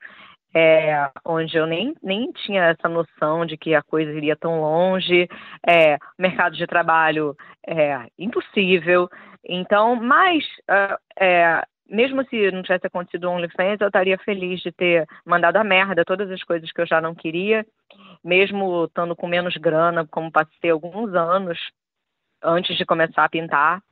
É, 0.55 1.11
onde 1.25 1.57
eu 1.57 1.67
nem, 1.67 1.95
nem 2.03 2.31
tinha 2.31 2.65
essa 2.65 2.87
noção 2.87 3.47
de 3.47 3.57
que 3.57 3.75
a 3.75 3.83
coisa 3.83 4.13
iria 4.13 4.37
tão 4.37 4.61
longe, 4.61 5.27
é, 5.67 5.97
mercado 6.19 6.55
de 6.55 6.67
trabalho 6.67 7.35
é 7.67 8.07
impossível. 8.19 9.09
Então, 9.45 9.97
mas 9.97 10.45
uh, 10.71 10.97
é, 11.19 11.63
mesmo 11.93 12.25
se 12.25 12.51
não 12.51 12.63
tivesse 12.63 12.87
acontecido 12.87 13.25
o 13.25 13.31
OnlyFans, 13.31 13.79
eu 13.81 13.89
estaria 13.89 14.17
feliz 14.19 14.61
de 14.63 14.73
ter 14.73 15.07
mandado 15.27 15.57
a 15.57 15.65
merda 15.65 16.05
todas 16.07 16.31
as 16.31 16.43
coisas 16.43 16.73
que 16.73 16.81
eu 16.81 16.87
já 16.87 17.03
não 17.03 17.15
queria, 17.15 17.67
mesmo 18.25 18.87
estando 18.87 19.15
com 19.15 19.29
menos 19.29 19.55
grana, 19.59 20.07
como 20.11 20.33
passei 20.33 20.71
alguns 20.71 21.15
anos 21.15 21.59
antes 22.43 22.79
de 22.79 22.87
começar 22.87 23.25
a 23.25 23.29
pintar, 23.29 23.83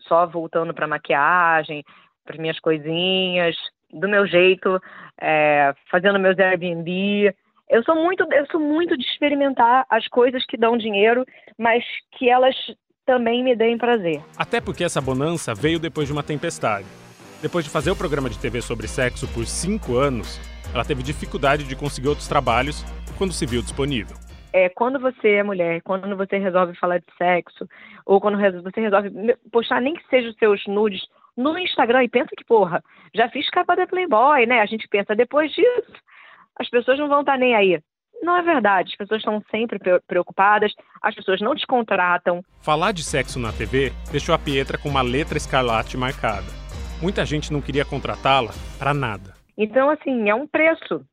só 0.00 0.26
voltando 0.26 0.72
para 0.72 0.88
maquiagem, 0.88 1.84
para 2.24 2.38
minhas 2.38 2.58
coisinhas, 2.58 3.54
do 3.92 4.08
meu 4.08 4.26
jeito, 4.26 4.80
é, 5.20 5.74
fazendo 5.90 6.18
meus 6.18 6.38
Airbnb. 6.38 7.34
Eu 7.68 7.84
sou 7.84 7.94
muito, 7.94 8.26
eu 8.32 8.46
sou 8.46 8.58
muito 8.58 8.96
de 8.96 9.04
experimentar 9.04 9.84
as 9.90 10.08
coisas 10.08 10.44
que 10.46 10.56
dão 10.56 10.78
dinheiro, 10.78 11.26
mas 11.58 11.84
que 12.12 12.30
elas 12.30 12.56
também 13.04 13.44
me 13.44 13.54
deem 13.54 13.76
prazer. 13.76 14.22
Até 14.36 14.62
porque 14.62 14.82
essa 14.82 15.00
bonança 15.00 15.54
veio 15.54 15.78
depois 15.78 16.06
de 16.06 16.12
uma 16.12 16.22
tempestade. 16.22 17.03
Depois 17.42 17.64
de 17.64 17.70
fazer 17.70 17.90
o 17.90 17.96
programa 17.96 18.30
de 18.30 18.38
TV 18.38 18.62
sobre 18.62 18.88
sexo 18.88 19.28
por 19.28 19.46
cinco 19.46 19.96
anos, 19.96 20.40
ela 20.72 20.84
teve 20.84 21.02
dificuldade 21.02 21.64
de 21.64 21.76
conseguir 21.76 22.08
outros 22.08 22.26
trabalhos 22.26 22.84
quando 23.16 23.32
se 23.32 23.46
viu 23.46 23.62
disponível. 23.62 24.16
É, 24.52 24.68
quando 24.68 25.00
você 25.00 25.30
é 25.30 25.42
mulher, 25.42 25.82
quando 25.82 26.16
você 26.16 26.38
resolve 26.38 26.76
falar 26.76 26.98
de 26.98 27.06
sexo, 27.18 27.68
ou 28.06 28.20
quando 28.20 28.38
você 28.38 28.80
resolve 28.80 29.10
postar 29.50 29.80
nem 29.80 29.94
que 29.94 30.06
seja 30.08 30.28
os 30.28 30.36
seus 30.36 30.64
nudes 30.66 31.02
no 31.36 31.58
Instagram, 31.58 32.04
e 32.04 32.08
pensa 32.08 32.30
que, 32.36 32.44
porra, 32.44 32.82
já 33.12 33.28
fiz 33.28 33.50
capa 33.50 33.74
da 33.74 33.86
Playboy, 33.86 34.46
né? 34.46 34.60
A 34.60 34.66
gente 34.66 34.86
pensa, 34.88 35.16
depois 35.16 35.50
disso, 35.52 35.92
as 36.56 36.70
pessoas 36.70 36.98
não 36.98 37.08
vão 37.08 37.20
estar 37.20 37.36
nem 37.36 37.54
aí. 37.54 37.80
Não 38.22 38.36
é 38.36 38.42
verdade, 38.42 38.90
as 38.92 38.96
pessoas 38.96 39.20
estão 39.20 39.42
sempre 39.50 39.78
preocupadas, 40.06 40.72
as 41.02 41.14
pessoas 41.14 41.40
não 41.40 41.54
te 41.54 41.66
contratam. 41.66 42.40
Falar 42.60 42.92
de 42.92 43.02
sexo 43.02 43.40
na 43.40 43.52
TV 43.52 43.92
deixou 44.12 44.34
a 44.34 44.38
Pietra 44.38 44.78
com 44.78 44.88
uma 44.88 45.02
letra 45.02 45.36
escarlate 45.36 45.96
marcada. 45.96 46.63
Muita 47.04 47.22
gente 47.26 47.52
não 47.52 47.60
queria 47.60 47.84
contratá-la 47.84 48.50
para 48.78 48.94
nada. 48.94 49.34
Então, 49.58 49.90
assim, 49.90 50.30
é 50.30 50.34
um 50.34 50.46
preço, 50.46 51.04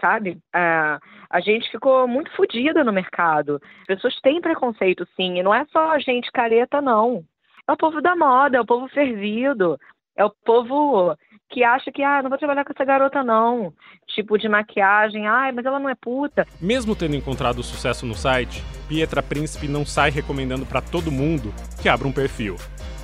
sabe? 0.00 0.38
Ah, 0.54 0.98
a 1.28 1.38
gente 1.38 1.70
ficou 1.70 2.08
muito 2.08 2.34
fodida 2.34 2.82
no 2.82 2.90
mercado. 2.90 3.60
As 3.82 3.86
pessoas 3.88 4.18
têm 4.22 4.40
preconceito, 4.40 5.06
sim, 5.14 5.38
e 5.38 5.42
não 5.42 5.54
é 5.54 5.66
só 5.66 5.90
a 5.90 5.98
gente 5.98 6.32
careta, 6.32 6.80
não. 6.80 7.22
É 7.68 7.72
o 7.72 7.76
povo 7.76 8.00
da 8.00 8.16
moda, 8.16 8.56
é 8.56 8.60
o 8.62 8.64
povo 8.64 8.88
fervido, 8.88 9.78
é 10.16 10.24
o 10.24 10.32
povo 10.46 11.14
que 11.50 11.62
acha 11.62 11.92
que, 11.92 12.02
ah, 12.02 12.22
não 12.22 12.30
vou 12.30 12.38
trabalhar 12.38 12.64
com 12.64 12.72
essa 12.72 12.82
garota, 12.82 13.22
não. 13.22 13.70
Tipo 14.14 14.38
de 14.38 14.48
maquiagem, 14.48 15.26
ai, 15.26 15.52
mas 15.52 15.66
ela 15.66 15.78
não 15.78 15.90
é 15.90 15.94
puta. 15.94 16.46
Mesmo 16.58 16.96
tendo 16.96 17.16
encontrado 17.16 17.62
sucesso 17.62 18.06
no 18.06 18.14
site, 18.14 18.64
Pietra 18.88 19.22
Príncipe 19.22 19.68
não 19.68 19.84
sai 19.84 20.08
recomendando 20.08 20.64
para 20.64 20.80
todo 20.80 21.12
mundo 21.12 21.52
que 21.82 21.88
abra 21.90 22.08
um 22.08 22.12
perfil. 22.12 22.56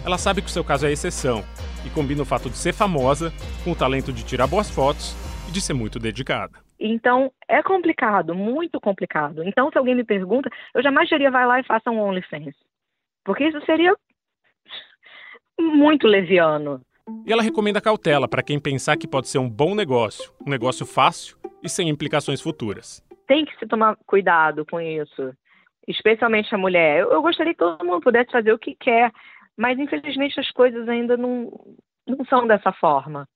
Ela 0.04 0.16
sabe 0.16 0.40
que 0.40 0.48
o 0.48 0.50
seu 0.50 0.64
caso 0.64 0.86
é 0.86 0.92
exceção 0.92 1.44
e 1.84 1.90
combina 1.90 2.22
o 2.22 2.24
fato 2.26 2.48
de 2.48 2.56
ser 2.56 2.72
famosa 2.72 3.32
com 3.62 3.72
o 3.72 3.76
talento 3.76 4.12
de 4.12 4.24
tirar 4.24 4.46
boas 4.46 4.70
fotos 4.70 5.14
e 5.48 5.52
de 5.52 5.60
ser 5.60 5.74
muito 5.74 5.98
dedicada. 5.98 6.58
Então, 6.78 7.30
é 7.46 7.62
complicado, 7.62 8.34
muito 8.34 8.80
complicado. 8.80 9.44
Então, 9.44 9.70
se 9.70 9.76
alguém 9.76 9.94
me 9.94 10.04
pergunta, 10.04 10.48
eu 10.74 10.82
jamais 10.82 11.08
diria 11.08 11.30
vai 11.30 11.46
lá 11.46 11.60
e 11.60 11.64
faça 11.64 11.90
um 11.90 12.00
OnlyFans. 12.00 12.54
Porque 13.24 13.44
isso 13.44 13.60
seria 13.66 13.94
muito 15.60 16.06
leviano. 16.06 16.80
E 17.26 17.32
ela 17.32 17.42
recomenda 17.42 17.80
cautela 17.80 18.26
para 18.26 18.42
quem 18.42 18.58
pensar 18.58 18.96
que 18.96 19.06
pode 19.06 19.28
ser 19.28 19.38
um 19.38 19.50
bom 19.50 19.74
negócio, 19.74 20.32
um 20.46 20.48
negócio 20.48 20.86
fácil 20.86 21.36
e 21.62 21.68
sem 21.68 21.88
implicações 21.90 22.40
futuras. 22.40 23.04
Tem 23.26 23.44
que 23.44 23.54
se 23.58 23.66
tomar 23.66 23.96
cuidado 24.06 24.64
com 24.64 24.80
isso, 24.80 25.34
especialmente 25.86 26.54
a 26.54 26.58
mulher. 26.58 27.00
Eu, 27.00 27.12
eu 27.12 27.22
gostaria 27.22 27.52
que 27.52 27.58
todo 27.58 27.84
mundo 27.84 28.00
pudesse 28.00 28.30
fazer 28.30 28.52
o 28.52 28.58
que 28.58 28.74
quer, 28.74 29.12
mas 29.60 29.78
infelizmente 29.78 30.40
as 30.40 30.50
coisas 30.52 30.88
ainda 30.88 31.18
não, 31.18 31.52
não 32.06 32.24
são 32.24 32.46
dessa 32.46 32.72
forma. 32.72 33.28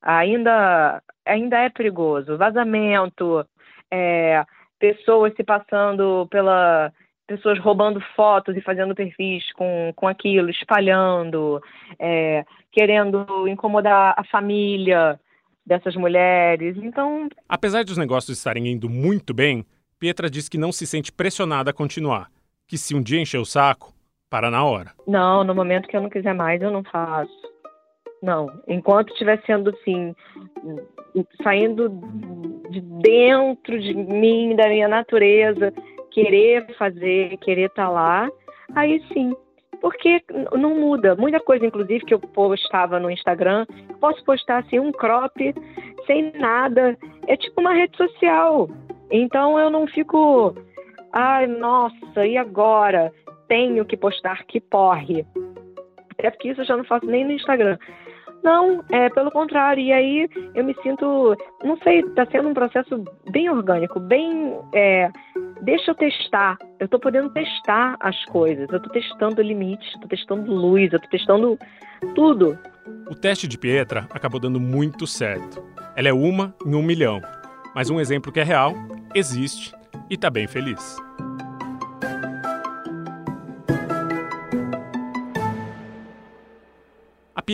Ainda, 0.00 1.02
ainda 1.26 1.58
é 1.58 1.68
perigoso. 1.68 2.38
Vazamento, 2.38 3.44
é, 3.90 4.44
pessoas 4.78 5.34
se 5.34 5.42
passando 5.42 6.28
pela, 6.30 6.92
pessoas 7.26 7.58
roubando 7.58 8.00
fotos 8.14 8.56
e 8.56 8.60
fazendo 8.60 8.94
perfis 8.94 9.52
com, 9.54 9.92
com 9.96 10.06
aquilo, 10.06 10.48
espalhando, 10.48 11.60
é, 11.98 12.44
querendo 12.70 13.48
incomodar 13.48 14.14
a 14.16 14.22
família 14.22 15.18
dessas 15.66 15.96
mulheres. 15.96 16.76
Então. 16.76 17.28
Apesar 17.48 17.82
dos 17.82 17.98
negócios 17.98 18.38
estarem 18.38 18.68
indo 18.68 18.88
muito 18.88 19.34
bem, 19.34 19.66
Pietra 19.98 20.30
diz 20.30 20.48
que 20.48 20.56
não 20.56 20.70
se 20.70 20.86
sente 20.86 21.10
pressionada 21.10 21.70
a 21.70 21.74
continuar. 21.74 22.30
Que 22.64 22.78
se 22.78 22.94
um 22.94 23.02
dia 23.02 23.20
encher 23.20 23.38
o 23.38 23.44
saco, 23.44 23.92
para 24.34 24.50
na 24.50 24.64
hora. 24.64 24.90
Não, 25.06 25.44
no 25.44 25.54
momento 25.54 25.86
que 25.86 25.96
eu 25.96 26.00
não 26.00 26.10
quiser 26.10 26.34
mais, 26.34 26.60
eu 26.60 26.72
não 26.72 26.82
faço. 26.82 27.30
Não. 28.20 28.50
Enquanto 28.66 29.12
estiver 29.12 29.40
sendo 29.46 29.70
assim, 29.70 30.12
saindo 31.40 31.88
de 32.68 32.80
dentro 32.80 33.78
de 33.78 33.94
mim, 33.94 34.56
da 34.56 34.68
minha 34.68 34.88
natureza, 34.88 35.72
querer 36.10 36.66
fazer, 36.76 37.36
querer 37.36 37.66
estar 37.66 37.84
tá 37.84 37.88
lá, 37.88 38.28
aí 38.74 39.00
sim. 39.12 39.36
Porque 39.80 40.20
não 40.52 40.80
muda. 40.80 41.14
Muita 41.14 41.38
coisa, 41.38 41.64
inclusive, 41.64 42.04
que 42.04 42.14
eu 42.14 42.18
postava 42.18 42.98
no 42.98 43.12
Instagram, 43.12 43.64
posso 44.00 44.24
postar 44.24 44.64
assim 44.64 44.80
um 44.80 44.90
crop 44.90 45.54
sem 46.08 46.32
nada. 46.32 46.98
É 47.28 47.36
tipo 47.36 47.60
uma 47.60 47.72
rede 47.72 47.96
social. 47.96 48.68
Então 49.12 49.56
eu 49.60 49.70
não 49.70 49.86
fico, 49.86 50.56
ai, 51.12 51.46
nossa, 51.46 52.26
e 52.26 52.36
agora? 52.36 53.12
Tenho 53.54 53.84
que 53.84 53.96
postar 53.96 54.44
que 54.46 54.60
porre. 54.60 55.24
Até 56.10 56.28
porque 56.28 56.50
isso 56.50 56.62
eu 56.62 56.64
já 56.64 56.76
não 56.76 56.82
faço 56.82 57.06
nem 57.06 57.24
no 57.24 57.30
Instagram. 57.30 57.78
Não, 58.42 58.84
é 58.90 59.08
pelo 59.10 59.30
contrário. 59.30 59.80
E 59.80 59.92
aí 59.92 60.28
eu 60.56 60.64
me 60.64 60.74
sinto, 60.82 61.36
não 61.62 61.76
sei, 61.78 62.00
está 62.00 62.26
sendo 62.26 62.48
um 62.48 62.52
processo 62.52 63.04
bem 63.30 63.48
orgânico, 63.48 64.00
bem. 64.00 64.58
É, 64.74 65.08
deixa 65.62 65.92
eu 65.92 65.94
testar. 65.94 66.58
Eu 66.80 66.86
estou 66.86 66.98
podendo 66.98 67.30
testar 67.30 67.96
as 68.00 68.24
coisas. 68.24 68.68
Eu 68.70 68.78
estou 68.78 68.92
testando 68.92 69.40
limites, 69.40 69.86
estou 69.86 70.08
testando 70.08 70.52
luz, 70.52 70.92
eu 70.92 70.96
estou 70.96 71.10
testando 71.10 71.56
tudo. 72.16 72.58
O 73.08 73.14
teste 73.14 73.46
de 73.46 73.56
Pietra 73.56 74.08
acabou 74.10 74.40
dando 74.40 74.58
muito 74.58 75.06
certo. 75.06 75.62
Ela 75.94 76.08
é 76.08 76.12
uma 76.12 76.52
em 76.66 76.74
um 76.74 76.82
milhão. 76.82 77.22
Mas 77.72 77.88
um 77.88 78.00
exemplo 78.00 78.32
que 78.32 78.40
é 78.40 78.44
real, 78.44 78.74
existe 79.14 79.72
e 80.10 80.14
está 80.14 80.28
bem 80.28 80.48
feliz. 80.48 80.96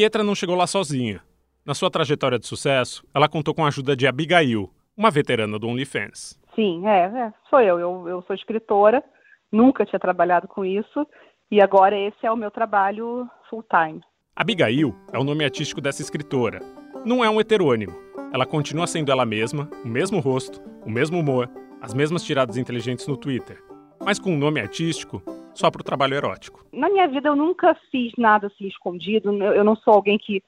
Pietra 0.01 0.25
não 0.25 0.35
chegou 0.35 0.57
lá 0.57 0.67
sozinha. 0.67 1.21
Na 1.63 1.75
sua 1.75 1.91
trajetória 1.91 2.39
de 2.39 2.47
sucesso, 2.47 3.05
ela 3.15 3.29
contou 3.29 3.55
com 3.55 3.67
a 3.67 3.69
ajuda 3.69 3.95
de 3.95 4.07
Abigail, 4.07 4.71
uma 4.97 5.11
veterana 5.11 5.59
do 5.59 5.69
OnlyFans. 5.69 6.41
Sim, 6.55 6.89
é, 6.89 7.01
é 7.01 7.33
sou 7.51 7.61
eu. 7.61 7.79
eu. 7.79 8.09
Eu 8.09 8.23
sou 8.23 8.35
escritora, 8.35 9.05
nunca 9.53 9.85
tinha 9.85 10.01
trabalhado 10.01 10.49
com 10.49 10.65
isso 10.65 11.07
e 11.51 11.61
agora 11.61 11.99
esse 11.99 12.17
é 12.27 12.33
o 12.33 12.37
meu 12.37 12.51
trabalho 12.51 13.29
full 13.51 13.63
time. 13.65 14.01
Abigail 14.35 14.97
é 15.13 15.19
o 15.19 15.23
nome 15.23 15.45
artístico 15.45 15.83
dessa 15.83 16.01
escritora. 16.01 16.61
Não 17.05 17.23
é 17.23 17.29
um 17.29 17.39
heterônimo. 17.39 17.93
Ela 18.33 18.47
continua 18.47 18.87
sendo 18.87 19.13
ela 19.13 19.27
mesma, 19.27 19.69
o 19.85 19.89
mesmo 19.89 20.19
rosto, 20.19 20.63
o 20.83 20.91
mesmo 20.91 21.21
humor, 21.21 21.47
as 21.83 21.93
mesmas 21.93 22.23
tiradas 22.25 22.57
inteligentes 22.57 23.07
no 23.07 23.19
Twitter, 23.19 23.63
mas 24.03 24.19
com 24.19 24.33
um 24.33 24.39
nome 24.39 24.63
artístico 24.63 25.23
só 25.55 25.71
para 25.71 25.81
o 25.81 25.85
trabalho 25.85 26.15
erótico? 26.15 26.65
Na 26.73 26.89
minha 26.89 27.07
vida 27.09 27.29
eu 27.29 27.37
nunca 27.37 27.75
fiz 27.91 28.13
nada 28.17 28.47
assim 28.47 28.67
escondido. 28.67 29.33
Eu 29.43 29.65
não 29.65 29.77
sou 29.77 29.95
alguém 29.95 30.19
que, 30.19 30.43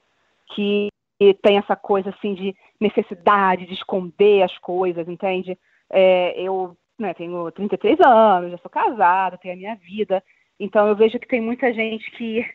que 0.55 0.89
tem 1.41 1.57
essa 1.57 1.75
coisa 1.75 2.09
assim 2.09 2.33
de 2.33 2.55
necessidade 2.79 3.65
de 3.65 3.73
esconder 3.73 4.43
as 4.43 4.57
coisas, 4.57 5.07
entende? 5.07 5.57
É, 5.89 6.39
eu 6.41 6.75
né, 6.97 7.13
tenho 7.13 7.51
33 7.51 7.99
anos, 8.01 8.51
já 8.51 8.57
sou 8.57 8.71
casada, 8.71 9.37
tenho 9.37 9.53
a 9.53 9.57
minha 9.57 9.75
vida. 9.75 10.23
Então 10.59 10.87
eu 10.87 10.95
vejo 10.95 11.19
que 11.19 11.27
tem 11.27 11.41
muita 11.41 11.73
gente 11.73 12.09
que 12.11 12.45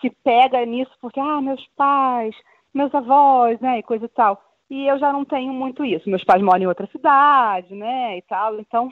se 0.00 0.10
pega 0.22 0.64
nisso 0.64 0.92
porque, 1.00 1.20
ah, 1.20 1.40
meus 1.40 1.64
pais, 1.76 2.34
meus 2.72 2.94
avós, 2.94 3.60
né, 3.60 3.78
e 3.78 3.82
coisa 3.82 4.06
e 4.06 4.08
tal. 4.08 4.42
E 4.68 4.86
eu 4.86 4.98
já 4.98 5.12
não 5.12 5.24
tenho 5.24 5.52
muito 5.52 5.84
isso. 5.84 6.08
Meus 6.08 6.24
pais 6.24 6.42
moram 6.42 6.62
em 6.62 6.66
outra 6.66 6.86
cidade, 6.88 7.74
né, 7.74 8.18
e 8.18 8.22
tal. 8.22 8.58
Então 8.58 8.90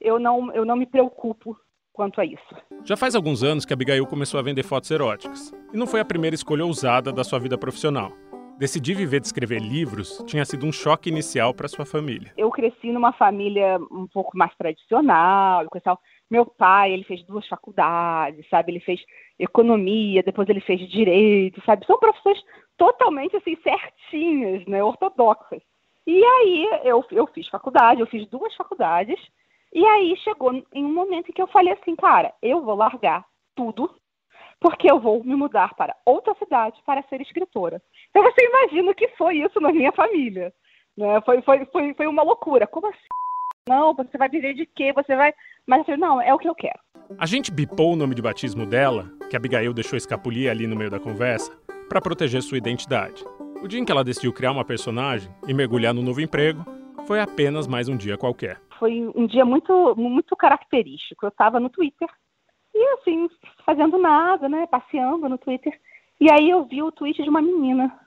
eu 0.00 0.18
não, 0.18 0.52
eu 0.52 0.64
não 0.64 0.76
me 0.76 0.86
preocupo 0.86 1.58
quanto 1.98 2.20
a 2.20 2.24
isso. 2.24 2.54
Já 2.84 2.96
faz 2.96 3.16
alguns 3.16 3.42
anos 3.42 3.64
que 3.64 3.72
Abigail 3.72 4.06
começou 4.06 4.38
a 4.38 4.42
vender 4.42 4.62
fotos 4.62 4.88
eróticas. 4.88 5.52
E 5.74 5.76
não 5.76 5.84
foi 5.84 5.98
a 5.98 6.04
primeira 6.04 6.36
escolha 6.36 6.64
ousada 6.64 7.12
da 7.12 7.24
sua 7.24 7.40
vida 7.40 7.58
profissional. 7.58 8.12
Decidir 8.56 8.94
viver 8.94 9.18
de 9.18 9.26
escrever 9.26 9.60
livros 9.60 10.22
tinha 10.24 10.44
sido 10.44 10.64
um 10.64 10.70
choque 10.70 11.08
inicial 11.08 11.52
para 11.52 11.66
sua 11.66 11.84
família. 11.84 12.32
Eu 12.36 12.52
cresci 12.52 12.92
numa 12.92 13.12
família 13.12 13.78
um 13.90 14.06
pouco 14.06 14.38
mais 14.38 14.54
tradicional. 14.54 15.66
Meu 16.30 16.46
pai, 16.46 16.92
ele 16.92 17.02
fez 17.02 17.24
duas 17.24 17.48
faculdades, 17.48 18.48
sabe? 18.48 18.70
Ele 18.70 18.80
fez 18.80 19.00
economia, 19.36 20.22
depois 20.22 20.48
ele 20.48 20.60
fez 20.60 20.88
direito, 20.88 21.60
sabe? 21.66 21.84
São 21.84 21.98
profissões 21.98 22.38
totalmente 22.76 23.36
assim 23.36 23.56
certinhas, 23.60 24.64
né, 24.66 24.84
ortodoxas. 24.84 25.60
E 26.06 26.24
aí 26.24 26.68
eu, 26.84 27.04
eu 27.10 27.26
fiz 27.26 27.48
faculdade, 27.48 28.00
eu 28.00 28.06
fiz 28.06 28.24
duas 28.28 28.54
faculdades 28.54 29.18
e 29.72 29.84
aí 29.84 30.16
chegou 30.18 30.52
em 30.72 30.84
um 30.84 30.92
momento 30.92 31.28
em 31.28 31.32
que 31.32 31.42
eu 31.42 31.46
falei 31.48 31.74
assim, 31.74 31.94
cara, 31.94 32.32
eu 32.42 32.62
vou 32.62 32.74
largar 32.74 33.24
tudo, 33.54 33.90
porque 34.60 34.90
eu 34.90 34.98
vou 34.98 35.22
me 35.22 35.34
mudar 35.34 35.74
para 35.74 35.94
outra 36.04 36.34
cidade 36.34 36.80
para 36.84 37.02
ser 37.04 37.20
escritora. 37.20 37.82
Então 38.10 38.22
você 38.22 38.44
imagina 38.44 38.90
o 38.90 38.94
que 38.94 39.08
foi 39.08 39.38
isso 39.38 39.60
na 39.60 39.70
minha 39.70 39.92
família. 39.92 40.52
Né? 40.96 41.20
Foi, 41.22 41.42
foi, 41.42 41.64
foi, 41.66 41.94
foi 41.94 42.06
uma 42.06 42.22
loucura. 42.22 42.66
Como 42.66 42.86
assim? 42.86 42.98
Não, 43.68 43.94
você 43.94 44.16
vai 44.16 44.28
viver 44.28 44.54
de 44.54 44.64
quê? 44.64 44.92
Você 44.94 45.14
vai. 45.14 45.34
Mas 45.66 45.84
falei, 45.84 46.00
não, 46.00 46.20
é 46.20 46.32
o 46.32 46.38
que 46.38 46.48
eu 46.48 46.54
quero. 46.54 46.78
A 47.18 47.26
gente 47.26 47.52
bipou 47.52 47.92
o 47.92 47.96
nome 47.96 48.14
de 48.14 48.22
batismo 48.22 48.64
dela, 48.64 49.10
que 49.28 49.36
Abigail 49.36 49.74
deixou 49.74 49.96
escapulir 49.96 50.50
ali 50.50 50.66
no 50.66 50.76
meio 50.76 50.90
da 50.90 50.98
conversa, 50.98 51.52
para 51.88 52.00
proteger 52.00 52.42
sua 52.42 52.58
identidade. 52.58 53.24
O 53.62 53.68
dia 53.68 53.78
em 53.78 53.84
que 53.84 53.92
ela 53.92 54.04
decidiu 54.04 54.32
criar 54.32 54.52
uma 54.52 54.64
personagem 54.64 55.30
e 55.46 55.52
mergulhar 55.52 55.92
no 55.92 56.02
novo 56.02 56.20
emprego 56.20 56.64
foi 57.06 57.20
apenas 57.20 57.66
mais 57.66 57.88
um 57.88 57.96
dia 57.96 58.16
qualquer 58.16 58.60
foi 58.78 59.10
um 59.14 59.26
dia 59.26 59.44
muito, 59.44 59.94
muito 59.96 60.36
característico. 60.36 61.26
Eu 61.26 61.30
estava 61.30 61.58
no 61.60 61.70
Twitter 61.70 62.08
e, 62.74 62.88
assim, 62.94 63.28
fazendo 63.64 63.98
nada, 63.98 64.48
né? 64.48 64.66
Passeando 64.66 65.28
no 65.28 65.38
Twitter. 65.38 65.78
E 66.20 66.30
aí 66.30 66.50
eu 66.50 66.64
vi 66.64 66.82
o 66.82 66.92
tweet 66.92 67.22
de 67.22 67.28
uma 67.28 67.42
menina. 67.42 67.98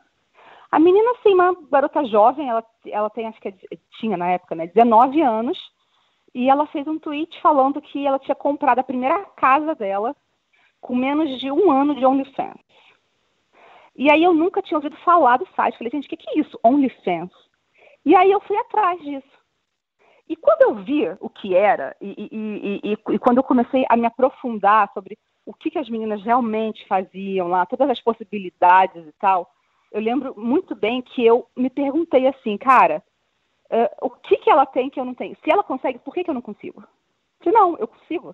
A 0.72 0.80
menina, 0.80 1.12
assim, 1.12 1.34
uma 1.34 1.54
garota 1.70 2.04
jovem, 2.06 2.50
ela, 2.50 2.64
ela 2.86 3.10
tem, 3.10 3.28
acho 3.28 3.40
que 3.42 3.50
é 3.50 3.54
tinha 4.00 4.16
na 4.16 4.30
época, 4.30 4.56
né? 4.56 4.68
19 4.68 5.22
anos. 5.22 5.58
E 6.34 6.50
ela 6.50 6.66
fez 6.68 6.88
um 6.88 6.98
tweet 6.98 7.42
falando 7.42 7.82
que 7.82 8.08
ela 8.08 8.20
tinha 8.20 8.36
comprado 8.36 8.80
a 8.80 8.84
primeira 8.84 9.26
casa 9.36 9.76
dela 9.76 10.16
com 10.80 10.96
menos 10.96 11.40
de 11.40 11.52
um 11.52 11.70
ano 11.70 11.94
de 11.94 12.06
OnlyFans. 12.06 12.60
E 13.96 14.10
aí 14.10 14.24
eu 14.24 14.34
nunca 14.34 14.62
tinha 14.62 14.78
ouvido 14.78 14.96
falar 14.98 15.38
do 15.38 15.48
site. 15.56 15.78
Falei, 15.78 15.92
gente, 15.92 16.06
o 16.06 16.10
que, 16.10 16.18
que 16.18 16.30
é 16.30 16.40
isso? 16.40 16.58
OnlyFans. 16.64 17.32
E 18.06 18.16
aí 18.16 18.32
eu 18.32 18.40
fui 18.42 18.58
atrás 18.58 19.00
disso. 19.02 19.41
E 20.32 20.36
quando 20.38 20.62
eu 20.62 20.86
vi 20.86 21.10
o 21.20 21.30
que 21.30 21.54
era, 21.54 21.94
e, 22.00 22.30
e, 22.32 22.82
e, 22.94 22.98
e, 23.16 23.20
quando 23.20 23.40
eu 23.40 23.44
comecei 23.44 23.84
a 23.90 23.98
me 23.98 24.06
aprofundar 24.06 24.90
sobre 24.94 25.20
o 25.46 25.54
que, 25.54 25.70
que 25.70 25.78
as 25.78 25.90
meninas 25.90 26.24
realmente 26.24 26.88
faziam 26.88 27.50
lá, 27.50 27.66
todas 27.66 27.90
as 27.90 28.00
possibilidades 28.00 29.06
e 29.06 29.12
tal, 29.20 29.52
eu 29.92 30.00
lembro 30.00 30.34
muito 30.40 30.74
bem 30.74 31.02
que 31.02 31.26
eu 31.26 31.46
me 31.54 31.70
perguntei 31.70 32.28
assim, 32.28 32.58
cara, 32.58 33.04
uh, 33.70 34.06
o 34.06 34.10
que, 34.10 34.38
que 34.38 34.50
ela 34.50 34.66
tem 34.66 34.90
que 34.90 35.02
eu 35.02 35.04
não 35.04 35.14
tenho? 35.14 35.36
Se 35.44 35.52
ela 35.52 35.66
consegue, 35.66 36.00
por 36.00 36.14
que, 36.14 36.24
que 36.24 36.30
eu 36.30 36.34
não 36.34 36.42
consigo? 36.42 36.82
Se 37.44 37.52
não, 37.52 37.78
eu 37.78 37.88
consigo. 37.90 38.34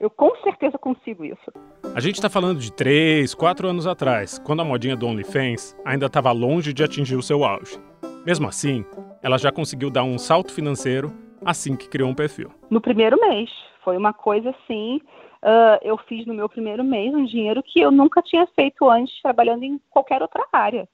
Eu 0.00 0.10
com 0.10 0.34
certeza 0.42 0.76
consigo 0.76 1.24
isso. 1.24 1.52
A 1.94 2.00
gente 2.00 2.16
está 2.16 2.28
falando 2.28 2.58
de 2.58 2.72
três, 2.72 3.34
quatro 3.34 3.68
anos 3.68 3.86
atrás, 3.86 4.36
quando 4.40 4.62
a 4.62 4.64
modinha 4.64 4.96
do 4.96 5.06
OnlyFans 5.06 5.76
ainda 5.84 6.06
estava 6.06 6.32
longe 6.32 6.72
de 6.72 6.82
atingir 6.82 7.14
o 7.14 7.22
seu 7.22 7.44
auge. 7.44 7.78
Mesmo 8.26 8.48
assim, 8.48 8.84
ela 9.22 9.38
já 9.38 9.52
conseguiu 9.52 9.90
dar 9.90 10.02
um 10.02 10.18
salto 10.18 10.52
financeiro 10.52 11.25
assim 11.44 11.76
que 11.76 11.88
criou 11.88 12.08
um 12.08 12.14
perfil. 12.14 12.50
No 12.70 12.80
primeiro 12.80 13.18
mês. 13.20 13.50
Foi 13.82 13.96
uma 13.96 14.12
coisa 14.12 14.50
assim. 14.50 15.00
Uh, 15.42 15.78
eu 15.82 15.96
fiz 16.08 16.26
no 16.26 16.34
meu 16.34 16.48
primeiro 16.48 16.82
mês 16.82 17.14
um 17.14 17.24
dinheiro 17.24 17.62
que 17.62 17.80
eu 17.80 17.90
nunca 17.90 18.20
tinha 18.22 18.46
feito 18.48 18.88
antes 18.90 19.20
trabalhando 19.22 19.62
em 19.62 19.80
qualquer 19.90 20.22
outra 20.22 20.44
área. 20.52 20.88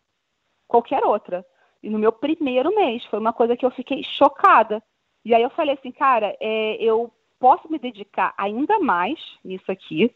Qualquer 0.68 1.05
outra. 1.05 1.45
E 1.82 1.88
no 1.88 1.99
meu 1.99 2.12
primeiro 2.12 2.74
mês. 2.74 3.05
Foi 3.07 3.18
uma 3.18 3.32
coisa 3.32 3.57
que 3.57 3.64
eu 3.64 3.70
fiquei 3.70 4.03
chocada. 4.03 4.82
E 5.24 5.34
aí 5.34 5.43
eu 5.43 5.51
falei 5.51 5.74
assim, 5.74 5.93
cara, 5.93 6.36
é, 6.40 6.76
eu 6.82 7.11
posso 7.38 7.70
me 7.70 7.78
dedicar 7.78 8.34
ainda 8.36 8.78
mais 8.78 9.18
nisso 9.45 9.70
aqui 9.70 10.14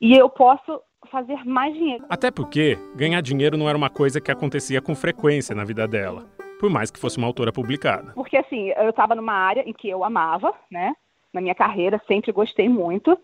e 0.00 0.16
eu 0.16 0.28
posso 0.28 0.80
fazer 1.10 1.44
mais 1.44 1.74
dinheiro. 1.74 2.04
Até 2.08 2.30
porque 2.30 2.78
ganhar 2.94 3.20
dinheiro 3.20 3.56
não 3.56 3.68
era 3.68 3.76
uma 3.76 3.90
coisa 3.90 4.20
que 4.20 4.30
acontecia 4.30 4.80
com 4.80 4.94
frequência 4.94 5.54
na 5.54 5.64
vida 5.64 5.86
dela, 5.86 6.24
por 6.58 6.70
mais 6.70 6.90
que 6.90 6.98
fosse 6.98 7.18
uma 7.18 7.26
autora 7.26 7.52
publicada. 7.52 8.12
Porque 8.14 8.36
assim, 8.36 8.70
eu 8.70 8.90
estava 8.90 9.14
numa 9.14 9.34
área 9.34 9.62
em 9.68 9.72
que 9.72 9.88
eu 9.88 10.04
amava, 10.04 10.52
né? 10.70 10.94
Na 11.32 11.40
minha 11.40 11.54
carreira 11.54 12.00
sempre 12.06 12.32
gostei 12.32 12.68
muito, 12.68 13.18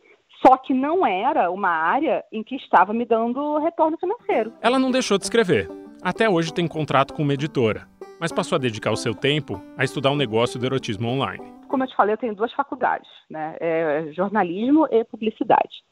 só 0.44 0.56
que 0.56 0.74
não 0.74 1.06
era 1.06 1.50
uma 1.50 1.70
área 1.70 2.24
em 2.32 2.42
que 2.42 2.56
estava 2.56 2.92
me 2.92 3.04
dando 3.04 3.58
retorno 3.58 3.96
financeiro. 3.98 4.52
Ela 4.60 4.78
não 4.78 4.90
deixou 4.90 5.18
de 5.18 5.24
escrever. 5.24 5.68
Até 6.02 6.28
hoje 6.28 6.52
tem 6.52 6.66
contrato 6.66 7.14
com 7.14 7.22
uma 7.22 7.34
editora, 7.34 7.86
mas 8.20 8.32
passou 8.32 8.56
a 8.56 8.58
dedicar 8.58 8.90
o 8.90 8.96
seu 8.96 9.14
tempo 9.14 9.62
a 9.76 9.84
estudar 9.84 10.10
o 10.10 10.14
um 10.14 10.16
negócio 10.16 10.58
do 10.58 10.66
erotismo 10.66 11.08
online 11.08 11.52
como 11.72 11.84
eu 11.84 11.88
te 11.88 11.96
falei, 11.96 12.12
eu 12.12 12.18
tenho 12.18 12.34
duas 12.34 12.52
faculdades, 12.52 13.08
né? 13.30 13.56
É 13.58 14.12
jornalismo 14.12 14.86
e 14.90 15.02
publicidade. 15.04 15.82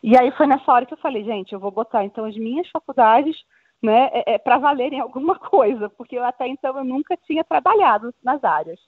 E 0.00 0.16
aí 0.16 0.30
foi 0.30 0.46
nessa 0.46 0.70
hora 0.70 0.86
que 0.86 0.94
eu 0.94 0.98
falei, 0.98 1.24
gente, 1.24 1.52
eu 1.52 1.58
vou 1.58 1.72
botar 1.72 2.04
então 2.04 2.24
as 2.24 2.36
minhas 2.36 2.68
faculdades, 2.68 3.36
né, 3.84 4.08
é, 4.12 4.34
é 4.34 4.38
para 4.38 4.58
valerem 4.58 4.98
alguma 4.98 5.38
coisa, 5.38 5.88
porque 5.90 6.16
eu 6.16 6.24
até 6.24 6.48
então 6.48 6.76
eu 6.78 6.84
nunca 6.84 7.16
tinha 7.16 7.44
trabalhado 7.44 8.12
nas 8.22 8.42
áreas. 8.42 8.80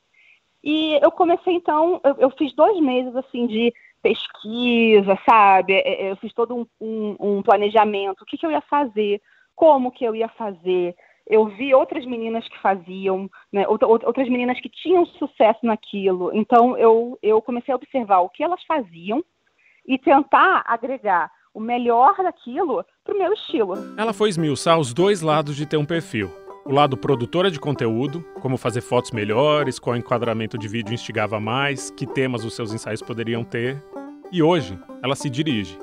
E 0.65 0.99
eu 1.03 1.13
comecei 1.13 1.55
então, 1.55 2.01
eu, 2.03 2.17
eu 2.19 2.31
fiz 2.31 2.55
dois 2.55 2.81
meses 2.81 3.15
assim 3.15 3.47
de 3.47 3.73
pesquisa, 4.03 5.19
sabe? 5.29 5.75
É, 5.75 6.07
é, 6.07 6.11
eu 6.11 6.17
fiz 6.17 6.33
todo 6.33 6.57
um, 6.57 6.67
um, 6.81 7.17
um 7.21 7.43
planejamento, 7.43 8.23
o 8.23 8.25
que, 8.25 8.39
que 8.39 8.47
eu 8.47 8.51
ia 8.51 8.63
fazer, 8.63 9.21
como 9.55 9.93
que 9.93 10.05
eu 10.05 10.15
ia 10.15 10.29
fazer, 10.31 10.97
eu 11.27 11.47
vi 11.47 11.75
outras 11.75 12.07
meninas 12.07 12.49
que 12.49 12.59
faziam, 12.59 13.29
né, 13.53 13.67
outras 13.69 14.29
meninas 14.29 14.61
que 14.61 14.69
tinham 14.69 15.05
sucesso 15.05 15.61
naquilo. 15.63 16.31
Então 16.33 16.77
eu, 16.79 17.19
eu 17.23 17.43
comecei 17.43 17.73
a 17.73 17.77
observar 17.77 18.21
o 18.21 18.29
que 18.29 18.43
elas 18.43 18.63
faziam 18.65 19.25
e 19.87 19.99
tentar 19.99 20.63
agregar 20.67 21.31
o 21.57 21.61
melhor 21.61 22.15
daquilo 22.23 22.85
para 23.03 23.15
o 23.15 23.19
meu 23.19 23.33
estilo. 23.33 23.75
Ela 23.97 24.13
foi 24.13 24.29
esmiuçar 24.29 24.79
os 24.79 24.93
dois 24.93 25.23
lados 25.23 25.57
de 25.57 25.65
ter 25.65 25.77
um 25.77 25.85
perfil. 25.85 26.31
O 26.65 26.73
lado 26.73 26.97
produtora 26.97 27.51
de 27.51 27.59
conteúdo, 27.59 28.25
como 28.41 28.59
fazer 28.59 28.83
fotos 28.83 29.11
melhores, 29.11 29.79
qual 29.79 29.97
enquadramento 29.97 30.59
de 30.59 30.69
vídeo 30.69 30.93
instigava 30.93 31.41
mais, 31.41 31.91
que 31.91 32.07
temas 32.07 32.45
os 32.45 32.55
seus 32.55 32.75
ensaios 32.75 33.01
poderiam 33.01 33.43
ter. 33.43 33.83
E 34.31 34.43
hoje, 34.43 34.79
ela 35.03 35.15
se 35.15 35.31
dirige. 35.31 35.79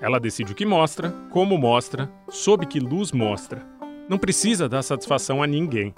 Ela 0.00 0.20
decide 0.20 0.52
o 0.52 0.54
que 0.54 0.66
mostra, 0.66 1.10
como 1.30 1.56
mostra, 1.56 2.12
sob 2.28 2.66
que 2.66 2.78
luz 2.78 3.10
mostra 3.10 3.74
não 4.08 4.18
precisa 4.18 4.68
dar 4.68 4.82
satisfação 4.82 5.42
a 5.42 5.46
ninguém. 5.46 5.94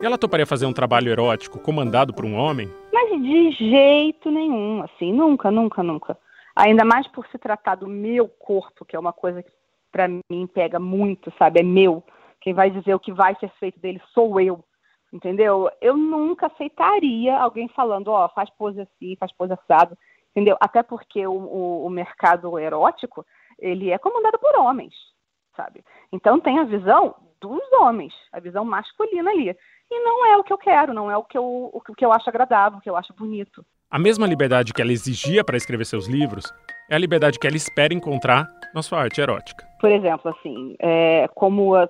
E 0.00 0.06
ela 0.06 0.18
toparia 0.18 0.46
fazer 0.46 0.66
um 0.66 0.72
trabalho 0.72 1.10
erótico 1.10 1.58
comandado 1.58 2.12
por 2.12 2.24
um 2.24 2.34
homem? 2.34 2.68
Mas 2.92 3.10
de 3.22 3.50
jeito 3.52 4.30
nenhum, 4.30 4.82
assim, 4.82 5.12
nunca, 5.12 5.50
nunca, 5.50 5.82
nunca. 5.82 6.18
Ainda 6.56 6.84
mais 6.84 7.06
por 7.08 7.26
se 7.28 7.38
tratar 7.38 7.74
do 7.76 7.88
meu 7.88 8.28
corpo, 8.28 8.84
que 8.84 8.94
é 8.94 8.98
uma 8.98 9.12
coisa 9.12 9.42
que 9.42 9.52
para 9.90 10.08
mim 10.08 10.46
pega 10.46 10.78
muito, 10.78 11.32
sabe? 11.38 11.60
É 11.60 11.62
meu. 11.62 12.02
Quem 12.40 12.52
vai 12.52 12.70
dizer 12.70 12.94
o 12.94 13.00
que 13.00 13.12
vai 13.12 13.34
ser 13.36 13.50
feito 13.58 13.78
dele 13.80 14.00
sou 14.12 14.40
eu. 14.40 14.62
Entendeu? 15.12 15.70
Eu 15.80 15.96
nunca 15.96 16.46
aceitaria 16.46 17.38
alguém 17.38 17.68
falando, 17.68 18.08
ó, 18.08 18.24
oh, 18.24 18.28
faz 18.30 18.50
pose 18.50 18.80
assim, 18.80 19.16
faz 19.16 19.32
pose 19.32 19.52
assado. 19.52 19.96
Entendeu? 20.30 20.56
Até 20.60 20.82
porque 20.82 21.24
o, 21.26 21.32
o, 21.32 21.86
o 21.86 21.90
mercado 21.90 22.58
erótico, 22.58 23.24
ele 23.58 23.90
é 23.90 23.98
comandado 23.98 24.38
por 24.38 24.56
homens, 24.56 24.92
sabe? 25.56 25.84
Então 26.12 26.40
tem 26.40 26.58
a 26.58 26.64
visão 26.64 27.14
dos 27.40 27.62
homens, 27.74 28.12
a 28.32 28.40
visão 28.40 28.64
masculina 28.64 29.30
ali. 29.30 29.56
E 29.90 30.00
não 30.00 30.26
é 30.26 30.36
o 30.36 30.42
que 30.42 30.52
eu 30.52 30.58
quero, 30.58 30.92
não 30.92 31.08
é 31.08 31.16
o 31.16 31.22
que 31.22 31.38
eu, 31.38 31.70
o 31.72 31.80
que 31.80 32.04
eu 32.04 32.12
acho 32.12 32.28
agradável, 32.28 32.78
o 32.78 32.82
que 32.82 32.90
eu 32.90 32.96
acho 32.96 33.14
bonito. 33.14 33.64
A 33.94 33.98
mesma 34.00 34.26
liberdade 34.26 34.72
que 34.72 34.82
ela 34.82 34.90
exigia 34.90 35.44
para 35.44 35.56
escrever 35.56 35.84
seus 35.84 36.08
livros 36.08 36.52
é 36.90 36.96
a 36.96 36.98
liberdade 36.98 37.38
que 37.38 37.46
ela 37.46 37.54
espera 37.54 37.94
encontrar 37.94 38.44
na 38.74 38.82
sua 38.82 38.98
arte 39.00 39.20
erótica. 39.20 39.64
Por 39.80 39.88
exemplo, 39.88 40.32
assim, 40.32 40.74
é, 40.80 41.28
como 41.28 41.76
a, 41.76 41.88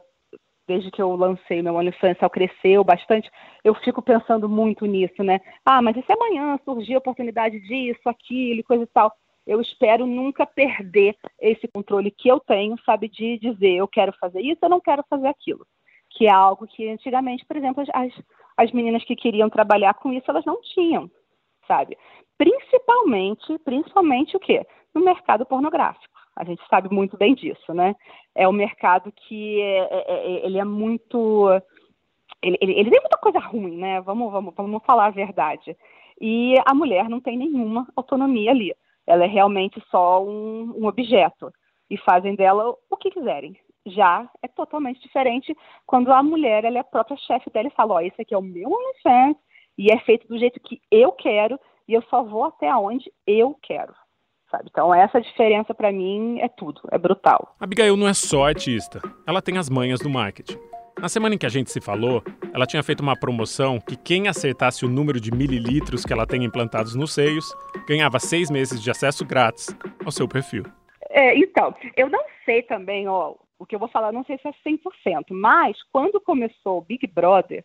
desde 0.68 0.90
que 0.90 1.00
eu 1.00 1.16
lancei 1.16 1.62
meu 1.62 1.74
OnlyFans, 1.74 2.18
cresceu 2.30 2.84
bastante, 2.84 3.30
eu 3.64 3.74
fico 3.76 4.02
pensando 4.02 4.50
muito 4.50 4.84
nisso, 4.84 5.22
né? 5.22 5.40
Ah, 5.64 5.80
mas 5.80 5.96
e 5.96 6.02
se 6.02 6.12
amanhã 6.12 6.61
surgir 6.62 6.94
a 6.94 6.98
oportunidade 6.98 7.59
disso, 7.61 8.07
aquilo, 8.07 8.62
coisa 8.64 8.82
e 8.84 8.88
tal? 8.88 9.11
eu 9.46 9.62
espero 9.62 10.07
nunca 10.07 10.44
perder 10.44 11.16
esse 11.40 11.66
controle 11.68 12.11
que 12.11 12.28
eu 12.28 12.38
tenho, 12.38 12.76
sabe, 12.84 13.09
de 13.09 13.38
dizer 13.38 13.76
eu 13.76 13.88
quero 13.88 14.12
fazer 14.20 14.42
isso, 14.42 14.59
eu 14.61 14.68
não 14.68 14.80
quero 14.80 15.02
fazer 15.09 15.28
aquilo. 15.28 15.66
Que 16.11 16.26
é 16.26 16.30
algo 16.30 16.66
que 16.66 16.86
antigamente, 16.86 17.46
por 17.46 17.57
exemplo, 17.57 17.82
as, 17.94 18.12
as 18.59 18.72
meninas 18.72 19.02
que 19.05 19.16
queriam 19.16 19.48
trabalhar 19.48 19.94
com 19.94 20.12
isso, 20.12 20.30
elas 20.30 20.44
não 20.44 20.61
tinham, 20.61 21.11
sabe? 21.66 21.96
Principalmente, 22.36 23.58
principalmente 23.64 24.36
o 24.36 24.40
quê? 24.40 24.66
No 24.94 25.04
mercado 25.04 25.46
pornográfico. 25.46 26.14
A 26.36 26.44
gente 26.44 26.62
sabe 26.68 26.92
muito 26.92 27.16
bem 27.16 27.34
disso, 27.34 27.72
né? 27.72 27.94
É 28.34 28.48
um 28.48 28.52
mercado 28.52 29.12
que 29.12 29.60
é, 29.60 29.88
é, 29.90 30.04
é 30.08 30.46
ele 30.46 30.58
é 30.58 30.64
muito. 30.64 31.48
Ele, 32.42 32.58
ele, 32.60 32.72
ele 32.72 32.90
tem 32.90 33.00
muita 33.00 33.18
coisa 33.18 33.38
ruim, 33.38 33.76
né? 33.76 34.00
Vamos, 34.00 34.32
vamos, 34.32 34.52
vamos 34.54 34.84
falar 34.84 35.06
a 35.06 35.10
verdade. 35.10 35.76
E 36.20 36.54
a 36.66 36.74
mulher 36.74 37.08
não 37.08 37.20
tem 37.20 37.36
nenhuma 37.36 37.86
autonomia 37.94 38.50
ali. 38.50 38.74
Ela 39.06 39.24
é 39.24 39.28
realmente 39.28 39.82
só 39.90 40.22
um, 40.24 40.74
um 40.76 40.86
objeto 40.86 41.52
e 41.88 41.96
fazem 41.98 42.34
dela 42.34 42.74
o 42.90 42.96
que 42.96 43.10
quiserem. 43.10 43.56
Já 43.86 44.28
é 44.42 44.48
totalmente 44.48 45.00
diferente 45.00 45.54
quando 45.86 46.10
a 46.12 46.22
mulher 46.22 46.64
ela 46.64 46.78
é 46.78 46.80
a 46.80 46.84
própria 46.84 47.16
chefe 47.18 47.50
dela 47.50 47.68
e 47.68 47.74
fala: 47.74 47.94
Ó, 47.94 47.96
oh, 47.98 48.00
esse 48.00 48.20
aqui 48.20 48.34
é 48.34 48.38
o 48.38 48.42
meu 48.42 48.68
OnlyFans 48.68 49.36
e 49.77 49.93
é 49.93 49.99
feito 50.01 50.27
do 50.29 50.39
jeito 50.39 50.61
que 50.61 50.81
eu 50.91 51.12
quero 51.12 51.59
e 51.89 51.95
eu 51.95 52.03
só 52.11 52.22
vou 52.22 52.45
até 52.45 52.75
onde 52.75 53.11
eu 53.27 53.57
quero. 53.62 53.95
Sabe? 54.51 54.68
Então, 54.70 54.95
essa 54.95 55.20
diferença 55.20 55.75
para 55.75 55.91
mim 55.91 56.39
é 56.41 56.49
tudo, 56.49 56.81
é 56.93 56.99
brutal. 56.99 57.55
A 57.59 57.64
Abigail 57.64 57.97
não 57.97 58.07
é 58.07 58.14
só 58.14 58.47
artista, 58.47 59.01
ela 59.27 59.43
tem 59.43 59.59
as 59.59 59.68
manhas 59.68 60.01
do 60.01 60.09
marketing. 60.09 60.59
Na 60.99 61.09
semana 61.09 61.35
em 61.35 61.39
que 61.39 61.47
a 61.47 61.51
gente 61.51 61.70
se 61.70 61.81
falou, 61.81 62.22
ela 62.53 62.66
tinha 62.66 62.83
feito 62.83 63.01
uma 63.01 63.18
promoção 63.18 63.81
que 63.81 63.97
quem 63.97 64.29
acertasse 64.29 64.85
o 64.85 64.89
número 64.89 65.20
de 65.20 65.33
mililitros 65.33 66.05
que 66.05 66.12
ela 66.12 66.27
tem 66.27 66.45
implantados 66.45 66.95
nos 66.95 67.12
seios 67.12 67.53
ganhava 67.87 68.20
seis 68.20 68.49
meses 68.49 68.81
de 68.81 68.91
acesso 68.91 69.25
grátis 69.27 69.77
ao 70.05 70.12
seu 70.12 70.29
perfil. 70.29 70.64
É, 71.11 71.37
então, 71.37 71.75
eu 71.97 72.09
não 72.09 72.25
sei 72.45 72.62
também, 72.62 73.09
ó, 73.09 73.35
o 73.59 73.66
que 73.66 73.75
eu 73.75 73.79
vou 73.79 73.89
falar, 73.89 74.12
não 74.12 74.25
sei 74.25 74.39
se 74.39 74.49
é 74.49 74.53
100%, 74.64 75.27
mas 75.31 75.77
quando 75.93 76.20
começou 76.20 76.79
o 76.79 76.81
Big 76.81 77.07
Brother, 77.07 77.64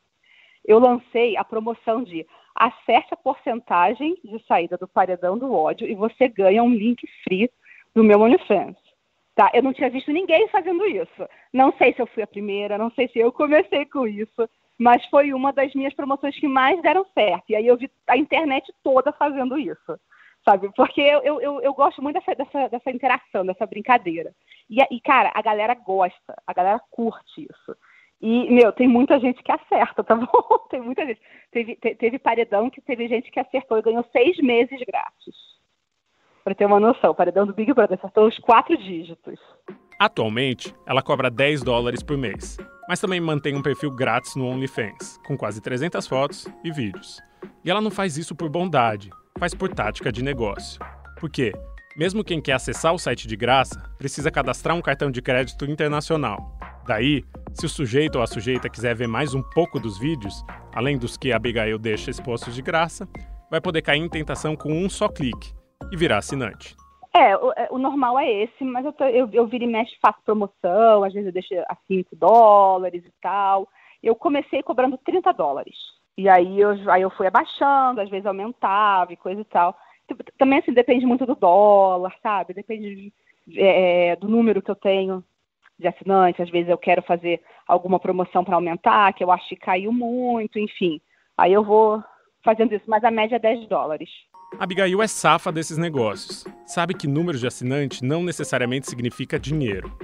eu 0.69 0.77
lancei 0.77 1.35
a 1.35 1.43
promoção 1.43 2.03
de 2.03 2.23
acerte 2.55 3.11
a 3.11 3.17
porcentagem 3.17 4.15
de 4.23 4.37
saída 4.45 4.77
do 4.77 4.87
paredão 4.87 5.35
do 5.35 5.51
ódio 5.51 5.87
e 5.87 5.95
você 5.95 6.27
ganha 6.27 6.61
um 6.61 6.71
link 6.71 7.07
free 7.23 7.49
do 7.95 8.03
meu 8.03 8.21
OnlyFans. 8.21 8.77
Tá? 9.33 9.49
Eu 9.51 9.63
não 9.63 9.73
tinha 9.73 9.89
visto 9.89 10.11
ninguém 10.11 10.47
fazendo 10.49 10.85
isso. 10.85 11.27
Não 11.51 11.73
sei 11.75 11.93
se 11.93 12.01
eu 12.01 12.05
fui 12.05 12.21
a 12.21 12.27
primeira, 12.27 12.77
não 12.77 12.91
sei 12.91 13.07
se 13.07 13.17
eu 13.17 13.31
comecei 13.31 13.83
com 13.85 14.05
isso, 14.05 14.47
mas 14.77 15.03
foi 15.07 15.33
uma 15.33 15.51
das 15.51 15.73
minhas 15.73 15.93
promoções 15.95 16.39
que 16.39 16.47
mais 16.47 16.79
deram 16.83 17.03
certo. 17.15 17.45
E 17.49 17.55
aí 17.55 17.65
eu 17.65 17.75
vi 17.75 17.89
a 18.07 18.15
internet 18.15 18.71
toda 18.83 19.11
fazendo 19.13 19.57
isso, 19.57 19.99
sabe? 20.45 20.69
Porque 20.75 21.01
eu, 21.01 21.41
eu, 21.41 21.61
eu 21.61 21.73
gosto 21.73 21.99
muito 21.99 22.19
dessa, 22.19 22.35
dessa, 22.35 22.67
dessa 22.69 22.91
interação, 22.91 23.43
dessa 23.43 23.65
brincadeira. 23.65 24.31
E, 24.69 24.77
e, 24.91 25.01
cara, 25.01 25.31
a 25.33 25.41
galera 25.41 25.73
gosta, 25.73 26.39
a 26.45 26.53
galera 26.53 26.79
curte 26.91 27.41
isso. 27.41 27.75
E, 28.21 28.51
meu, 28.51 28.71
tem 28.73 28.87
muita 28.87 29.19
gente 29.19 29.41
que 29.41 29.51
acerta, 29.51 30.03
tá 30.03 30.15
bom? 30.15 30.27
tem 30.69 30.81
muita 30.81 31.05
gente. 31.05 31.21
Teve, 31.51 31.75
te, 31.75 31.95
teve 31.95 32.19
paredão 32.19 32.69
que 32.69 32.81
teve 32.81 33.07
gente 33.07 33.31
que 33.31 33.39
acertou 33.39 33.77
e 33.77 33.81
ganhou 33.81 34.05
seis 34.11 34.37
meses 34.39 34.79
grátis 34.85 35.35
para 36.43 36.53
ter 36.53 36.65
uma 36.65 36.79
noção. 36.79 37.11
O 37.11 37.15
paredão 37.15 37.45
do 37.45 37.53
Big 37.53 37.73
Brother 37.73 37.97
acertou 37.97 38.27
os 38.27 38.37
quatro 38.39 38.75
dígitos. 38.77 39.39
Atualmente, 39.99 40.73
ela 40.85 41.01
cobra 41.01 41.29
10 41.29 41.61
dólares 41.61 42.01
por 42.01 42.17
mês, 42.17 42.57
mas 42.87 43.01
também 43.01 43.19
mantém 43.19 43.55
um 43.55 43.61
perfil 43.61 43.91
grátis 43.91 44.35
no 44.35 44.47
OnlyFans, 44.47 45.17
com 45.27 45.37
quase 45.37 45.61
300 45.61 46.07
fotos 46.07 46.47
e 46.63 46.71
vídeos. 46.71 47.19
E 47.65 47.69
ela 47.69 47.81
não 47.81 47.91
faz 47.91 48.17
isso 48.17 48.33
por 48.33 48.49
bondade, 48.49 49.09
faz 49.37 49.53
por 49.53 49.69
tática 49.69 50.11
de 50.11 50.23
negócio. 50.23 50.79
Por 51.19 51.29
quê? 51.29 51.51
Mesmo 51.97 52.23
quem 52.23 52.41
quer 52.41 52.53
acessar 52.53 52.93
o 52.93 52.99
site 52.99 53.27
de 53.27 53.35
graça, 53.35 53.77
precisa 53.97 54.31
cadastrar 54.31 54.75
um 54.75 54.81
cartão 54.81 55.11
de 55.11 55.21
crédito 55.21 55.65
internacional. 55.65 56.57
Daí, 56.89 57.23
se 57.53 57.67
o 57.67 57.69
sujeito 57.69 58.15
ou 58.15 58.23
a 58.23 58.25
sujeita 58.25 58.67
quiser 58.67 58.95
ver 58.95 59.07
mais 59.07 59.35
um 59.35 59.43
pouco 59.53 59.79
dos 59.79 59.99
vídeos, 59.99 60.43
além 60.73 60.97
dos 60.97 61.15
que 61.15 61.31
a 61.31 61.35
Abigail 61.35 61.77
deixa 61.77 62.09
expostos 62.09 62.55
de 62.55 62.63
graça, 62.63 63.07
vai 63.47 63.61
poder 63.61 63.83
cair 63.83 63.99
em 63.99 64.09
tentação 64.09 64.55
com 64.55 64.73
um 64.73 64.89
só 64.89 65.07
clique 65.07 65.53
e 65.91 65.95
virar 65.95 66.17
assinante. 66.17 66.75
É, 67.15 67.37
o, 67.37 67.51
é, 67.51 67.67
o 67.69 67.77
normal 67.77 68.17
é 68.17 68.31
esse, 68.41 68.63
mas 68.63 68.83
eu, 68.83 68.91
tô, 68.91 69.03
eu, 69.03 69.29
eu 69.31 69.45
viro 69.45 69.65
e 69.65 69.99
faço 70.01 70.17
promoção, 70.25 71.03
às 71.03 71.13
vezes 71.13 71.27
eu 71.27 71.31
deixo 71.31 71.53
a 71.69 71.77
5 71.87 72.15
dólares 72.15 73.05
e 73.05 73.13
tal. 73.21 73.69
Eu 74.01 74.15
comecei 74.15 74.63
cobrando 74.63 74.97
30 74.97 75.31
dólares. 75.31 75.75
E 76.17 76.27
aí 76.27 76.59
eu, 76.59 76.71
aí 76.91 77.03
eu 77.03 77.11
fui 77.11 77.27
abaixando, 77.27 78.01
às 78.01 78.09
vezes 78.09 78.25
aumentava 78.25 79.13
e 79.13 79.15
coisa 79.15 79.41
e 79.41 79.45
tal. 79.45 79.77
Também, 80.39 80.57
assim, 80.57 80.73
depende 80.73 81.05
muito 81.05 81.23
do 81.23 81.35
dólar, 81.35 82.15
sabe? 82.23 82.55
Depende 82.55 83.13
de, 83.45 83.61
é, 83.61 84.15
do 84.15 84.27
número 84.27 84.59
que 84.59 84.71
eu 84.71 84.75
tenho 84.75 85.23
de 85.79 85.87
assinantes. 85.87 86.41
Às 86.41 86.49
vezes 86.49 86.69
eu 86.69 86.77
quero 86.77 87.01
fazer 87.01 87.41
alguma 87.67 87.99
promoção 87.99 88.43
para 88.43 88.55
aumentar, 88.55 89.13
que 89.13 89.23
eu 89.23 89.31
acho 89.31 89.47
que 89.49 89.55
caiu 89.55 89.91
muito, 89.91 90.59
enfim. 90.59 90.99
Aí 91.37 91.53
eu 91.53 91.63
vou 91.63 92.03
fazendo 92.43 92.73
isso, 92.73 92.85
mas 92.87 93.03
a 93.03 93.11
média 93.11 93.37
é 93.37 93.39
10 93.39 93.67
dólares. 93.67 94.09
Abigail 94.59 95.01
é 95.01 95.07
safa 95.07 95.51
desses 95.51 95.77
negócios. 95.77 96.45
Sabe 96.65 96.93
que 96.93 97.07
número 97.07 97.37
de 97.37 97.45
assinante 97.45 98.03
não 98.03 98.23
necessariamente 98.23 98.89
significa 98.89 99.39
dinheiro. 99.39 99.95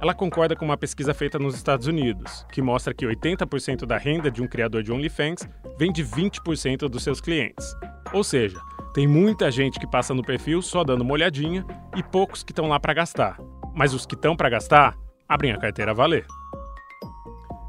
Ela 0.00 0.14
concorda 0.14 0.56
com 0.56 0.64
uma 0.64 0.78
pesquisa 0.78 1.12
feita 1.12 1.38
nos 1.38 1.54
Estados 1.54 1.86
Unidos, 1.86 2.46
que 2.50 2.62
mostra 2.62 2.94
que 2.94 3.04
80% 3.04 3.84
da 3.84 3.98
renda 3.98 4.30
de 4.30 4.42
um 4.42 4.48
criador 4.48 4.82
de 4.82 4.90
OnlyFans 4.90 5.46
vem 5.78 5.92
de 5.92 6.02
20% 6.02 6.88
dos 6.88 7.04
seus 7.04 7.20
clientes. 7.20 7.76
Ou 8.12 8.24
seja, 8.24 8.58
tem 8.94 9.06
muita 9.06 9.50
gente 9.50 9.78
que 9.78 9.86
passa 9.86 10.14
no 10.14 10.24
perfil 10.24 10.62
só 10.62 10.82
dando 10.82 11.02
uma 11.02 11.12
olhadinha 11.12 11.66
e 11.94 12.02
poucos 12.02 12.42
que 12.42 12.50
estão 12.50 12.66
lá 12.66 12.80
para 12.80 12.94
gastar. 12.94 13.38
Mas 13.74 13.92
os 13.92 14.06
que 14.06 14.14
estão 14.14 14.34
para 14.34 14.48
gastar 14.48 14.96
abrem 15.30 15.52
a 15.52 15.58
carteira 15.58 15.92
a 15.92 15.94
valer. 15.94 16.26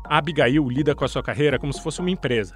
A 0.04 0.18
Abigail 0.18 0.68
lida 0.68 0.96
com 0.96 1.06
a 1.06 1.08
sua 1.08 1.22
carreira 1.22 1.60
como 1.60 1.72
se 1.72 1.82
fosse 1.82 2.00
uma 2.00 2.10
empresa. 2.10 2.56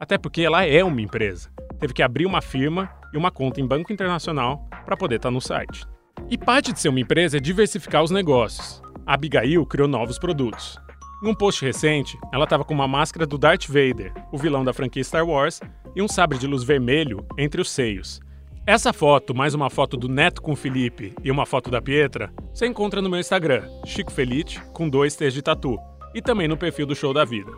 Até 0.00 0.16
porque 0.16 0.42
ela 0.42 0.64
é 0.64 0.82
uma 0.84 1.02
empresa. 1.02 1.50
Teve 1.80 1.92
que 1.92 2.02
abrir 2.02 2.24
uma 2.24 2.40
firma 2.40 2.88
e 3.12 3.16
uma 3.16 3.32
conta 3.32 3.60
em 3.60 3.66
banco 3.66 3.92
internacional 3.92 4.64
para 4.86 4.96
poder 4.96 5.16
estar 5.16 5.28
tá 5.28 5.32
no 5.32 5.40
site. 5.40 5.84
E 6.30 6.38
parte 6.38 6.72
de 6.72 6.80
ser 6.80 6.88
uma 6.88 7.00
empresa 7.00 7.36
é 7.36 7.40
diversificar 7.40 8.04
os 8.04 8.12
negócios. 8.12 8.80
A 9.04 9.14
Abigail 9.14 9.66
criou 9.66 9.88
novos 9.88 10.20
produtos. 10.20 10.78
Em 11.22 11.28
um 11.28 11.34
post 11.34 11.64
recente, 11.64 12.16
ela 12.32 12.44
estava 12.44 12.64
com 12.64 12.72
uma 12.72 12.86
máscara 12.86 13.26
do 13.26 13.36
Darth 13.36 13.66
Vader, 13.66 14.12
o 14.30 14.38
vilão 14.38 14.64
da 14.64 14.72
franquia 14.72 15.02
Star 15.02 15.26
Wars, 15.26 15.60
e 15.96 16.00
um 16.00 16.08
sabre 16.08 16.38
de 16.38 16.46
luz 16.46 16.62
vermelho 16.62 17.26
entre 17.36 17.60
os 17.60 17.70
seios. 17.70 18.20
Essa 18.66 18.94
foto, 18.94 19.34
mais 19.34 19.54
uma 19.54 19.68
foto 19.68 19.94
do 19.94 20.08
Neto 20.08 20.40
com 20.40 20.52
o 20.52 20.56
Felipe 20.56 21.14
e 21.22 21.30
uma 21.30 21.44
foto 21.44 21.70
da 21.70 21.82
Pietra, 21.82 22.32
você 22.48 22.66
encontra 22.66 23.02
no 23.02 23.10
meu 23.10 23.20
Instagram, 23.20 23.68
Chico 23.84 24.10
Felite, 24.10 24.58
com 24.72 24.88
dois 24.88 25.14
T's 25.14 25.34
de 25.34 25.42
tatu, 25.42 25.76
e 26.14 26.22
também 26.22 26.48
no 26.48 26.56
perfil 26.56 26.86
do 26.86 26.94
Show 26.94 27.12
da 27.12 27.26
Vida. 27.26 27.52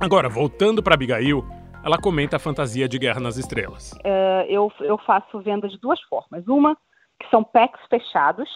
Agora, 0.00 0.28
voltando 0.28 0.82
para 0.82 0.94
Abigail, 0.94 1.44
ela 1.84 1.96
comenta 1.96 2.34
a 2.34 2.40
fantasia 2.40 2.88
de 2.88 2.98
Guerra 2.98 3.20
nas 3.20 3.36
Estrelas. 3.36 3.92
Uh, 4.04 4.42
eu, 4.48 4.72
eu 4.80 4.98
faço 4.98 5.38
venda 5.38 5.68
de 5.68 5.78
duas 5.78 6.00
formas. 6.02 6.44
Uma, 6.48 6.76
que 7.22 7.30
são 7.30 7.44
packs 7.44 7.80
fechados, 7.88 8.48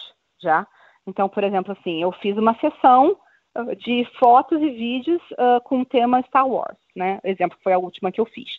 já, 0.43 0.67
então, 1.07 1.29
por 1.29 1.45
exemplo, 1.45 1.71
assim, 1.79 2.01
eu 2.01 2.11
fiz 2.21 2.35
uma 2.35 2.59
sessão 2.59 3.15
uh, 3.57 3.73
de 3.77 4.05
fotos 4.19 4.61
e 4.61 4.69
vídeos 4.69 5.21
uh, 5.31 5.63
com 5.63 5.79
o 5.79 5.85
tema 5.85 6.21
Star 6.23 6.45
Wars, 6.45 6.77
né? 6.93 7.21
Exemplo 7.23 7.57
foi 7.63 7.71
a 7.71 7.79
última 7.79 8.11
que 8.11 8.19
eu 8.19 8.25
fiz. 8.25 8.49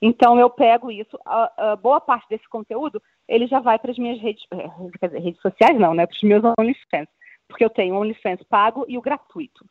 Então 0.00 0.38
eu 0.38 0.50
pego 0.50 0.90
isso, 0.90 1.18
a, 1.24 1.72
a 1.72 1.76
boa 1.76 2.00
parte 2.00 2.28
desse 2.28 2.48
conteúdo 2.48 3.02
ele 3.26 3.46
já 3.46 3.60
vai 3.60 3.78
para 3.78 3.90
as 3.90 3.98
minhas 3.98 4.20
redes, 4.20 4.44
eh, 4.50 5.06
dizer, 5.06 5.20
redes 5.20 5.40
sociais 5.40 5.78
não, 5.78 5.94
né? 5.94 6.06
Para 6.06 6.14
os 6.14 6.22
meus 6.22 6.42
OnlyFans, 6.58 7.08
porque 7.48 7.64
eu 7.64 7.70
tenho 7.70 7.94
o 7.94 8.00
OnlyFans 8.00 8.42
pago 8.44 8.84
e 8.88 8.98
o 8.98 9.02
gratuito. 9.02 9.64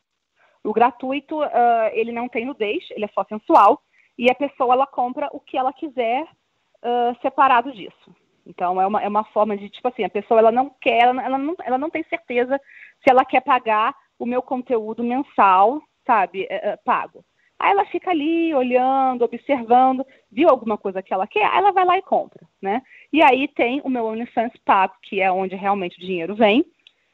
O 0.63 0.73
gratuito 0.73 1.41
uh, 1.41 1.89
ele 1.91 2.11
não 2.11 2.29
tem 2.29 2.45
nudez, 2.45 2.83
ele 2.91 3.05
é 3.05 3.09
só 3.09 3.23
sensual 3.25 3.81
e 4.17 4.31
a 4.31 4.35
pessoa 4.35 4.73
ela 4.73 4.87
compra 4.87 5.29
o 5.33 5.39
que 5.39 5.57
ela 5.57 5.73
quiser 5.73 6.23
uh, 6.23 7.21
separado 7.21 7.71
disso. 7.71 8.15
Então 8.45 8.81
é 8.81 8.87
uma, 8.87 9.01
é 9.01 9.07
uma 9.07 9.23
forma 9.25 9.57
de, 9.57 9.69
tipo 9.69 9.87
assim, 9.87 10.03
a 10.03 10.09
pessoa 10.09 10.39
ela 10.39 10.51
não 10.51 10.69
quer, 10.81 11.03
ela, 11.03 11.23
ela, 11.23 11.37
não, 11.37 11.55
ela 11.63 11.77
não 11.77 11.89
tem 11.89 12.03
certeza 12.03 12.59
se 13.03 13.09
ela 13.09 13.25
quer 13.25 13.41
pagar 13.41 13.95
o 14.17 14.25
meu 14.25 14.41
conteúdo 14.41 15.03
mensal, 15.03 15.81
sabe, 16.05 16.47
é, 16.49 16.77
pago. 16.77 17.23
Aí 17.63 17.71
ela 17.71 17.85
fica 17.85 18.11
ali 18.11 18.53
olhando, 18.53 19.23
observando, 19.23 20.05
viu 20.29 20.49
alguma 20.49 20.77
coisa 20.77 21.01
que 21.01 21.13
ela 21.13 21.25
quer, 21.25 21.45
aí 21.45 21.59
ela 21.59 21.71
vai 21.71 21.85
lá 21.85 21.97
e 21.97 22.01
compra, 22.01 22.45
né? 22.61 22.81
E 23.11 23.23
aí 23.23 23.47
tem 23.47 23.79
o 23.85 23.89
meu 23.89 24.03
OnlyFans 24.03 24.51
pago, 24.65 24.93
que 25.01 25.21
é 25.21 25.31
onde 25.31 25.55
realmente 25.55 25.97
o 25.97 26.01
dinheiro 26.01 26.35
vem, 26.35 26.65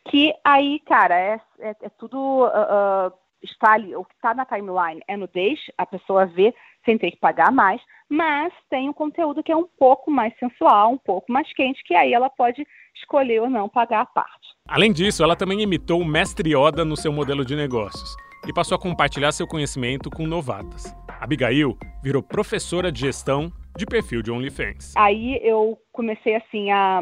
que 0.10 0.34
aí, 0.44 0.80
cara, 0.88 1.16
é, 1.20 1.40
é, 1.60 1.76
é 1.84 1.90
tudo 1.90 2.18
uh, 2.18 2.48
uh, 2.48 3.14
está 3.44 3.74
ali, 3.74 3.96
o 3.96 4.04
que 4.04 4.16
está 4.16 4.34
na 4.34 4.44
timeline 4.44 5.04
é 5.08 5.16
deixe, 5.28 5.72
a 5.78 5.86
pessoa 5.86 6.26
vê 6.26 6.52
sem 6.84 6.98
ter 6.98 7.12
que 7.12 7.18
pagar 7.18 7.52
mais, 7.52 7.80
mas 8.10 8.52
tem 8.72 8.90
um 8.90 8.94
conteúdo 8.94 9.44
que 9.44 9.52
é 9.52 9.56
um 9.56 9.68
pouco 9.78 10.10
mais 10.10 10.34
sensual, 10.40 10.94
um 10.94 10.98
pouco 10.98 11.32
mais 11.32 11.54
quente, 11.54 11.84
que 11.84 11.94
aí 11.94 12.12
ela 12.12 12.28
pode 12.28 12.66
escolher 12.96 13.44
ou 13.44 13.52
não 13.52 13.70
pagar 13.70 14.02
a 14.02 14.06
parte. 14.08 14.50
Além 14.68 14.92
disso, 14.92 15.24
ela 15.24 15.36
também 15.36 15.62
imitou 15.62 16.02
o 16.02 16.06
mestre 16.06 16.56
Yoda 16.56 16.84
no 16.84 16.98
seu 16.98 17.14
modelo 17.14 17.46
de 17.46 17.56
negócios 17.56 18.18
e 18.48 18.54
passou 18.54 18.76
a 18.76 18.80
compartilhar 18.80 19.32
seu 19.32 19.48
conhecimento 19.48 20.10
com 20.10 20.26
novatas. 20.26 20.96
Abigail 21.20 21.78
virou 22.02 22.24
professora 22.24 22.92
de 22.92 23.02
gestão 23.02 23.52
de 23.78 23.86
perfil 23.86 24.22
de 24.22 24.32
OnlyFans. 24.32 24.94
Aí 24.96 25.40
eu 25.44 25.78
comecei 25.92 26.36
assim 26.36 26.72
a 26.72 27.02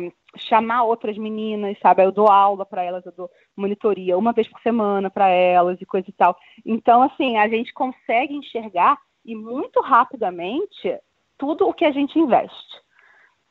chamar 0.50 0.84
outras 0.84 1.18
meninas, 1.18 1.78
sabe? 1.82 2.04
Eu 2.04 2.12
dou 2.12 2.28
aula 2.28 2.66
para 2.66 2.84
elas, 2.84 3.06
eu 3.06 3.12
dou 3.12 3.30
monitoria 3.56 4.18
uma 4.18 4.34
vez 4.34 4.48
por 4.48 4.60
semana 4.62 5.10
para 5.10 5.28
elas 5.30 5.80
e 5.82 5.86
coisa 5.86 6.10
e 6.10 6.14
tal. 6.14 6.38
Então, 6.66 7.02
assim, 7.04 7.38
a 7.38 7.48
gente 7.48 7.74
consegue 7.74 8.36
enxergar 8.36 8.98
e 9.26 9.36
muito 9.36 9.82
rapidamente 9.82 10.98
tudo 11.38 11.68
o 11.68 11.74
que 11.74 11.86
a 11.86 11.92
gente 11.92 12.18
investe, 12.18 12.82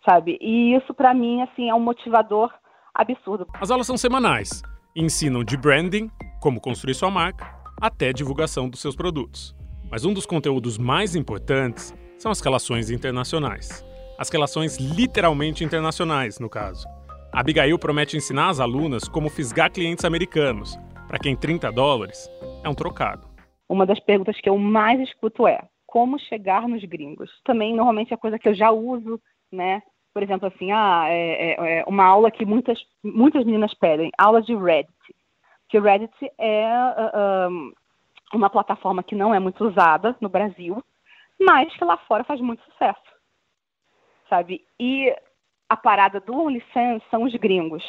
sabe? 0.05 0.39
E 0.41 0.75
isso 0.75 0.93
para 0.95 1.15
mim 1.15 1.43
assim 1.43 1.69
é 1.69 1.75
um 1.75 1.81
motivador 1.81 2.53
absurdo. 2.95 3.47
As 3.61 3.71
aulas 3.71 3.87
são 3.87 3.97
semanais 3.97 4.63
ensinam 4.97 5.45
de 5.45 5.59
branding, 5.59 6.11
como 6.41 6.59
construir 6.59 6.95
sua 6.95 7.11
marca, 7.11 7.55
até 7.81 8.13
divulgação 8.13 8.69
dos 8.69 8.81
seus 8.81 8.97
produtos. 8.97 9.55
Mas 9.91 10.05
um 10.05 10.13
dos 10.13 10.27
conteúdos 10.27 10.79
mais 10.79 11.15
importantes 11.15 11.95
são 12.19 12.31
as 12.33 12.41
relações 12.41 12.91
internacionais. 12.91 13.85
As 14.19 14.29
relações 14.31 14.79
literalmente 14.79 15.63
internacionais, 15.63 16.39
no 16.39 16.49
caso. 16.49 16.87
A 17.33 17.41
Abigail 17.41 17.79
promete 17.79 18.17
ensinar 18.17 18.49
as 18.49 18.61
alunas 18.61 19.09
como 19.09 19.29
fisgar 19.29 19.71
clientes 19.71 20.05
americanos, 20.05 20.79
para 21.07 21.19
quem 21.19 21.37
30 21.37 21.71
dólares 21.71 22.31
é 22.65 22.69
um 22.69 22.75
trocado. 22.75 23.29
Uma 23.69 23.85
das 23.85 24.01
perguntas 24.01 24.41
que 24.41 24.49
eu 24.49 24.57
mais 24.57 25.01
escuto 25.01 25.47
é 25.47 25.61
como 25.87 26.19
chegar 26.19 26.67
nos 26.67 26.83
gringos. 26.85 27.31
Também, 27.45 27.75
normalmente, 27.75 28.13
é 28.13 28.17
coisa 28.17 28.39
que 28.39 28.49
eu 28.49 28.55
já 28.55 28.71
uso, 28.71 29.21
né? 29.53 29.83
Por 30.15 30.23
exemplo, 30.23 30.49
assim, 30.49 30.73
ah, 30.73 31.05
é, 31.09 31.53
é, 31.53 31.79
é 31.81 31.85
uma 31.87 32.05
aula 32.05 32.31
que 32.31 32.47
muitas, 32.47 32.79
muitas 33.05 33.45
meninas 33.45 33.75
pedem, 33.75 34.11
aula 34.19 34.41
de 34.41 34.55
Reddit. 34.57 34.93
Que 35.69 35.79
o 35.79 35.83
Reddit 35.83 36.15
é 36.39 36.69
uh, 36.69 37.51
um, 37.51 37.73
uma 38.35 38.51
plataforma 38.51 39.03
que 39.03 39.15
não 39.15 39.35
é 39.35 39.39
muito 39.39 39.65
usada 39.65 40.17
no 40.21 40.29
Brasil, 40.29 40.83
mas 41.41 41.75
que 41.77 41.85
lá 41.85 41.97
fora 42.09 42.25
faz 42.25 42.41
muito 42.41 42.63
sucesso, 42.65 43.01
sabe? 44.29 44.65
E 44.81 45.15
a 45.69 45.77
parada 45.77 46.21
do 46.21 46.35
OnlyFans 46.35 47.03
são 47.11 47.25
os 47.25 47.35
gringos, 47.35 47.83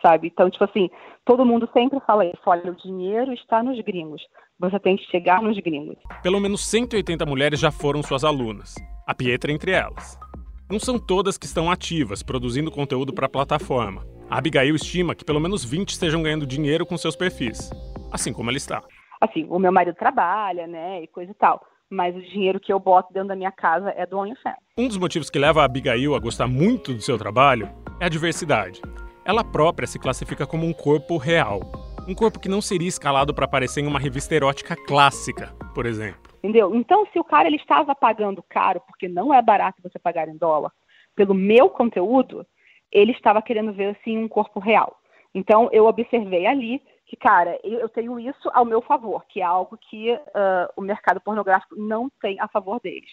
sabe? 0.00 0.28
Então, 0.28 0.48
tipo 0.50 0.64
assim, 0.64 0.88
todo 1.24 1.44
mundo 1.44 1.68
sempre 1.72 2.00
fala 2.00 2.24
isso, 2.24 2.40
olha, 2.46 2.70
o 2.70 2.76
dinheiro 2.76 3.32
está 3.32 3.62
nos 3.62 3.78
gringos. 3.80 4.22
Você 4.58 4.78
tem 4.78 4.96
que 4.96 5.04
chegar 5.10 5.42
nos 5.42 5.58
gringos. 5.58 5.98
Pelo 6.22 6.40
menos 6.40 6.66
180 6.66 7.26
mulheres 7.26 7.60
já 7.60 7.70
foram 7.70 8.02
suas 8.02 8.24
alunas, 8.24 8.74
a 9.06 9.14
Pietra 9.14 9.52
entre 9.52 9.72
elas. 9.72 10.18
Não 10.70 10.80
são 10.80 10.98
todas 10.98 11.36
que 11.36 11.46
estão 11.46 11.70
ativas, 11.70 12.22
produzindo 12.22 12.70
conteúdo 12.70 13.12
para 13.12 13.26
a 13.26 13.30
plataforma. 13.30 14.15
A 14.28 14.38
Abigail 14.38 14.74
estima 14.74 15.14
que 15.14 15.24
pelo 15.24 15.40
menos 15.40 15.64
20 15.64 15.90
estejam 15.90 16.22
ganhando 16.22 16.46
dinheiro 16.46 16.84
com 16.84 16.96
seus 16.98 17.14
perfis, 17.14 17.70
assim 18.12 18.32
como 18.32 18.50
ela 18.50 18.56
está. 18.56 18.82
Assim, 19.20 19.46
o 19.48 19.58
meu 19.58 19.72
marido 19.72 19.94
trabalha, 19.94 20.66
né, 20.66 21.02
e 21.02 21.06
coisa 21.06 21.30
e 21.30 21.34
tal 21.34 21.62
mas 21.88 22.16
o 22.16 22.20
dinheiro 22.20 22.58
que 22.58 22.72
eu 22.72 22.80
boto 22.80 23.12
dentro 23.12 23.28
da 23.28 23.36
minha 23.36 23.52
casa 23.52 23.90
é 23.90 24.04
do 24.06 24.18
OnlyFans. 24.18 24.56
Um 24.76 24.88
dos 24.88 24.98
motivos 24.98 25.30
que 25.30 25.38
leva 25.38 25.62
a 25.62 25.64
Abigail 25.64 26.14
a 26.14 26.18
gostar 26.18 26.46
muito 26.46 26.92
do 26.92 27.00
seu 27.00 27.16
trabalho 27.16 27.68
é 28.00 28.06
a 28.06 28.08
diversidade. 28.08 28.82
Ela 29.24 29.44
própria 29.44 29.86
se 29.86 29.98
classifica 29.98 30.46
como 30.46 30.66
um 30.66 30.72
corpo 30.72 31.16
real. 31.16 31.60
Um 32.08 32.14
corpo 32.14 32.38
que 32.38 32.48
não 32.48 32.60
seria 32.60 32.88
escalado 32.88 33.34
para 33.34 33.44
aparecer 33.44 33.82
em 33.82 33.86
uma 33.86 33.98
revista 33.98 34.34
erótica 34.34 34.76
clássica, 34.76 35.52
por 35.74 35.86
exemplo. 35.86 36.20
Entendeu? 36.38 36.74
Então, 36.74 37.06
se 37.12 37.18
o 37.18 37.24
cara 37.24 37.48
ele 37.48 37.56
estava 37.56 37.94
pagando 37.94 38.44
caro, 38.48 38.80
porque 38.86 39.08
não 39.08 39.34
é 39.34 39.42
barato 39.42 39.82
você 39.82 39.98
pagar 39.98 40.28
em 40.28 40.36
dólar, 40.36 40.70
pelo 41.16 41.34
meu 41.34 41.68
conteúdo, 41.68 42.46
ele 42.92 43.12
estava 43.12 43.42
querendo 43.42 43.72
ver 43.72 43.96
assim 43.96 44.18
um 44.18 44.28
corpo 44.28 44.60
real. 44.60 44.96
Então, 45.34 45.68
eu 45.70 45.86
observei 45.86 46.46
ali 46.46 46.80
que, 47.06 47.14
cara, 47.14 47.58
eu 47.62 47.88
tenho 47.88 48.18
isso 48.18 48.50
ao 48.52 48.64
meu 48.64 48.80
favor, 48.80 49.24
que 49.28 49.40
é 49.40 49.44
algo 49.44 49.78
que 49.90 50.12
uh, 50.12 50.18
o 50.76 50.80
mercado 50.80 51.20
pornográfico 51.20 51.76
não 51.76 52.10
tem 52.20 52.40
a 52.40 52.48
favor 52.48 52.80
deles. 52.80 53.10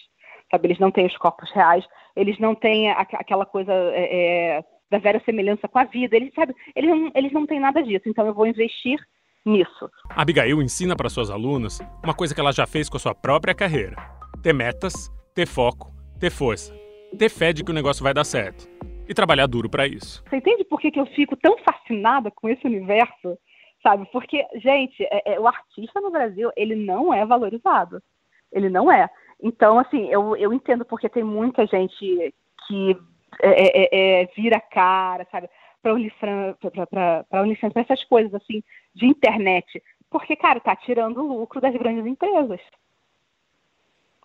Sabe? 0.50 0.68
Eles 0.68 0.78
não 0.78 0.90
têm 0.90 1.06
os 1.06 1.16
corpos 1.18 1.50
reais, 1.52 1.84
eles 2.16 2.38
não 2.38 2.54
têm 2.54 2.90
aquela 2.90 3.44
coisa 3.44 3.72
é, 3.72 4.64
da 4.90 4.98
vera 4.98 5.22
semelhança 5.24 5.68
com 5.68 5.78
a 5.78 5.84
vida. 5.84 6.16
Eles, 6.16 6.32
sabe, 6.34 6.54
eles, 6.74 6.90
não, 6.90 7.10
eles 7.14 7.32
não 7.32 7.46
têm 7.46 7.60
nada 7.60 7.82
disso. 7.82 8.08
Então 8.08 8.26
eu 8.26 8.34
vou 8.34 8.46
investir 8.46 8.98
nisso. 9.44 9.90
A 10.08 10.22
Abigail 10.22 10.62
ensina 10.62 10.96
para 10.96 11.08
suas 11.08 11.30
alunas 11.30 11.80
uma 12.02 12.14
coisa 12.14 12.34
que 12.34 12.40
ela 12.40 12.52
já 12.52 12.66
fez 12.66 12.88
com 12.88 12.96
a 12.96 13.00
sua 13.00 13.14
própria 13.14 13.54
carreira: 13.54 13.96
ter 14.42 14.52
metas, 14.52 15.10
ter 15.34 15.46
foco, 15.46 15.92
ter 16.18 16.30
força, 16.30 16.74
ter 17.18 17.28
fé 17.28 17.52
de 17.52 17.62
que 17.62 17.70
o 17.70 17.74
negócio 17.74 18.02
vai 18.02 18.14
dar 18.14 18.24
certo 18.24 18.68
e 19.08 19.14
trabalhar 19.14 19.46
duro 19.46 19.68
para 19.68 19.86
isso. 19.86 20.22
Você 20.28 20.36
entende 20.36 20.64
por 20.64 20.80
que, 20.80 20.90
que 20.90 21.00
eu 21.00 21.06
fico 21.06 21.36
tão 21.36 21.56
fascinada 21.58 22.30
com 22.30 22.48
esse 22.48 22.66
universo? 22.66 23.38
Sabe? 23.82 24.08
Porque, 24.10 24.46
gente, 24.56 25.02
é, 25.04 25.34
é, 25.34 25.40
o 25.40 25.46
artista 25.46 26.00
no 26.00 26.10
Brasil, 26.10 26.50
ele 26.56 26.74
não 26.74 27.12
é 27.12 27.24
valorizado. 27.26 28.02
Ele 28.50 28.70
não 28.70 28.90
é. 28.90 29.08
Então, 29.42 29.78
assim, 29.78 30.08
eu, 30.08 30.34
eu 30.36 30.52
entendo 30.52 30.84
porque 30.84 31.08
tem 31.08 31.22
muita 31.22 31.66
gente 31.66 32.34
que 32.66 32.96
é, 33.42 34.20
é, 34.20 34.22
é 34.22 34.26
vira 34.34 34.60
cara, 34.60 35.26
sabe? 35.30 35.50
Para 35.82 35.92
OnlyFans, 35.92 37.72
para 37.72 37.82
essas 37.82 38.02
coisas, 38.04 38.32
assim, 38.34 38.62
de 38.94 39.06
internet. 39.06 39.82
Porque, 40.08 40.34
cara, 40.34 40.60
tá 40.60 40.74
tirando 40.76 41.18
o 41.18 41.38
lucro 41.40 41.60
das 41.60 41.74
grandes 41.74 42.06
empresas 42.06 42.60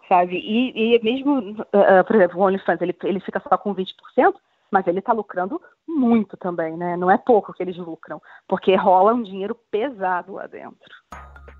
sabe? 0.09 0.38
E, 0.38 0.95
e 0.95 1.03
mesmo, 1.03 1.38
uh, 1.38 2.03
por 2.05 2.15
exemplo, 2.15 2.39
o 2.39 2.43
OnlyFans, 2.43 2.82
ele, 2.82 2.95
ele 3.03 3.19
fica 3.19 3.39
só 3.47 3.55
com 3.55 3.73
20%, 3.73 4.34
mas 4.72 4.86
ele 4.88 4.99
está 4.99 5.13
lucrando 5.13 5.61
muito 5.88 6.38
também, 6.38 6.78
né? 6.78 6.95
Não 6.95 7.09
é 7.09 7.17
pouco 7.17 7.53
que 7.53 7.63
eles 7.63 7.78
lucram, 7.78 8.22
porque 8.47 8.76
rola 8.76 9.13
um 9.13 9.24
dinheiro 9.24 9.55
pesado 9.72 10.34
lá 10.34 10.47
dentro. 10.47 10.89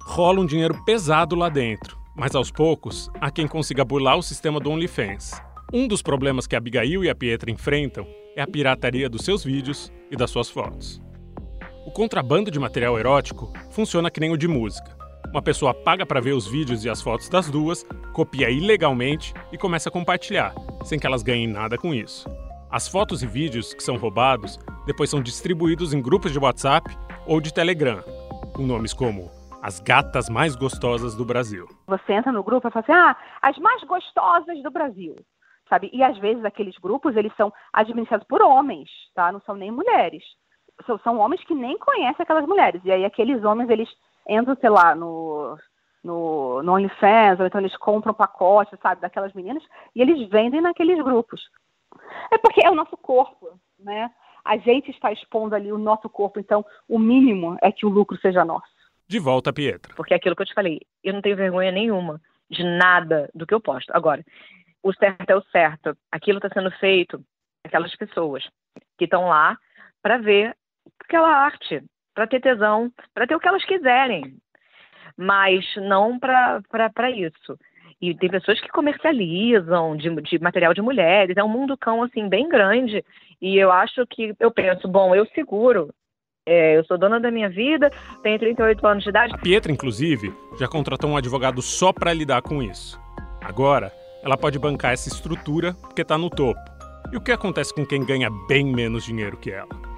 Rola 0.06 0.42
um 0.42 0.46
dinheiro 0.46 0.76
pesado 0.86 1.36
lá 1.36 1.50
dentro, 1.50 1.98
mas 2.16 2.36
aos 2.36 2.52
poucos 2.52 3.10
há 3.20 3.30
quem 3.32 3.48
consiga 3.48 3.86
burlar 3.86 4.18
o 4.18 4.24
sistema 4.24 4.60
do 4.60 4.72
OnlyFans. 4.72 5.42
Um 5.74 5.88
dos 5.88 6.02
problemas 6.02 6.48
que 6.48 6.56
a 6.56 6.58
Abigail 6.58 7.04
e 7.04 7.10
a 7.10 7.16
Pietra 7.16 7.52
enfrentam 7.52 8.08
é 8.36 8.42
a 8.42 8.48
pirataria 8.48 9.10
dos 9.10 9.24
seus 9.24 9.44
vídeos 9.44 9.92
e 10.10 10.16
das 10.16 10.32
suas 10.32 10.50
fotos. 10.50 11.02
O 11.86 11.92
contrabando 11.92 12.50
de 12.52 12.60
material 12.60 12.98
erótico 12.98 13.52
funciona 13.72 14.10
que 14.10 14.20
nem 14.20 14.32
o 14.32 14.38
de 14.38 14.48
música. 14.48 14.98
Uma 15.32 15.42
pessoa 15.42 15.74
paga 15.74 16.06
para 16.06 16.20
ver 16.20 16.34
os 16.34 16.48
vídeos 16.48 16.84
e 16.84 16.90
as 16.90 17.02
fotos 17.02 17.30
das 17.30 17.50
duas, 17.50 17.86
copia 18.14 18.50
ilegalmente 18.50 19.34
e 19.52 19.58
começa 19.58 19.90
a 19.90 19.92
compartilhar, 19.92 20.54
sem 20.84 20.98
que 20.98 21.06
elas 21.06 21.22
ganhem 21.22 21.48
nada 21.48 21.78
com 21.78 21.94
isso. 21.94 22.28
As 22.72 22.88
fotos 22.88 23.24
e 23.24 23.26
vídeos 23.26 23.74
que 23.74 23.82
são 23.82 23.98
roubados 23.98 24.60
depois 24.86 25.10
são 25.10 25.24
distribuídos 25.24 25.92
em 25.92 26.00
grupos 26.00 26.32
de 26.32 26.38
WhatsApp 26.38 26.96
ou 27.26 27.42
de 27.42 27.52
Telegram, 27.52 28.04
com 28.54 28.62
nomes 28.62 28.94
como 28.94 29.32
as 29.60 29.80
gatas 29.80 30.30
mais 30.30 30.56
gostosas 30.56 31.16
do 31.16 31.26
Brasil. 31.26 31.68
Você 31.88 32.14
entra 32.14 32.32
no 32.32 32.44
grupo 32.44 32.68
e 32.68 32.72
fala 32.72 32.86
assim: 32.88 32.92
ah, 32.92 33.18
as 33.42 33.58
mais 33.58 33.84
gostosas 33.86 34.62
do 34.62 34.70
Brasil. 34.70 35.16
Sabe? 35.68 35.90
E 35.92 36.04
às 36.04 36.16
vezes 36.20 36.46
aqueles 36.46 36.78
grupos 36.78 37.16
eles 37.16 37.36
são 37.36 37.52
administrados 37.74 38.28
por 38.28 38.40
homens, 38.40 38.88
tá? 39.16 39.32
Não 39.32 39.42
são 39.42 39.56
nem 39.56 39.72
mulheres. 39.72 40.24
São, 40.86 41.00
são 41.00 41.18
homens 41.18 41.44
que 41.46 41.56
nem 41.56 41.76
conhecem 41.80 42.22
aquelas 42.22 42.46
mulheres. 42.46 42.82
E 42.86 42.92
aí 42.92 43.04
aqueles 43.04 43.44
homens 43.44 43.68
eles 43.72 43.90
entram, 44.28 44.56
sei 44.62 44.70
lá, 44.70 44.94
no 44.94 45.58
no, 46.04 46.62
no 46.62 46.74
OnlyFans, 46.74 47.40
ou 47.40 47.48
então 47.48 47.60
eles 47.60 47.76
compram 47.78 48.14
pacote, 48.14 48.78
sabe, 48.80 49.02
daquelas 49.02 49.34
meninas, 49.34 49.64
e 49.96 50.02
eles 50.02 50.30
vendem 50.30 50.62
naqueles 50.62 51.04
grupos. 51.04 51.42
É 52.32 52.38
porque 52.38 52.66
é 52.66 52.70
o 52.70 52.76
nosso 52.76 52.98
corpo, 52.98 53.60
né? 53.78 54.12
A 54.44 54.58
gente 54.58 54.90
está 54.92 55.12
expondo 55.12 55.56
ali 55.56 55.72
o 55.72 55.78
nosso 55.78 56.10
corpo, 56.10 56.40
então 56.40 56.66
o 56.88 56.98
mínimo 56.98 57.58
é 57.62 57.72
que 57.72 57.86
o 57.86 57.90
lucro 57.90 58.18
seja 58.18 58.46
nosso. 58.46 58.68
De 59.08 59.20
volta, 59.20 59.52
Pietra. 59.52 59.94
Porque 59.96 60.14
é 60.14 60.18
aquilo 60.18 60.36
que 60.36 60.42
eu 60.42 60.46
te 60.46 60.54
falei, 60.54 60.82
eu 61.04 61.14
não 61.14 61.22
tenho 61.22 61.36
vergonha 61.36 61.72
nenhuma 61.72 62.22
de 62.50 62.64
nada 62.64 63.30
do 63.34 63.46
que 63.46 63.54
eu 63.54 63.60
posto. 63.60 63.92
Agora, 63.96 64.24
o 64.82 64.94
certo 64.94 65.30
é 65.30 65.36
o 65.36 65.44
certo. 65.52 65.98
Aquilo 66.12 66.38
está 66.38 66.50
sendo 66.50 66.72
feito 66.72 67.24
aquelas 67.64 67.96
pessoas 67.96 68.48
que 68.98 69.06
estão 69.06 69.28
lá 69.28 69.58
para 70.02 70.18
ver 70.18 70.56
aquela 71.04 71.30
arte, 71.30 71.84
para 72.14 72.28
ter 72.28 72.40
tesão, 72.40 72.92
para 73.14 73.28
ter 73.28 73.36
o 73.36 73.40
que 73.40 73.48
elas 73.48 73.64
quiserem, 73.66 74.38
mas 75.18 75.66
não 75.76 76.18
para 76.20 77.12
isso. 77.12 77.58
E 78.02 78.16
tem 78.16 78.30
pessoas 78.30 78.60
que 78.62 78.70
comercializam 78.70 79.96
de, 79.98 80.10
de 80.22 80.40
material 80.40 80.74
de 80.74 80.82
mulheres. 80.82 81.36
É 81.36 81.44
um 81.44 81.50
mundo 81.50 81.78
cão, 81.78 82.02
assim, 82.02 82.30
bem 82.30 82.48
grande. 82.48 83.04
E 83.42 83.58
eu 83.58 83.72
acho 83.72 84.06
que, 84.08 84.34
eu 84.40 84.52
penso, 84.52 84.88
bom, 84.88 85.14
eu 85.14 85.26
seguro. 85.36 85.90
É, 86.46 86.78
eu 86.78 86.84
sou 86.86 86.98
dona 86.98 87.20
da 87.20 87.30
minha 87.30 87.50
vida, 87.50 87.92
tenho 88.24 88.40
38 88.40 88.88
anos 88.88 89.04
de 89.04 89.10
idade. 89.10 89.34
A 89.36 89.38
Pietra, 89.38 89.72
inclusive, 89.72 90.34
já 90.58 90.68
contratou 90.68 91.10
um 91.10 91.18
advogado 91.18 91.62
só 91.62 91.94
para 91.94 92.14
lidar 92.14 92.42
com 92.42 92.64
isso. 92.64 93.00
Agora, 93.42 93.92
ela 94.24 94.38
pode 94.38 94.58
bancar 94.58 94.94
essa 94.94 95.10
estrutura 95.10 95.74
porque 95.74 96.02
está 96.02 96.18
no 96.18 96.30
topo. 96.30 96.60
E 97.12 97.18
o 97.18 97.22
que 97.22 97.32
acontece 97.32 97.74
com 97.74 97.86
quem 97.86 98.06
ganha 98.06 98.30
bem 98.48 98.66
menos 98.66 99.04
dinheiro 99.04 99.38
que 99.38 99.52
ela? 99.52 99.89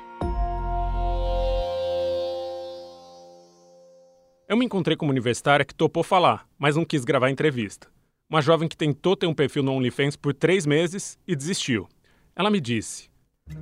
Eu 4.51 4.57
me 4.57 4.65
encontrei 4.65 4.97
com 4.97 5.05
uma 5.05 5.13
universitária 5.13 5.63
que 5.63 5.73
topou 5.73 6.03
falar, 6.03 6.45
mas 6.59 6.75
não 6.75 6.83
quis 6.83 7.05
gravar 7.05 7.27
a 7.27 7.31
entrevista. 7.31 7.87
Uma 8.29 8.41
jovem 8.41 8.67
que 8.67 8.75
tentou 8.75 9.15
ter 9.15 9.25
um 9.25 9.33
perfil 9.33 9.63
no 9.63 9.71
OnlyFans 9.71 10.17
por 10.17 10.33
três 10.33 10.65
meses 10.65 11.17
e 11.25 11.37
desistiu. 11.37 11.87
Ela 12.35 12.49
me 12.49 12.59
disse: 12.59 13.09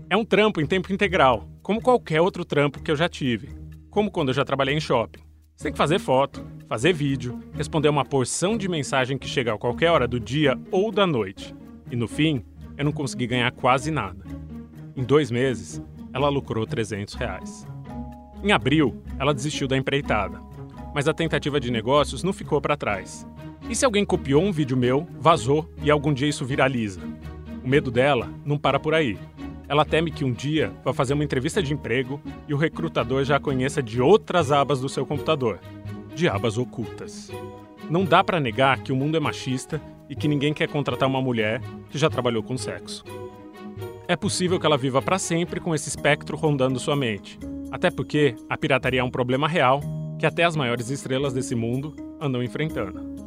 É 0.10 0.18
um 0.18 0.26
trampo 0.26 0.60
em 0.60 0.66
tempo 0.66 0.92
integral, 0.92 1.48
como 1.62 1.80
qualquer 1.80 2.22
outro 2.22 2.44
trampo 2.44 2.82
que 2.82 2.90
eu 2.90 2.96
já 2.96 3.08
tive. 3.08 3.50
Como 3.92 4.10
quando 4.10 4.30
eu 4.30 4.34
já 4.34 4.44
trabalhei 4.44 4.74
em 4.74 4.80
shopping. 4.80 5.20
Você 5.56 5.66
tem 5.66 5.72
que 5.74 5.78
fazer 5.78 6.00
foto, 6.00 6.44
fazer 6.68 6.92
vídeo, 6.92 7.40
responder 7.54 7.90
uma 7.90 8.04
porção 8.04 8.58
de 8.58 8.68
mensagem 8.68 9.16
que 9.16 9.28
chega 9.28 9.54
a 9.54 9.60
qualquer 9.60 9.92
hora 9.92 10.08
do 10.08 10.20
dia 10.20 10.60
ou 10.72 10.92
da 10.92 11.06
noite. 11.06 11.54
E 11.92 11.96
no 11.96 12.08
fim, 12.08 12.44
eu 12.76 12.84
não 12.84 12.92
consegui 12.92 13.28
ganhar 13.28 13.52
quase 13.52 13.92
nada. 13.92 14.26
Em 14.96 15.04
dois 15.04 15.30
meses, 15.30 15.84
ela 16.12 16.30
lucrou 16.30 16.66
300 16.66 17.14
reais. 17.14 17.68
Em 18.44 18.52
abril, 18.52 19.04
ela 19.20 19.36
desistiu 19.36 19.68
da 19.68 19.78
empreitada 19.78 20.49
mas 20.94 21.08
a 21.08 21.14
tentativa 21.14 21.60
de 21.60 21.72
negócios 21.72 22.24
não 22.24 22.34
ficou 22.34 22.60
para 22.62 22.78
trás. 22.78 23.28
E 23.70 23.76
se 23.76 23.86
alguém 23.86 24.06
copiou 24.06 24.42
um 24.42 24.52
vídeo 24.52 24.76
meu, 24.76 25.08
vazou 25.20 25.70
e 25.82 25.92
algum 25.92 26.14
dia 26.14 26.28
isso 26.28 26.46
viraliza? 26.46 27.02
O 27.64 27.68
medo 27.68 27.92
dela 27.92 28.30
não 28.46 28.58
para 28.58 28.80
por 28.80 28.94
aí. 28.94 29.18
Ela 29.68 29.86
teme 29.86 30.10
que 30.12 30.26
um 30.26 30.32
dia 30.32 30.72
vá 30.84 30.94
fazer 30.94 31.14
uma 31.14 31.24
entrevista 31.24 31.62
de 31.62 31.74
emprego 31.74 32.20
e 32.48 32.54
o 32.54 32.58
recrutador 32.58 33.24
já 33.24 33.36
a 33.36 33.40
conheça 33.40 33.84
de 33.84 34.02
outras 34.02 34.52
abas 34.52 34.80
do 34.80 34.90
seu 34.90 35.06
computador 35.06 35.60
de 36.16 36.28
abas 36.28 36.58
ocultas. 36.58 37.32
Não 37.90 38.04
dá 38.04 38.24
para 38.24 38.40
negar 38.40 38.80
que 38.80 38.92
o 38.92 38.96
mundo 38.96 39.16
é 39.16 39.20
machista 39.20 39.82
e 40.10 40.16
que 40.16 40.28
ninguém 40.28 40.54
quer 40.54 40.68
contratar 40.68 41.08
uma 41.08 41.22
mulher 41.22 41.62
que 41.90 41.98
já 41.98 42.10
trabalhou 42.10 42.44
com 42.44 42.58
sexo. 42.58 43.06
É 44.08 44.16
possível 44.16 44.60
que 44.60 44.66
ela 44.66 44.78
viva 44.78 45.02
para 45.02 45.18
sempre 45.18 45.60
com 45.60 45.74
esse 45.74 45.88
espectro 45.88 46.36
rondando 46.36 46.80
sua 46.80 46.96
mente, 46.96 47.40
até 47.72 47.90
porque 47.90 48.36
a 48.50 48.58
pirataria 48.58 49.02
é 49.02 49.04
um 49.04 49.10
problema 49.10 49.48
real 49.48 49.82
que 50.20 50.26
até 50.26 50.44
as 50.44 50.56
maiores 50.56 50.90
estrelas 50.90 51.34
desse 51.34 51.56
mundo 51.56 51.96
andam 52.20 52.44
enfrentando. 52.44 53.18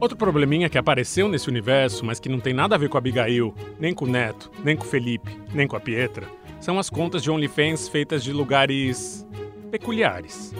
Outro 0.00 0.16
probleminha 0.16 0.68
que 0.68 0.78
apareceu 0.78 1.28
nesse 1.28 1.48
universo, 1.48 2.04
mas 2.04 2.18
que 2.18 2.28
não 2.28 2.40
tem 2.40 2.52
nada 2.52 2.74
a 2.74 2.78
ver 2.78 2.88
com 2.88 2.96
a 2.96 2.98
Abigail, 2.98 3.54
nem 3.78 3.94
com 3.94 4.06
o 4.06 4.08
Neto, 4.08 4.50
nem 4.64 4.76
com 4.76 4.84
o 4.84 4.88
Felipe, 4.88 5.30
nem 5.54 5.68
com 5.68 5.76
a 5.76 5.80
Pietra, 5.80 6.26
são 6.58 6.78
as 6.78 6.90
contas 6.90 7.22
de 7.22 7.30
OnlyFans 7.30 7.88
feitas 7.88 8.24
de 8.24 8.32
lugares 8.32 9.26
peculiares. 9.70 10.54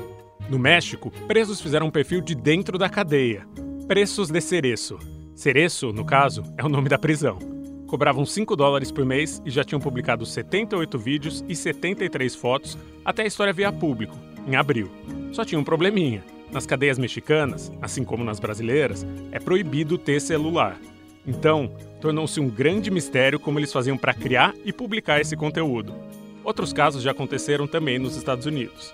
No 0.49 0.59
México, 0.59 1.11
presos 1.27 1.61
fizeram 1.61 1.87
um 1.87 1.91
perfil 1.91 2.21
de 2.21 2.35
dentro 2.35 2.79
da 2.79 2.89
cadeia, 2.89 3.47
Preços 3.89 4.31
de 4.31 4.41
Cereço. 4.41 4.99
Cereço, 5.35 5.93
no 5.93 6.05
caso, 6.05 6.43
é 6.57 6.65
o 6.65 6.69
nome 6.69 6.89
da 6.89 6.99
prisão. 6.99 7.39
Cobravam 7.87 8.25
5 8.25 8.55
dólares 8.55 8.93
por 8.93 9.05
mês 9.05 9.43
e 9.45 9.51
já 9.51 9.65
tinham 9.65 9.81
publicado 9.81 10.25
78 10.25 10.99
vídeos 10.99 11.45
e 11.49 11.57
73 11.57 12.37
fotos 12.37 12.79
até 13.05 13.23
a 13.23 13.27
história 13.27 13.53
via 13.53 13.73
público, 13.73 14.17
em 14.47 14.55
abril. 14.55 14.91
Só 15.33 15.45
tinha 15.45 15.59
um 15.59 15.65
probleminha. 15.65 16.25
Nas 16.51 16.67
cadeias 16.67 16.99
mexicanas, 16.99 17.71
assim 17.81 18.05
como 18.05 18.25
nas 18.25 18.41
brasileiras, 18.41 19.07
é 19.31 19.39
proibido 19.39 19.97
ter 19.97 20.21
celular. 20.21 20.77
Então, 21.25 21.73
tornou-se 22.01 22.41
um 22.41 22.49
grande 22.49 22.91
mistério 22.91 23.39
como 23.39 23.59
eles 23.59 23.73
faziam 23.73 23.97
para 23.97 24.13
criar 24.13 24.55
e 24.65 24.73
publicar 24.73 25.21
esse 25.21 25.37
conteúdo. 25.37 25.95
Outros 26.43 26.73
casos 26.73 27.03
já 27.03 27.13
aconteceram 27.13 27.67
também 27.67 27.99
nos 27.99 28.17
Estados 28.17 28.47
Unidos. 28.47 28.93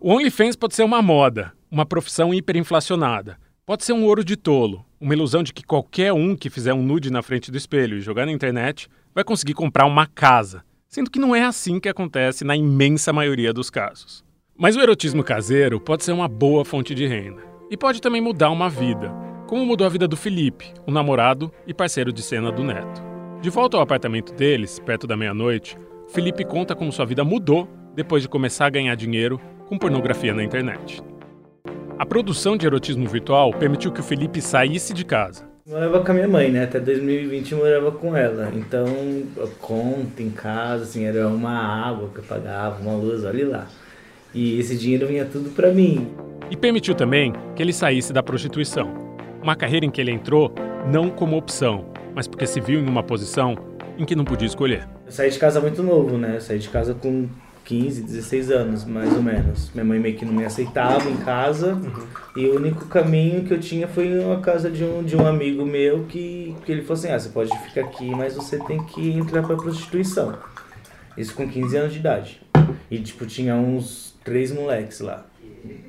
O 0.00 0.10
OnlyFans 0.10 0.56
pode 0.56 0.74
ser 0.74 0.84
uma 0.84 1.02
moda, 1.02 1.52
uma 1.70 1.84
profissão 1.84 2.32
hiperinflacionada. 2.32 3.38
Pode 3.66 3.84
ser 3.84 3.92
um 3.92 4.04
ouro 4.04 4.24
de 4.24 4.36
tolo, 4.36 4.84
uma 4.98 5.14
ilusão 5.14 5.42
de 5.42 5.52
que 5.52 5.62
qualquer 5.62 6.12
um 6.12 6.34
que 6.34 6.50
fizer 6.50 6.72
um 6.72 6.82
nude 6.82 7.10
na 7.10 7.22
frente 7.22 7.50
do 7.50 7.56
espelho 7.58 7.98
e 7.98 8.00
jogar 8.00 8.26
na 8.26 8.32
internet 8.32 8.88
vai 9.14 9.24
conseguir 9.24 9.54
comprar 9.54 9.86
uma 9.86 10.06
casa, 10.06 10.64
sendo 10.88 11.10
que 11.10 11.18
não 11.18 11.34
é 11.34 11.42
assim 11.42 11.78
que 11.78 11.88
acontece 11.88 12.44
na 12.44 12.56
imensa 12.56 13.12
maioria 13.12 13.52
dos 13.52 13.70
casos. 13.70 14.24
Mas 14.56 14.76
o 14.76 14.80
erotismo 14.80 15.22
caseiro 15.22 15.80
pode 15.80 16.04
ser 16.04 16.12
uma 16.12 16.28
boa 16.28 16.64
fonte 16.64 16.94
de 16.94 17.06
renda 17.06 17.42
e 17.70 17.76
pode 17.76 18.00
também 18.00 18.20
mudar 18.20 18.50
uma 18.50 18.68
vida, 18.68 19.10
como 19.46 19.64
mudou 19.64 19.86
a 19.86 19.90
vida 19.90 20.06
do 20.06 20.16
Felipe, 20.16 20.72
o 20.86 20.90
namorado 20.90 21.52
e 21.66 21.74
parceiro 21.74 22.12
de 22.12 22.22
cena 22.22 22.50
do 22.50 22.62
Neto. 22.62 23.02
De 23.40 23.50
volta 23.50 23.76
ao 23.76 23.82
apartamento 23.82 24.32
deles, 24.32 24.78
perto 24.78 25.06
da 25.06 25.16
meia-noite, 25.16 25.76
Felipe 26.08 26.44
conta 26.44 26.74
como 26.74 26.92
sua 26.92 27.06
vida 27.06 27.24
mudou 27.24 27.68
depois 27.94 28.22
de 28.22 28.28
começar 28.28 28.66
a 28.66 28.70
ganhar 28.70 28.94
dinheiro 28.94 29.40
com 29.66 29.78
pornografia 29.78 30.32
na 30.32 30.44
internet. 30.44 31.02
A 31.98 32.06
produção 32.06 32.56
de 32.56 32.66
erotismo 32.66 33.08
virtual 33.08 33.52
permitiu 33.52 33.92
que 33.92 34.00
o 34.00 34.04
Felipe 34.04 34.40
saísse 34.40 34.92
de 34.92 35.04
casa, 35.04 35.48
morava 35.66 36.04
com 36.04 36.10
a 36.10 36.14
minha 36.14 36.28
mãe, 36.28 36.50
né? 36.50 36.64
Até 36.64 36.80
2020 36.80 37.52
eu 37.52 37.58
morava 37.58 37.92
com 37.92 38.16
ela. 38.16 38.50
Então, 38.54 38.86
conta 39.60 40.22
em 40.22 40.30
casa, 40.30 40.84
assim, 40.84 41.04
era 41.04 41.28
uma 41.28 41.52
água 41.52 42.08
que 42.12 42.18
eu 42.18 42.24
pagava, 42.24 42.80
uma 42.80 42.94
luz, 42.94 43.24
olha 43.24 43.48
lá. 43.48 43.68
E 44.34 44.58
esse 44.58 44.76
dinheiro 44.76 45.06
vinha 45.06 45.24
tudo 45.24 45.50
para 45.50 45.70
mim. 45.70 46.08
E 46.50 46.56
permitiu 46.56 46.94
também 46.94 47.32
que 47.54 47.62
ele 47.62 47.72
saísse 47.72 48.12
da 48.12 48.22
prostituição. 48.22 48.92
Uma 49.42 49.54
carreira 49.54 49.86
em 49.86 49.90
que 49.90 50.00
ele 50.00 50.10
entrou 50.10 50.52
não 50.90 51.10
como 51.10 51.36
opção, 51.36 51.86
mas 52.14 52.26
porque 52.26 52.46
se 52.46 52.60
viu 52.60 52.80
em 52.80 52.88
uma 52.88 53.02
posição 53.02 53.56
em 53.98 54.04
que 54.04 54.16
não 54.16 54.24
podia 54.24 54.46
escolher. 54.46 54.88
Eu 55.06 55.12
saí 55.12 55.30
de 55.30 55.38
casa 55.38 55.60
muito 55.60 55.82
novo, 55.82 56.18
né? 56.18 56.36
Eu 56.36 56.40
saí 56.40 56.58
de 56.58 56.68
casa 56.68 56.94
com 56.94 57.28
15, 57.64 58.02
16 58.02 58.50
anos, 58.50 58.84
mais 58.84 59.12
ou 59.14 59.22
menos. 59.22 59.70
Minha 59.72 59.84
mãe 59.84 59.98
meio 59.98 60.16
que 60.16 60.24
não 60.24 60.32
me 60.32 60.44
aceitava 60.44 61.08
em 61.08 61.16
casa. 61.18 61.74
Uhum. 61.74 62.06
E 62.36 62.46
o 62.46 62.56
único 62.56 62.86
caminho 62.86 63.44
que 63.44 63.54
eu 63.54 63.60
tinha 63.60 63.86
foi 63.86 64.18
uma 64.18 64.40
casa 64.40 64.70
de 64.70 64.84
um, 64.84 65.02
de 65.02 65.16
um 65.16 65.26
amigo 65.26 65.64
meu 65.64 66.04
que, 66.04 66.56
que 66.64 66.72
ele 66.72 66.82
falou 66.82 66.94
assim: 66.94 67.10
ah, 67.10 67.18
você 67.18 67.28
pode 67.28 67.56
ficar 67.60 67.82
aqui, 67.82 68.10
mas 68.10 68.34
você 68.34 68.58
tem 68.58 68.82
que 68.84 69.10
entrar 69.10 69.42
pra 69.42 69.56
prostituição. 69.56 70.36
Isso 71.16 71.34
com 71.34 71.48
15 71.48 71.76
anos 71.76 71.92
de 71.92 71.98
idade. 71.98 72.40
E, 72.90 72.98
tipo, 72.98 73.26
tinha 73.26 73.54
uns 73.54 74.14
três 74.24 74.50
moleques 74.52 75.00
lá. 75.00 75.26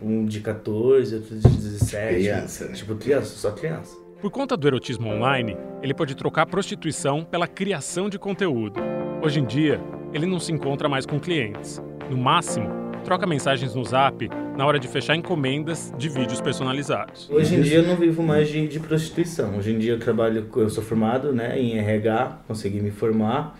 Um 0.01 0.25
de 0.25 0.39
14, 0.41 1.15
outro 1.15 1.35
de 1.35 1.47
17. 1.47 2.15
Criança, 2.15 2.65
né? 2.65 2.73
Tipo, 2.73 2.95
criança, 2.95 3.35
só 3.35 3.51
criança. 3.51 3.95
Por 4.21 4.31
conta 4.31 4.55
do 4.55 4.67
erotismo 4.67 5.09
online, 5.09 5.57
ele 5.81 5.93
pode 5.93 6.15
trocar 6.15 6.43
a 6.43 6.45
prostituição 6.45 7.23
pela 7.25 7.47
criação 7.47 8.09
de 8.09 8.17
conteúdo. 8.17 8.79
Hoje 9.23 9.39
em 9.39 9.45
dia, 9.45 9.79
ele 10.13 10.25
não 10.25 10.37
se 10.37 10.51
encontra 10.51 10.89
mais 10.89 11.05
com 11.05 11.17
clientes. 11.17 11.81
No 12.09 12.17
máximo, 12.17 12.67
troca 13.05 13.25
mensagens 13.25 13.73
no 13.73 13.81
zap 13.85 14.29
na 14.57 14.65
hora 14.65 14.77
de 14.77 14.85
fechar 14.85 15.15
encomendas 15.15 15.93
de 15.97 16.09
vídeos 16.09 16.41
personalizados. 16.41 17.29
Hoje 17.29 17.55
em 17.55 17.61
dia 17.61 17.77
eu 17.77 17.83
não 17.83 17.95
vivo 17.95 18.21
mais 18.21 18.49
de, 18.49 18.67
de 18.67 18.81
prostituição. 18.81 19.57
Hoje 19.57 19.71
em 19.71 19.79
dia 19.79 19.93
eu 19.93 19.97
trabalho, 19.99 20.45
eu 20.53 20.69
sou 20.69 20.83
formado 20.83 21.31
né, 21.31 21.57
em 21.57 21.77
RH, 21.77 22.41
consegui 22.45 22.81
me 22.81 22.91
formar. 22.91 23.57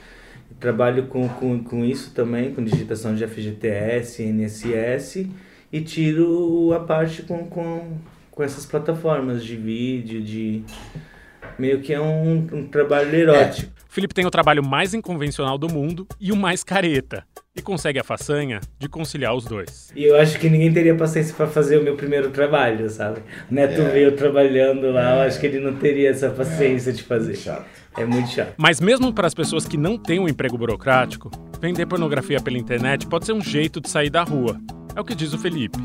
Trabalho 0.60 1.04
com, 1.04 1.30
com, 1.30 1.64
com 1.64 1.86
isso 1.86 2.14
também, 2.14 2.54
com 2.54 2.62
digitação 2.62 3.16
de 3.16 3.26
FGTS, 3.26 4.22
NSS 4.22 5.30
e 5.72 5.80
tiro 5.80 6.74
a 6.74 6.82
parte 6.82 7.22
com, 7.22 7.48
com, 7.48 8.00
com 8.30 8.44
essas 8.44 8.66
plataformas 8.66 9.42
de 9.42 9.56
vídeo, 9.56 10.22
de 10.22 10.62
meio 11.58 11.80
que 11.80 11.94
é 11.94 12.02
um, 12.02 12.50
um 12.52 12.68
trabalho 12.68 13.16
erótico. 13.16 13.73
É. 13.94 13.96
Felipe 13.96 14.16
tem 14.16 14.26
o 14.26 14.32
trabalho 14.32 14.64
mais 14.64 14.96
inconvencional 14.96 15.56
do 15.56 15.72
mundo 15.72 16.08
e 16.20 16.32
o 16.32 16.36
mais 16.36 16.64
careta. 16.64 17.24
E 17.56 17.62
consegue 17.62 18.00
a 18.00 18.04
façanha 18.04 18.60
de 18.80 18.90
conciliar 18.90 19.36
os 19.36 19.46
dois. 19.46 19.92
E 19.96 20.04
eu 20.04 20.18
acho 20.18 20.40
que 20.40 20.50
ninguém 20.50 20.74
teria 20.74 20.96
paciência 20.96 21.36
para 21.36 21.46
fazer 21.46 21.78
o 21.78 21.84
meu 21.84 21.96
primeiro 21.96 22.32
trabalho, 22.32 22.90
sabe? 22.90 23.22
O 23.52 23.54
Neto 23.54 23.80
é. 23.80 23.90
veio 23.92 24.12
trabalhando 24.14 24.92
lá, 24.92 25.12
é. 25.12 25.18
eu 25.18 25.28
acho 25.28 25.40
que 25.40 25.46
ele 25.46 25.60
não 25.60 25.76
teria 25.76 26.10
essa 26.10 26.32
paciência 26.32 26.90
é. 26.90 26.94
de 26.94 27.04
fazer. 27.04 27.36
Chato. 27.36 27.66
É 27.96 28.04
muito 28.04 28.30
chato. 28.30 28.56
Mas 28.58 28.82
mesmo 28.82 29.14
para 29.14 29.28
as 29.28 29.36
pessoas 29.36 29.68
que 29.68 29.78
não 29.78 30.00
têm 30.00 30.20
um 30.20 30.28
emprego 30.28 30.58
burocrático, 30.58 31.30
vender 31.62 31.86
pornografia 31.86 32.42
pela 32.42 32.58
internet 32.58 33.06
pode 33.06 33.28
ser 33.28 33.34
um 33.34 33.42
jeito 33.42 33.80
de 33.80 33.88
sair 33.88 34.10
da 34.10 34.24
rua. 34.24 34.60
É 34.96 35.00
o 35.00 35.04
que 35.04 35.14
diz 35.14 35.34
o 35.34 35.38
Felipe. 35.38 35.78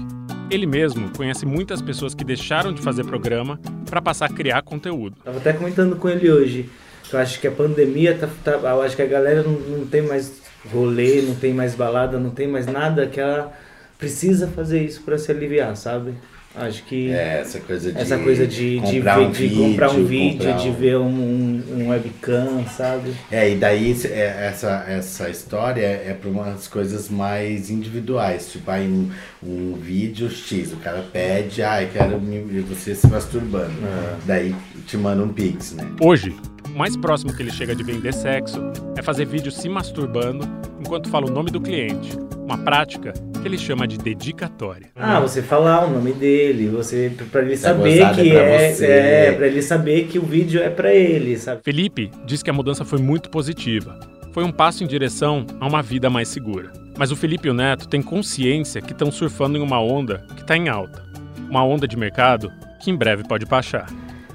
Ele 0.50 0.66
mesmo 0.66 1.10
conhece 1.14 1.44
muitas 1.44 1.82
pessoas 1.82 2.14
que 2.14 2.24
deixaram 2.24 2.72
de 2.72 2.80
fazer 2.80 3.04
programa 3.04 3.60
para 3.90 4.00
passar 4.00 4.24
a 4.24 4.32
criar 4.32 4.62
conteúdo. 4.62 5.18
Tava 5.22 5.36
até 5.36 5.52
comentando 5.52 5.96
com 5.96 6.08
ele 6.08 6.30
hoje. 6.30 6.70
Eu 7.12 7.18
acho 7.18 7.40
que 7.40 7.46
a 7.46 7.50
pandemia 7.50 8.14
tá, 8.14 8.28
tá 8.44 8.52
eu 8.52 8.82
acho 8.82 8.96
que 8.96 9.02
a 9.02 9.06
galera 9.06 9.42
não, 9.42 9.52
não 9.52 9.86
tem 9.86 10.02
mais 10.02 10.40
rolê, 10.72 11.22
não 11.22 11.34
tem 11.34 11.52
mais 11.52 11.74
balada, 11.74 12.18
não 12.18 12.30
tem 12.30 12.46
mais 12.46 12.66
nada 12.66 13.06
que 13.06 13.20
ela 13.20 13.52
precisa 13.98 14.46
fazer 14.48 14.82
isso 14.82 15.02
para 15.02 15.18
se 15.18 15.30
aliviar, 15.30 15.76
sabe? 15.76 16.14
Acho 16.54 16.82
que 16.84 17.10
é, 17.12 17.40
essa 17.40 17.60
coisa 17.60 17.92
de 17.92 18.00
essa 18.00 18.18
coisa 18.18 18.46
de, 18.46 18.80
de, 18.80 19.00
ver, 19.00 19.18
um 19.18 19.30
de 19.30 19.42
vídeo, 19.42 19.62
comprar 19.62 19.90
um 19.90 20.04
vídeo, 20.04 20.38
comprar 20.38 20.54
um... 20.54 20.58
de 20.58 20.70
ver 20.70 20.96
um, 20.96 21.62
um, 21.76 21.88
webcam, 21.90 22.64
sabe? 22.66 23.12
É, 23.30 23.50
e 23.50 23.54
daí 23.54 23.96
é, 24.06 24.48
essa, 24.48 24.84
essa 24.88 25.30
história 25.30 25.84
é 25.84 26.16
para 26.20 26.28
umas 26.28 26.66
coisas 26.66 27.08
mais 27.08 27.70
individuais, 27.70 28.50
tipo 28.50 28.68
aí 28.70 28.88
um, 28.88 29.10
um 29.42 29.74
vídeo 29.74 30.28
X, 30.30 30.72
o 30.72 30.76
cara 30.78 31.04
pede, 31.12 31.62
ah, 31.62 31.82
eu 31.82 31.90
quero 31.90 32.20
você 32.66 32.94
se 32.94 33.06
masturbando. 33.06 33.72
É. 33.84 34.16
Daí 34.24 34.54
te 34.86 34.96
manda 34.96 35.22
um 35.22 35.28
pix, 35.28 35.72
né? 35.72 35.86
Hoje, 36.00 36.34
mais 36.78 36.96
próximo 36.96 37.34
que 37.34 37.42
ele 37.42 37.50
chega 37.50 37.74
de 37.74 37.82
vender 37.82 38.14
sexo 38.14 38.62
é 38.96 39.02
fazer 39.02 39.26
vídeos 39.26 39.56
se 39.56 39.68
masturbando 39.68 40.48
enquanto 40.78 41.08
fala 41.08 41.26
o 41.26 41.30
nome 41.30 41.50
do 41.50 41.60
cliente, 41.60 42.16
uma 42.36 42.56
prática 42.56 43.12
que 43.42 43.48
ele 43.48 43.58
chama 43.58 43.84
de 43.86 43.98
dedicatória. 43.98 44.86
Ah, 44.94 45.18
você 45.18 45.42
falar 45.42 45.86
o 45.86 45.90
nome 45.90 46.12
dele, 46.12 46.68
você 46.68 47.12
para 47.32 47.42
ele 47.42 47.56
saber 47.56 48.14
que 48.14 48.30
é, 48.30 48.76
é, 48.80 49.26
é 49.26 49.32
para 49.32 49.48
ele 49.48 49.60
saber 49.60 50.06
que 50.06 50.20
o 50.20 50.22
vídeo 50.22 50.62
é 50.62 50.70
para 50.70 50.94
ele, 50.94 51.36
sabe? 51.36 51.62
Felipe 51.64 52.12
diz 52.24 52.44
que 52.44 52.50
a 52.50 52.52
mudança 52.52 52.84
foi 52.84 53.00
muito 53.00 53.28
positiva. 53.28 53.98
Foi 54.32 54.44
um 54.44 54.52
passo 54.52 54.84
em 54.84 54.86
direção 54.86 55.44
a 55.58 55.66
uma 55.66 55.82
vida 55.82 56.08
mais 56.08 56.28
segura. 56.28 56.72
Mas 56.96 57.10
o 57.10 57.16
Felipe 57.16 57.48
e 57.48 57.50
o 57.50 57.54
Neto 57.54 57.88
têm 57.88 58.00
consciência 58.00 58.80
que 58.80 58.92
estão 58.92 59.10
surfando 59.10 59.58
em 59.58 59.60
uma 59.60 59.80
onda 59.80 60.24
que 60.36 60.42
está 60.42 60.56
em 60.56 60.68
alta. 60.68 61.02
Uma 61.50 61.64
onda 61.64 61.88
de 61.88 61.96
mercado 61.96 62.52
que 62.80 62.88
em 62.88 62.96
breve 62.96 63.24
pode 63.24 63.44
baixar. 63.46 63.86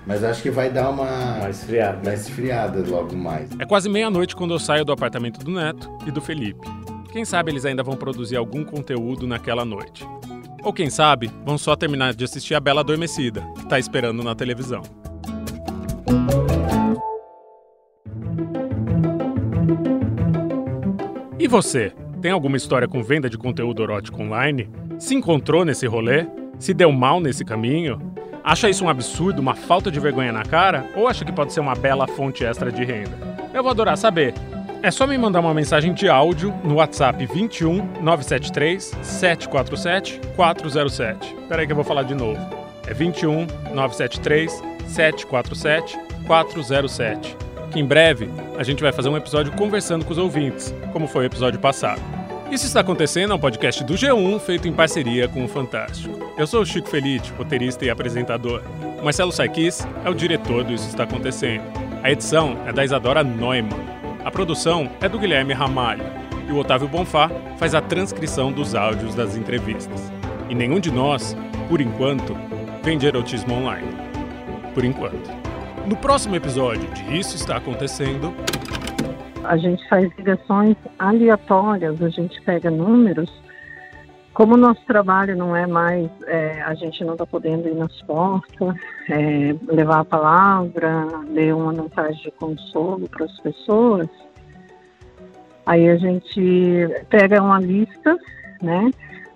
Mas 0.05 0.23
acho 0.23 0.41
que 0.41 0.51
vai 0.51 0.69
dar 0.69 0.89
uma. 0.89 1.37
Uma 1.37 1.49
esfriada. 1.49 1.99
Uma 2.01 2.13
esfriada 2.13 2.83
logo 2.89 3.15
mais. 3.15 3.49
É 3.57 3.65
quase 3.65 3.87
meia-noite 3.89 4.35
quando 4.35 4.53
eu 4.53 4.59
saio 4.59 4.83
do 4.83 4.91
apartamento 4.91 5.39
do 5.39 5.51
Neto 5.51 5.89
e 6.05 6.11
do 6.11 6.21
Felipe. 6.21 6.67
Quem 7.11 7.23
sabe 7.23 7.51
eles 7.51 7.63
ainda 7.65 7.83
vão 7.83 7.95
produzir 7.95 8.35
algum 8.35 8.63
conteúdo 8.63 9.27
naquela 9.27 9.63
noite. 9.63 10.05
Ou 10.63 10.73
quem 10.73 10.89
sabe, 10.89 11.29
vão 11.45 11.57
só 11.57 11.75
terminar 11.75 12.13
de 12.13 12.23
assistir 12.23 12.55
a 12.55 12.59
Bela 12.59 12.81
Adormecida, 12.81 13.41
que 13.55 13.67
tá 13.67 13.77
esperando 13.77 14.23
na 14.23 14.33
televisão. 14.33 14.81
E 21.37 21.47
você? 21.47 21.91
Tem 22.21 22.31
alguma 22.31 22.55
história 22.55 22.87
com 22.87 23.03
venda 23.03 23.29
de 23.29 23.37
conteúdo 23.37 23.83
erótico 23.83 24.21
online? 24.21 24.69
Se 24.97 25.13
encontrou 25.13 25.65
nesse 25.65 25.85
rolê? 25.85 26.25
Se 26.57 26.73
deu 26.73 26.91
mal 26.91 27.19
nesse 27.19 27.43
caminho? 27.43 28.12
Acha 28.43 28.69
isso 28.69 28.83
um 28.83 28.89
absurdo, 28.89 29.39
uma 29.39 29.55
falta 29.55 29.89
de 29.89 30.01
vergonha 30.01 30.33
na 30.33 30.43
cara? 30.43 30.85
Ou 30.95 31.07
acha 31.07 31.23
que 31.23 31.31
pode 31.31 31.53
ser 31.53 31.61
uma 31.61 31.75
bela 31.75 32.05
fonte 32.05 32.43
extra 32.43 32.69
de 32.69 32.83
renda? 32.83 33.17
Eu 33.53 33.63
vou 33.63 33.71
adorar 33.71 33.97
saber. 33.97 34.33
É 34.81 34.91
só 34.91 35.07
me 35.07 35.17
mandar 35.17 35.39
uma 35.39 35.53
mensagem 35.53 35.93
de 35.93 36.09
áudio 36.09 36.53
no 36.61 36.75
WhatsApp 36.75 37.25
21 37.25 38.01
973 38.01 38.91
747 39.01 40.19
407. 40.35 41.35
Peraí 41.47 41.65
que 41.65 41.71
eu 41.71 41.77
vou 41.77 41.85
falar 41.85 42.03
de 42.03 42.13
novo. 42.13 42.37
É 42.85 42.93
21 42.93 43.47
973 43.73 44.51
747 44.87 45.97
407. 46.27 47.37
Que 47.71 47.79
em 47.79 47.85
breve 47.85 48.29
a 48.57 48.63
gente 48.63 48.83
vai 48.83 48.91
fazer 48.91 49.07
um 49.07 49.15
episódio 49.15 49.53
conversando 49.53 50.03
com 50.03 50.11
os 50.11 50.17
ouvintes, 50.17 50.75
como 50.91 51.07
foi 51.07 51.23
o 51.23 51.27
episódio 51.27 51.61
passado. 51.61 52.01
Isso 52.51 52.67
está 52.67 52.81
acontecendo 52.81 53.31
é 53.31 53.35
um 53.35 53.39
podcast 53.39 53.83
do 53.83 53.95
G1 53.95 54.39
feito 54.39 54.67
em 54.67 54.73
parceria 54.73 55.27
com 55.27 55.43
o 55.43 55.47
Fantástico. 55.47 56.33
Eu 56.37 56.45
sou 56.45 56.61
o 56.61 56.65
Chico 56.65 56.87
Felite, 56.87 57.31
roteirista 57.33 57.83
e 57.85 57.89
apresentador. 57.89 58.61
O 58.99 59.03
Marcelo 59.03 59.31
Sarkis 59.31 59.87
é 60.05 60.09
o 60.09 60.13
diretor 60.13 60.63
do 60.63 60.73
Isso 60.73 60.87
Está 60.87 61.03
Acontecendo. 61.03 61.63
A 62.03 62.11
edição 62.11 62.57
é 62.67 62.73
da 62.73 62.83
Isadora 62.83 63.23
Neumann. 63.23 63.69
A 64.23 64.29
produção 64.29 64.89
é 65.01 65.09
do 65.09 65.17
Guilherme 65.17 65.53
Ramalho. 65.53 66.03
E 66.47 66.51
o 66.51 66.57
Otávio 66.57 66.87
Bonfá 66.87 67.29
faz 67.57 67.73
a 67.73 67.81
transcrição 67.81 68.51
dos 68.51 68.75
áudios 68.75 69.15
das 69.15 69.35
entrevistas. 69.35 70.11
E 70.49 70.53
nenhum 70.53 70.79
de 70.79 70.91
nós, 70.91 71.35
por 71.69 71.81
enquanto, 71.81 72.37
vende 72.83 73.07
erotismo 73.07 73.55
online. 73.55 73.87
Por 74.73 74.83
enquanto. 74.83 75.31
No 75.87 75.97
próximo 75.97 76.35
episódio 76.35 76.87
de 76.91 77.19
Isso 77.19 77.35
Está 77.35 77.57
Acontecendo, 77.57 78.33
a 79.43 79.57
gente 79.57 79.87
faz 79.87 80.11
ligações 80.17 80.75
aleatórias, 80.97 82.01
a 82.01 82.09
gente 82.09 82.41
pega 82.41 82.69
números. 82.69 83.31
Como 84.33 84.55
o 84.55 84.57
nosso 84.57 84.83
trabalho 84.85 85.35
não 85.35 85.55
é 85.55 85.67
mais, 85.67 86.09
é, 86.25 86.61
a 86.63 86.73
gente 86.73 87.03
não 87.03 87.13
está 87.13 87.25
podendo 87.25 87.67
ir 87.67 87.75
nas 87.75 88.01
portas, 88.01 88.75
é, 89.09 89.55
levar 89.67 89.99
a 89.99 90.05
palavra, 90.05 91.05
ler 91.27 91.53
uma 91.53 91.71
mensagem 91.71 92.21
de 92.23 92.31
consolo 92.31 93.07
para 93.09 93.25
as 93.25 93.39
pessoas, 93.41 94.07
aí 95.65 95.87
a 95.87 95.97
gente 95.97 96.41
pega 97.09 97.43
uma 97.43 97.59
lista, 97.59 98.17
né? 98.61 98.91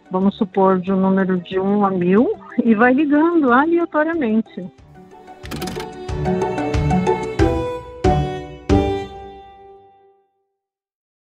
Vamos 0.10 0.36
supor 0.36 0.80
de 0.80 0.92
um 0.92 1.00
número 1.00 1.38
de 1.38 1.60
1 1.60 1.86
a 1.86 1.90
mil 1.92 2.34
e 2.64 2.74
vai 2.74 2.94
ligando 2.94 3.52
aleatoriamente. 3.52 4.66